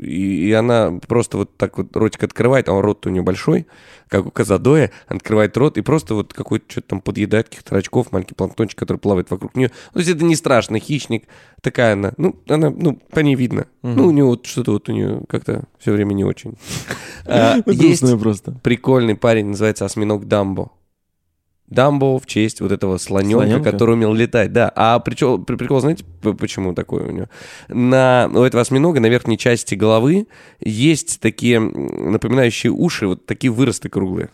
[0.00, 3.66] и, и она просто вот так вот ротик открывает, а рот у нее большой,
[4.08, 8.34] как у Казадоя, открывает рот и просто вот какой-то что-то там подъедает каких-то рачков, маленький
[8.34, 9.70] планктончик, который плавает вокруг нее.
[9.92, 11.24] То есть это не страшно, хищник,
[11.60, 13.66] такая она, ну, она, ну, по ней видно.
[13.82, 16.54] Ну, у нее вот что-то вот у нее как-то все время не очень.
[17.26, 18.52] А, Ну, Есть просто.
[18.62, 20.70] прикольный парень, называется осьминог Дамбо.
[21.68, 23.70] Дамбо в честь вот этого слоненка, Слоненка?
[23.72, 24.70] который умел летать, да.
[24.76, 26.04] А причем, при- прикол, знаете,
[26.38, 27.28] почему такой у него?
[27.68, 30.26] На, у этого осьминога на верхней части головы
[30.60, 34.28] есть такие напоминающие уши, вот такие выросты круглые.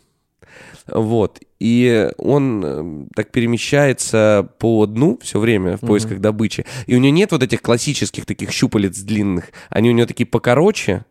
[0.89, 1.41] Вот.
[1.61, 6.65] И он э, так перемещается по дну все время в поисках добычи.
[6.87, 9.51] И у него нет вот этих классических таких щупалец длинных.
[9.69, 11.05] Они у него такие покороче.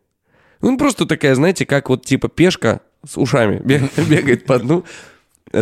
[0.61, 4.83] Он просто такая, знаете, как вот типа пешка с ушами бег- бегает по дну,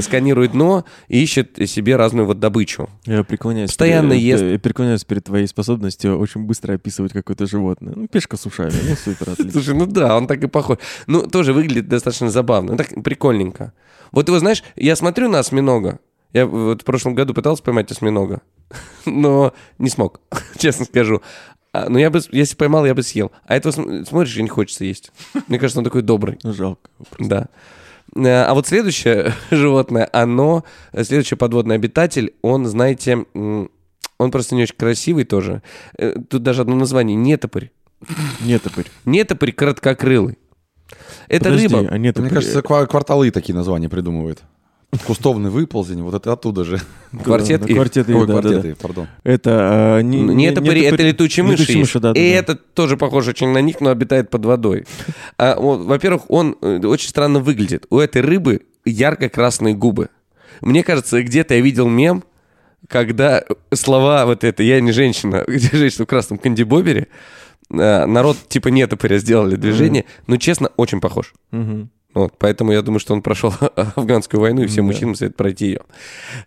[0.02, 2.90] сканирует дно и ищет себе разную вот добычу.
[3.06, 3.70] Я преклоняюсь.
[3.70, 4.44] Постоянно перед- ест.
[4.44, 7.94] Я преклоняюсь перед твоей способностью очень быстро описывать какое-то животное.
[7.96, 8.74] Ну, пешка с ушами.
[8.90, 9.52] Ну, супер, отлично.
[9.52, 10.78] Слушай, ну да, он так и похож.
[11.08, 12.72] Ну, тоже выглядит достаточно забавно.
[12.72, 13.74] Ну, так прикольненько.
[14.12, 16.00] Вот его, знаешь, я смотрю на осьминога.
[16.34, 18.42] Я вот в прошлом году пытался поймать осьминога,
[19.06, 20.20] но не смог,
[20.58, 21.22] честно скажу.
[21.74, 23.32] А, Но я бы, если поймал, я бы съел.
[23.46, 25.12] А этого см- смотришь, и не хочется есть.
[25.48, 26.38] Мне кажется, он такой добрый.
[26.44, 26.90] Ну, жалко.
[27.20, 27.48] Да.
[28.18, 34.64] Э, А вот следующее животное, оно, э, следующий подводный обитатель, он, знаете, он просто не
[34.64, 35.62] очень красивый тоже.
[35.98, 37.72] Э, Тут даже одно название– нетопырь.
[38.42, 38.86] Нет, топырь.
[39.06, 40.38] Нетопырь короткокрылый.
[41.28, 41.88] Это Подожди, рыба.
[41.92, 44.44] а нет Мне кажется, ква- кварталы такие названия придумывают.
[45.06, 46.80] Кустовный выползень, вот это оттуда же.
[47.24, 48.70] Квартет Да, и- Квартет и, Ой, да, да, квартет да.
[48.70, 49.08] и, пардон.
[49.24, 49.50] Это...
[49.98, 51.62] а, не, Не, это, пари- это летучие мыши.
[51.64, 52.38] Летучие мыши, да, да, и да.
[52.40, 54.86] этот тоже похож очень на них, но обитает под водой.
[55.38, 57.86] А, вот, во-первых, он э, очень странно выглядит.
[57.90, 60.08] У этой рыбы ярко-красные губы.
[60.62, 62.24] Мне кажется, где-то я видел мем,
[62.88, 63.44] когда
[63.74, 67.08] слова вот это «я не женщина», где женщина в красном кандибобере,
[67.70, 71.34] э, народ типа нетопыря сделали движение, но честно, очень похож.
[71.52, 71.90] Мгм.
[72.18, 73.54] Вот, поэтому я думаю, что он прошел
[73.96, 74.92] афганскую войну, и всем Да.
[74.94, 75.82] мужчинам советует пройти ее.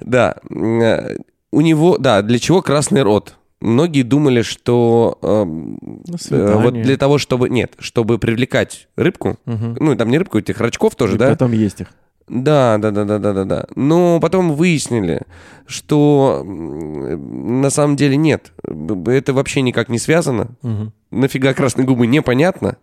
[0.00, 0.36] Да.
[0.50, 1.16] э,
[1.52, 3.34] У него, да, для чего красный рот?
[3.60, 5.78] Многие думали, что эм,
[6.30, 7.50] э, вот для того, чтобы...
[7.50, 9.76] Нет, чтобы привлекать рыбку, Мгм.
[9.78, 11.28] ну, там не рыбку, этих рачков тоже, И да?
[11.30, 11.88] потом есть их.
[12.30, 13.66] Да, да, да, да, да, да, да.
[13.74, 15.22] Но потом выяснили,
[15.66, 18.52] что на самом деле нет.
[18.62, 20.52] Это вообще никак не связано.
[20.62, 20.92] Мгм.
[21.10, 22.76] Нафига красные губы, непонятно.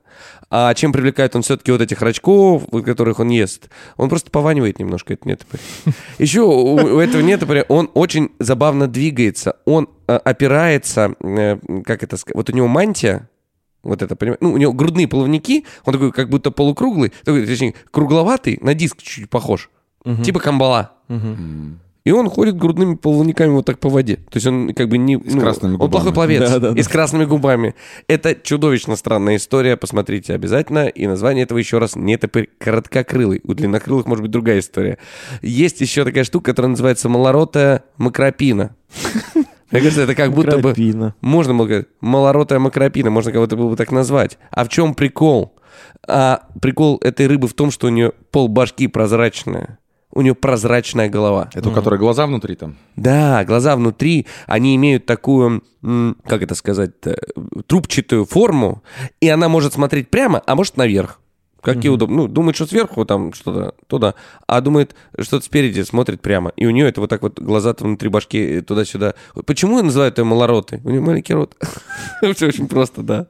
[0.49, 3.69] А чем привлекает он все-таки вот этих рачков, которых он ест?
[3.95, 5.61] Он просто пованивает немножко, это нетопырь.
[6.17, 9.55] Еще у, у этого нетопыря он очень забавно двигается.
[9.63, 13.29] Он э, опирается, э, как это сказать, вот у него мантия,
[13.87, 17.73] вот это, понимаете, ну, у него грудные плавники, он такой как будто полукруглый, такой, точнее,
[17.91, 19.69] кругловатый, на диск чуть-чуть похож,
[20.05, 20.23] Мгм.
[20.23, 20.91] типа камбала.
[21.09, 21.79] М.
[22.03, 24.15] И он ходит грудными плавниками вот так по воде.
[24.15, 25.17] То есть он как бы не...
[25.17, 26.37] ну, красными Он плохой губами.
[26.37, 26.39] пловец.
[26.51, 26.79] Да, да, да.
[26.79, 27.75] И с красными губами.
[28.07, 29.75] Это чудовищно странная история.
[29.75, 30.87] Посмотрите обязательно.
[30.87, 33.41] И название этого еще раз не топырь короткокрылый.
[33.43, 34.99] У длиннокрылых может быть другая история.
[35.41, 38.73] Есть еще такая штука, которая называется малоротая макропина.
[39.71, 40.73] Мне кажется, это как будто бы...
[41.21, 44.37] Можно было сказать, малоротая макропина, можно кого-то было бы так назвать.
[44.51, 45.55] А в чем прикол?
[46.07, 49.79] А прикол этой рыбы в том, что у нее пол башки прозрачная.
[50.11, 51.49] У нее прозрачная голова.
[51.53, 52.77] Это у которой глаза внутри там.
[52.95, 55.63] Да, глаза внутри, они имеют такую,
[56.25, 56.93] как это сказать,
[57.67, 58.83] трубчатую форму,
[59.19, 61.19] и она может смотреть прямо, а может наверх.
[61.61, 62.15] Как ей удобно.
[62.17, 64.13] Ну, думает, что сверху там что-то туда,
[64.47, 66.51] а думает, что-то спереди смотрит прямо.
[66.55, 69.15] И у нее это вот так вот глаза внутри башки э, туда-сюда.
[69.45, 70.81] Почему называют ее малороты?
[70.83, 71.55] У нее маленький рот.
[72.35, 73.27] Все очень просто, да.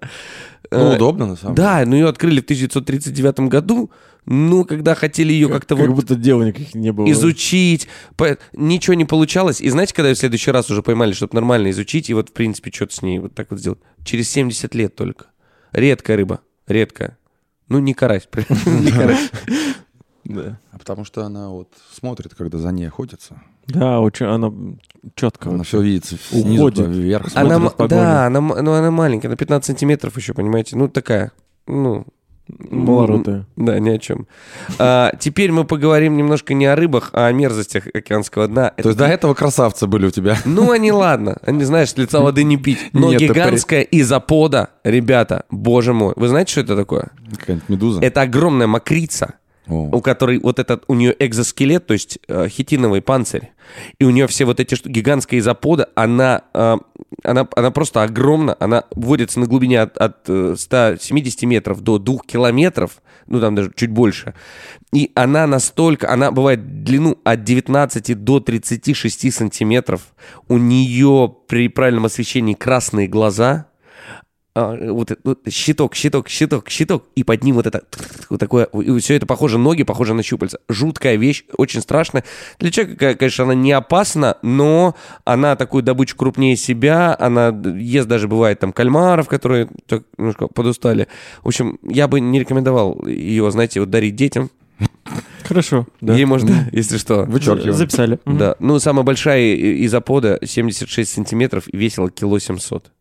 [0.69, 1.65] Ну, Э, удобно, на самом деле.
[1.65, 3.89] Да, но ее открыли в 1939 году,
[4.25, 7.09] ну, когда хотели ее как-то Как вот будто дел никаких не было.
[7.11, 7.87] изучить.
[8.17, 9.61] По- Ничего не получалось.
[9.61, 12.33] И знаете, когда ее в следующий раз уже поймали, чтобы нормально изучить, и вот, в
[12.33, 13.79] принципе, что-то с ней вот так вот сделать?
[14.03, 15.27] Через 70 лет только.
[15.71, 16.41] Редкая рыба.
[16.67, 17.17] Редкая.
[17.69, 18.27] Ну, не карась.
[18.65, 19.31] Не карась.
[20.23, 20.59] Да.
[20.71, 23.41] А потому что она вот смотрит, когда за ней охотятся.
[23.67, 24.51] Да, очень она
[25.15, 25.49] четко.
[25.49, 26.87] Она все видит снизу Уходит.
[26.87, 27.27] вверх.
[27.33, 30.75] Она, да, она, ну, она маленькая, на 15 сантиметров еще, понимаете?
[30.77, 31.31] Ну, такая,
[31.65, 32.05] ну...
[32.69, 33.45] Малоротая.
[33.55, 34.27] Да, ни о чем.
[34.79, 38.71] А, теперь мы поговорим немножко не о рыбах, а о мерзостях океанского дна.
[38.77, 40.37] То есть до этого красавцы были у тебя.
[40.45, 41.37] Ну, они ладно.
[41.43, 42.79] Они, знаешь, с лица воды не пить.
[42.93, 46.13] Но Нет, это гигантская изопода, ребята, боже мой.
[46.15, 47.09] Вы знаете, что это такое?
[47.37, 48.01] Какая-нибудь медуза.
[48.01, 49.35] Это огромная мокрица,
[49.69, 49.89] О.
[49.91, 53.51] у которой вот этот, у нее экзоскелет, то есть э, хитиновый панцирь.
[53.99, 56.77] И у нее все вот эти штуки, гигантская изопода, она, э,
[57.23, 58.55] она, она просто огромна.
[58.59, 63.71] Она вводится на глубине от, от э, 170 метров до 2 километров, ну там даже
[63.75, 64.33] чуть больше.
[64.93, 70.13] И она настолько, она бывает длину от 19 до 36 сантиметров.
[70.47, 73.67] У нее при правильном освещении красные глаза,
[74.59, 77.83] а, вот, вот щиток, щиток, щиток, щиток, и под ним вот это,
[78.31, 80.57] вот такое, и все это похоже, ноги похожи на щупальца.
[80.67, 82.23] Жуткая вещь, очень страшная.
[82.57, 88.27] Для человека, конечно, она не опасна, но она такую добычу крупнее себя, она ест даже,
[88.27, 91.07] бывает, там, кальмаров, которые так немножко подустали.
[91.43, 94.49] В общем, я бы не рекомендовал ее, знаете, вот дарить детям.
[95.43, 95.85] Хорошо.
[96.01, 96.15] Да.
[96.15, 97.25] Ей можно, если что.
[97.25, 97.73] Вычеркиваем.
[97.73, 98.19] Записали.
[98.25, 102.91] Да, ну самая большая и- изопода 76 сантиметров и весила кило 700.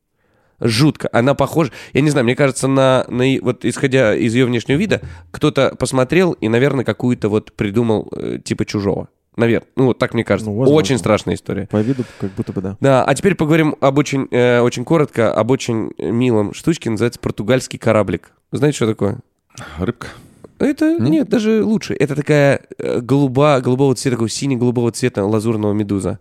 [0.60, 1.08] Жутко.
[1.12, 5.02] Она похожа, я не знаю, мне кажется, на, на вот исходя из ее внешнего вида,
[5.30, 9.08] кто-то посмотрел и, наверное, какую-то вот придумал э, типа чужого.
[9.36, 9.68] Наверное.
[9.76, 10.50] Ну, вот так мне кажется.
[10.50, 10.78] Ну, возможно.
[10.78, 11.66] очень страшная история.
[11.70, 12.76] По виду как будто бы да.
[12.80, 17.78] Да, а теперь поговорим об очень, э, очень коротко, об очень милом штучке, называется португальский
[17.78, 18.30] кораблик.
[18.50, 19.18] Вы знаете, что такое?
[19.78, 20.08] Рыбка.
[20.58, 21.94] Это, нет, даже лучше.
[21.94, 26.18] Это такая э, голуба, голубого цвета, такого сине-голубого цвета лазурного медуза.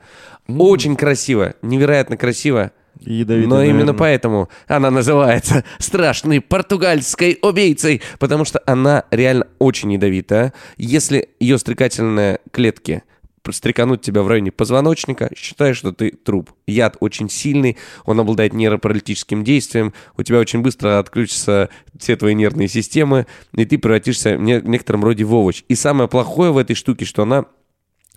[0.47, 2.73] Очень красивая, невероятно красивая.
[3.01, 3.99] И ядовитая, Но именно наверное.
[3.99, 10.53] поэтому она называется страшной португальской убийцей, потому что она реально очень ядовитая.
[10.77, 13.03] Если ее стрекательные клетки
[13.51, 16.51] стрекануть тебя в районе позвоночника, считай, что ты труп.
[16.65, 22.67] Яд очень сильный, он обладает нейропаралитическим действием, у тебя очень быстро отключатся все твои нервные
[22.67, 25.63] системы, и ты превратишься в некотором роде в овощ.
[25.67, 27.45] И самое плохое в этой штуке, что она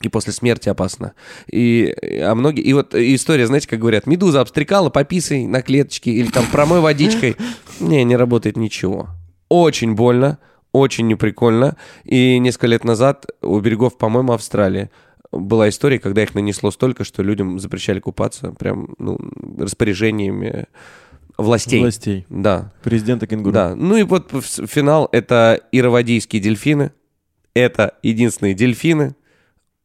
[0.00, 1.12] и после смерти опасно.
[1.50, 2.62] И, а многие...
[2.62, 7.36] И вот история, знаете, как говорят, медуза обстрекала, пописай на клеточке или там промой водичкой.
[7.80, 9.08] Не, не работает ничего.
[9.48, 10.38] Очень больно,
[10.72, 11.76] очень неприкольно.
[12.04, 14.90] И несколько лет назад у берегов, по-моему, Австралии
[15.30, 19.18] была история, когда их нанесло столько, что людям запрещали купаться прям ну,
[19.58, 20.66] распоряжениями
[21.36, 21.80] властей.
[21.80, 22.26] Властей.
[22.28, 22.72] Да.
[22.82, 23.52] Президента кенгуру.
[23.52, 23.74] Да.
[23.74, 26.92] Ну и вот финал— это ирвадийские дельфины.
[27.54, 29.16] Это единственные дельфины,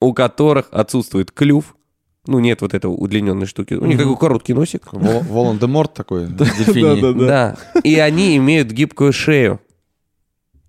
[0.03, 1.75] у которых отсутствует клюв.
[2.25, 3.73] Ну, нет вот этого удлиненной штуки.
[3.73, 4.93] У них такой короткий носик.
[4.93, 7.01] Вол- Волан-де-Морт такой, дельфиний.
[7.01, 7.57] да, Да.
[7.83, 9.59] И они имеют гибкую шею.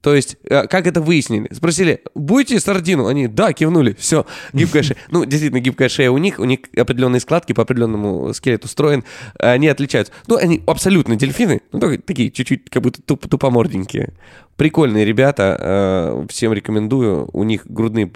[0.05, 1.49] То есть, э, как это выяснили?
[1.51, 3.07] Спросили, будете сардину?
[3.07, 3.97] Они, да, кивнули.
[3.99, 4.99] Все, гибкая шея.
[5.11, 6.39] Ну, действительно, гибкая шея у них.
[6.39, 9.03] У них определенные складки по определенному скелету устроен.
[9.39, 10.13] Они отличаются.
[10.27, 11.63] Ну, они абсолютно дельфины.
[11.73, 14.13] Ну, только такие чуть-чуть как будто туп- тупоморденькие.
[14.57, 15.57] Прикольные ребята.
[15.59, 17.31] э, Всем рекомендую.
[17.33, 18.11] У них грудные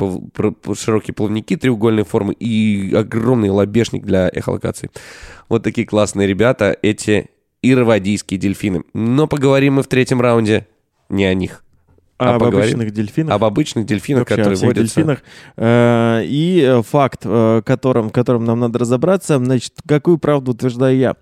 [0.75, 4.91] широкие плавники треугольной формы и огромный лобешник для эхолокации.
[5.49, 6.77] Вот такие классные ребята.
[6.83, 7.31] Эти
[7.63, 8.83] ирвадийские дельфины.
[8.93, 10.67] Но поговорим мы в третьем раунде
[11.09, 11.65] не о них.
[12.19, 12.75] А об поговорим?
[12.75, 13.35] обычных дельфинах.
[13.35, 14.95] Об обычных дельфинах, Вообще о которые всех водятся.
[14.97, 15.19] дельфинах.
[15.57, 21.17] Э, И э, факт, э, которым, которым нам надо разобраться, значит, какую правду утверждаю я.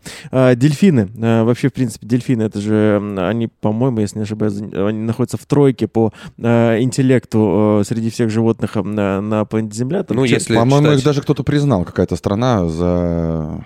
[0.56, 1.08] Дельфины,
[1.44, 5.86] вообще, в принципе, дельфины, это же, они, по-моему, если не ошибаюсь, они находятся в тройке
[5.86, 10.02] по интеллекту среди всех животных на, на планете Земля.
[10.02, 13.64] Там Ну, если По-моему, читать- их даже кто-то признал, какая-то страна, за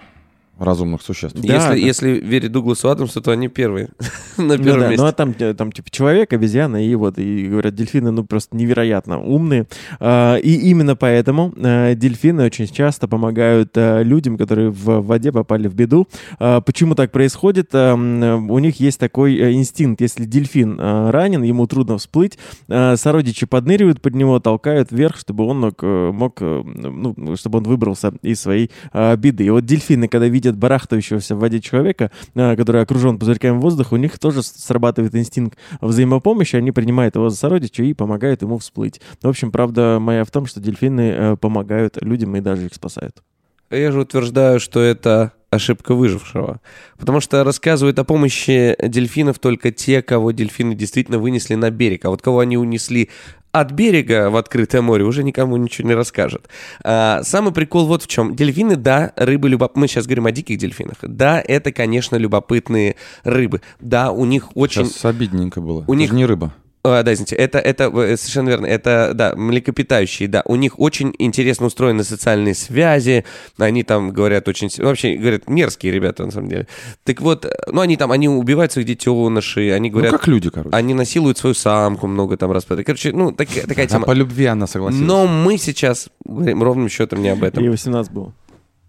[0.60, 1.36] разумных существ.
[1.40, 1.74] Да, если, да.
[1.74, 3.88] если верить Дугласу Адамсу, то они первые
[4.36, 5.02] на Ну первом да, месте.
[5.02, 8.56] ну а там, э, там типа человек, обезьяна, и вот, и говорят, дельфины, ну, просто
[8.56, 9.66] невероятно умные.
[9.98, 15.66] А, И именно поэтому э, дельфины очень часто помогают э, людям, которые в воде попали
[15.66, 16.06] в беду.
[16.38, 17.74] А, Почему так происходит?
[17.74, 20.00] У них есть такой инстинкт.
[20.00, 22.38] Если дельфин ранен, ему трудно всплыть,
[22.68, 28.40] сородичи подныривают под него, толкают вверх, чтобы он мог, мог, ну, чтобы он выбрался из
[28.40, 28.70] своей
[29.16, 29.44] беды.
[29.44, 33.96] И вот дельфины, когда видят барахтающегося в воде человека, э, который окружен пузырьками воздуха, у
[33.96, 39.00] них тоже срабатывает инстинкт взаимопомощи, они принимают его за сородича и помогают ему всплыть.
[39.22, 43.22] В общем, правда моя в том, что дельфины э, помогают людям и даже их спасают.
[43.70, 46.60] Я же утверждаю, что это ошибка выжившего.
[46.98, 52.04] Потому что рассказывают о помощи дельфинов только те, кого дельфины действительно вынесли на берег.
[52.04, 53.10] А вот кого они унесли
[53.52, 56.48] от берега в открытое море, уже никому ничего не расскажет.
[56.84, 58.36] А, самый прикол вот в чем.
[58.36, 59.80] Дельфины, да, рыбы любопытные.
[59.82, 60.96] Мы сейчас говорим о диких дельфинах.
[61.02, 63.60] Да, это, конечно, любопытные рыбы.
[63.80, 64.86] Да, у них очень...
[64.86, 65.80] Сейчас обидненько было.
[65.86, 66.52] У Это них- не рыба.
[66.82, 71.14] А, да, извините, это, это э, совершенно верно, это, да, млекопитающие, да, у них очень
[71.18, 73.26] интересно устроены социальные связи,
[73.58, 76.66] они там говорят очень, вообще, говорят, мерзкие ребята, на самом деле.
[77.04, 80.48] Так вот, э, ну, они там, они убивают своих детенышей, они Ну, говорят, как люди,
[80.48, 80.74] короче.
[80.74, 82.64] они насилуют свою самку много там раз.
[82.64, 84.06] Короче, ну, так- такая А тема.
[84.06, 85.06] по любви она согласилась.
[85.06, 87.62] Но мы сейчас говорим ровным счетом не об этом.
[87.62, 88.32] И 18 было.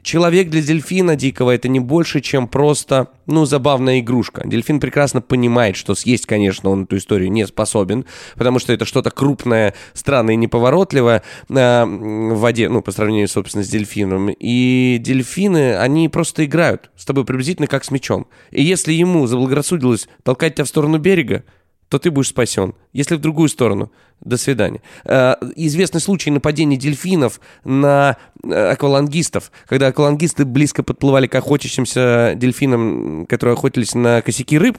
[0.03, 4.41] Человек для дельфина дикого это не больше, чем просто, ну, забавная игрушка.
[4.45, 8.05] Дельфин прекрасно понимает, что съесть, конечно, он эту историю не способен,
[8.35, 13.63] потому что это что-то крупное, странное и неповоротливое э, в воде, ну, по сравнению, собственно,
[13.63, 14.29] с дельфином.
[14.31, 18.27] И дельфины, они просто играют с тобой приблизительно как с мячом.
[18.49, 21.43] И если ему заблагорассудилось толкать тебя в сторону берега,
[21.91, 22.73] то ты будешь спасен.
[22.93, 23.91] Если в другую сторону,
[24.21, 24.81] до свидания.
[25.03, 33.25] Э, Известный случай нападения дельфинов на э, аквалангистов, когда аквалангисты близко подплывали к охотящимся дельфинам,
[33.25, 34.77] которые охотились на косяки рыб,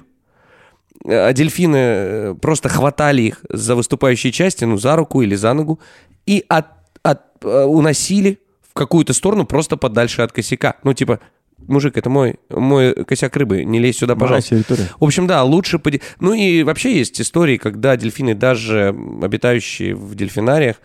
[1.05, 5.81] э, а дельфины просто хватали их за выступающие части, ну, за руку или за ногу,
[6.25, 6.67] и от,
[7.03, 8.39] от- уносили
[8.71, 10.77] в какую-то сторону просто подальше от косяка.
[10.83, 11.21] Ну, типа,
[11.69, 14.51] мужик, это мой, мой косяк рыбы, не лезь сюда, пожалуйста.
[14.57, 14.89] Территория.
[14.99, 15.79] В общем, да, лучше...
[15.79, 20.77] поди- Ну и вообще есть истории, когда дельфины, даже обитающие в дельфинариях,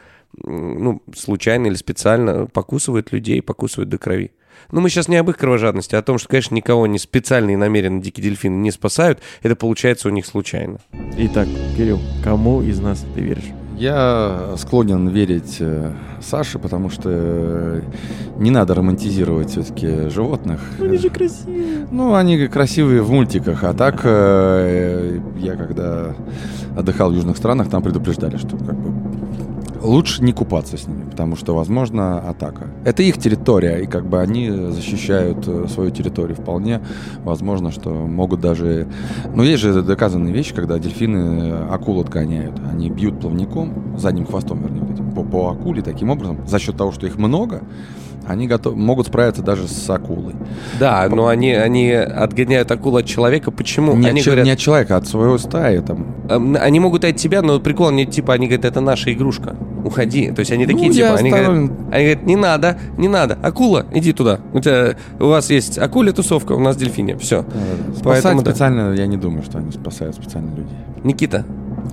[0.44, 4.32] ну, случайно или специально покусывают людей, покусывают до крови.
[4.72, 7.52] Но мы сейчас не об их кровожадности, а о том, что, конечно, никого не специально
[7.52, 9.20] и намеренно дикие дельфины не спасают.
[9.42, 10.80] Это получается у них случайно.
[11.18, 11.48] Итак,
[11.78, 13.46] Кирилл, кому из нас ты веришь?
[13.78, 17.82] Я склонен верить э, Саше, потому что э,
[18.40, 20.60] не надо романтизировать все-таки животных.
[20.98, 21.88] же красивые.
[21.92, 26.16] Ну, они красивые в мультиках, а так э, я когда
[26.76, 29.17] отдыхал в южных странах, там предупреждали, что как бы
[29.88, 32.68] лучше не купаться с ними, потому что, возможно, атака.
[32.86, 36.82] Это их территория, и как бы они защищают э, свою территорию вполне.
[37.24, 38.88] Возможно, что могут даже...
[39.34, 42.60] Ну, есть же доказанные вещи, когда дельфины э, акул отгоняют.
[42.72, 44.86] Они бьют плавником, задним хвостом, вернее,
[45.16, 46.46] по, по акуле таким образом.
[46.48, 47.64] За счет того, что их много,
[48.28, 50.36] они готов, могут справиться даже с акулой.
[50.80, 53.52] Да, но они, они отгоняют акулу от человека.
[53.52, 53.96] Почему?
[53.96, 55.80] Не, они от, говорят, не от человека, а от своего стаи.
[55.80, 56.06] Там.
[56.30, 59.56] эм, они могут от тебя, но прикол, они типа, они говорят, это наша игрушка.
[59.86, 60.32] Уходи.
[60.32, 61.50] То есть они такие, Ну, типа, они говорят,
[61.92, 63.38] они говорят, не надо, не надо.
[63.42, 64.40] Акула, иди туда.
[64.54, 67.18] У, тебя, у вас есть акуля тусовка, у нас дельфине.
[67.18, 67.46] Все.
[67.96, 68.52] Спасать Поэтому да.
[68.52, 70.76] специально, я не думаю, что они спасают специально людей.
[71.04, 71.46] Никита,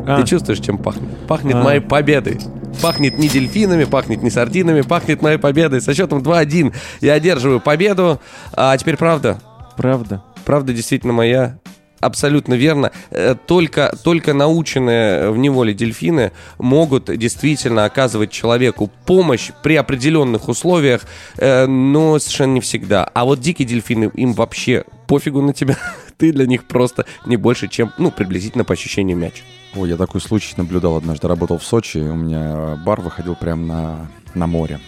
[0.06, 0.20] А.
[0.20, 1.09] Ты чувствуешь, чем пахнет?
[1.28, 1.62] Пахнет А.
[1.62, 2.40] моей победой.
[2.83, 5.81] Пахнет не дельфинами, пахнет не сардинами, пахнет моей победой.
[5.81, 8.21] Со счетом 2-1 я одерживаю победу.
[8.53, 9.41] А теперь правда.
[9.77, 10.23] Правда.
[10.45, 11.59] Правда действительно моя.
[12.01, 12.93] Абсолютно верно.
[13.11, 21.07] Э, Только, только наученные в неволе дельфины могут действительно оказывать человеку помощь при определенных условиях,
[21.39, 23.05] э, но совершенно не всегда.
[23.05, 25.79] А вот дикие дельфины, им вообще пофигу на тебя.
[26.19, 29.43] Ты для них просто не больше, чем, ну, приблизительно по ощущению мяч.
[29.77, 31.27] Ой, я такой случай наблюдал однажды.
[31.27, 34.81] Работал в Сочи, у меня бар выходил прямо на, на море.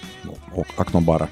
[0.77, 1.29] Окно бара.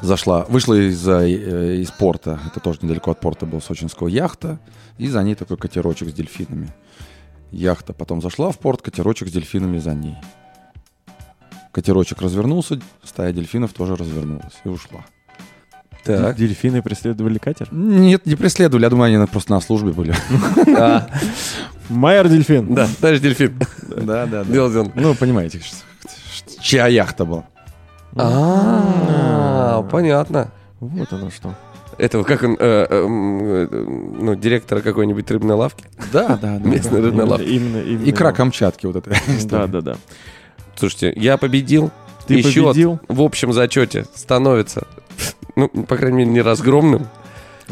[0.00, 4.58] Зашла, вышла из, э, из порта, это тоже недалеко от порта был сочинского яхта,
[4.98, 6.68] и за ней такой катерочек с дельфинами.
[7.50, 10.16] Яхта потом зашла в порт, катерочек с дельфинами за ней.
[11.72, 15.04] Катерочек развернулся, стая дельфинов тоже развернулась и ушла.
[16.04, 16.36] Так.
[16.36, 17.68] Дельфины преследовали катер?
[17.72, 20.14] Нет, не преследовали, я думаю, они просто на службе были.
[21.88, 22.74] А, Майер дельфин.
[22.74, 23.58] Да, товарищ дельфин.
[23.88, 25.60] Да, да, Делал Ну, понимаете,
[26.60, 27.44] чья яхта была.
[28.16, 30.50] А, понятно.
[30.80, 31.54] Вот оно что.
[31.96, 35.84] Этого, как он, э, э, э, ну, директора какой-нибудь рыбной лавки?
[36.12, 36.68] Да, да, да.
[36.68, 37.44] Местной рыбной лавки.
[37.44, 38.10] именно, именно.
[38.10, 39.14] Икра Камчатки вот эта.
[39.48, 39.96] Да, да, да.
[40.76, 41.90] Слушайте, я победил.
[42.26, 43.00] Ты победил.
[43.06, 44.86] в общем зачете становится,
[45.56, 47.06] ну, по крайней мере, не разгромным.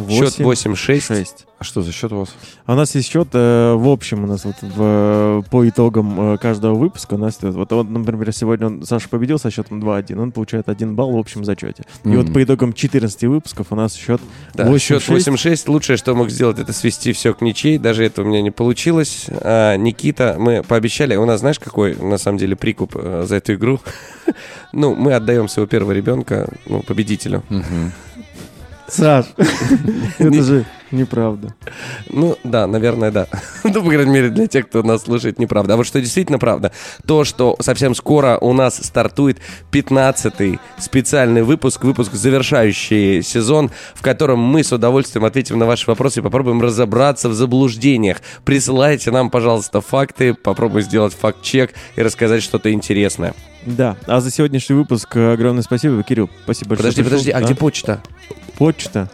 [0.08, 1.00] Счет 8-6.
[1.00, 1.46] 6.
[1.58, 2.34] А что за счет у вас?
[2.66, 6.38] А у нас есть счет, э, в общем, у нас вот в, по итогам э,
[6.38, 10.20] каждого выпуска у нас идет, вот, вот, например, сегодня он, Саша победил со счетом 2-1,
[10.20, 11.84] он получает 1 балл в общем зачете.
[12.04, 12.16] И Мгм.
[12.22, 14.20] вот по итогам 14 выпусков у нас счет
[14.54, 14.78] Да, 8-6.
[14.78, 15.68] счет 8-6.
[15.68, 17.78] Лучшее, что мог сделать, это свести все к ничьей.
[17.78, 19.26] Даже это у меня не получилось.
[19.30, 21.14] А, Никита, мы пообещали.
[21.14, 23.78] У нас, знаешь, какой на самом деле прикуп э, за эту игру?
[24.72, 27.44] ну, мы отдаем своего первого ребенка ну, победителю.
[28.88, 29.26] Саш,
[30.18, 31.54] это же неправда.
[32.08, 33.26] Ну, да, наверное, да.
[33.64, 35.74] ну, по крайней мере, для тех, кто нас слушает, неправда.
[35.74, 36.72] А вот что действительно правда,
[37.06, 39.38] то, что совсем скоро у нас стартует
[39.70, 46.20] 15-й специальный выпуск, выпуск, завершающий сезон, в котором мы с удовольствием ответим на ваши вопросы
[46.20, 48.18] и попробуем разобраться в заблуждениях.
[48.44, 53.34] Присылайте нам, пожалуйста, факты, попробуем сделать факт-чек и рассказать что-то интересное.
[53.66, 56.28] Да, а за сегодняшний выпуск э, огромное спасибо, Кирилл.
[56.44, 56.92] Спасибо большое.
[56.92, 58.02] Подожди, подожди, а где почта?
[58.56, 59.08] Почта.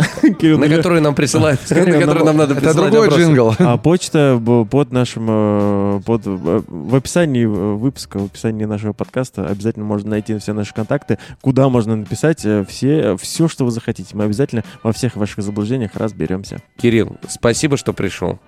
[0.38, 3.22] Кирилл, На которую нам присылают, на которую нам надо Это присылать другой вопросы.
[3.22, 3.54] джингл.
[3.58, 9.84] А почта под нашим, э, под, э, в описании выпуска, в описании нашего подкаста обязательно
[9.84, 12.38] можно найти все наши контакты, куда можно написать
[12.68, 14.16] все, все, что вы захотите.
[14.16, 16.62] Мы обязательно во всех ваших заблуждениях разберемся.
[16.76, 18.38] Кирилл, спасибо, что пришел.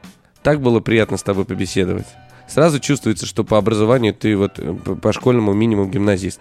[0.42, 2.06] Так было приятно с тобой побеседовать.
[2.52, 6.38] Сразу чувствуется, что по образованию ты вот э, по- по школьному минимум гимназист.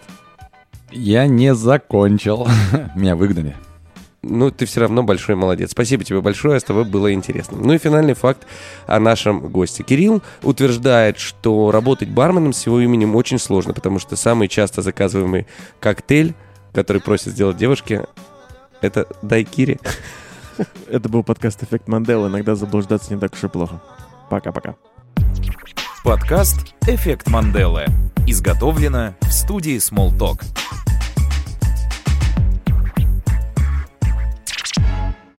[0.91, 2.49] Я не закончил.
[2.95, 3.55] Меня выгнали.
[4.21, 5.71] Ну, ты все равно большой молодец.
[5.71, 7.57] Спасибо тебе большое, с тобой было интересно.
[7.61, 8.45] Ну и финальный факт
[8.87, 9.83] о нашем госте.
[9.83, 15.47] Кирилл утверждает, что работать барменом с его именем очень сложно, потому что самый часто заказываемый
[15.79, 16.33] коктейль,
[16.73, 18.01] который просят сделать девушки,
[18.81, 19.79] это дайкири.
[20.89, 22.27] Это был подкаст «Эффект Мандела».
[22.27, 23.81] Иногда заблуждаться не так уж и плохо.
[24.29, 24.75] Пока-пока.
[26.03, 27.85] Подкаст «Эффект Манделы».
[28.25, 30.43] Изготовлено в студии Smalltalk.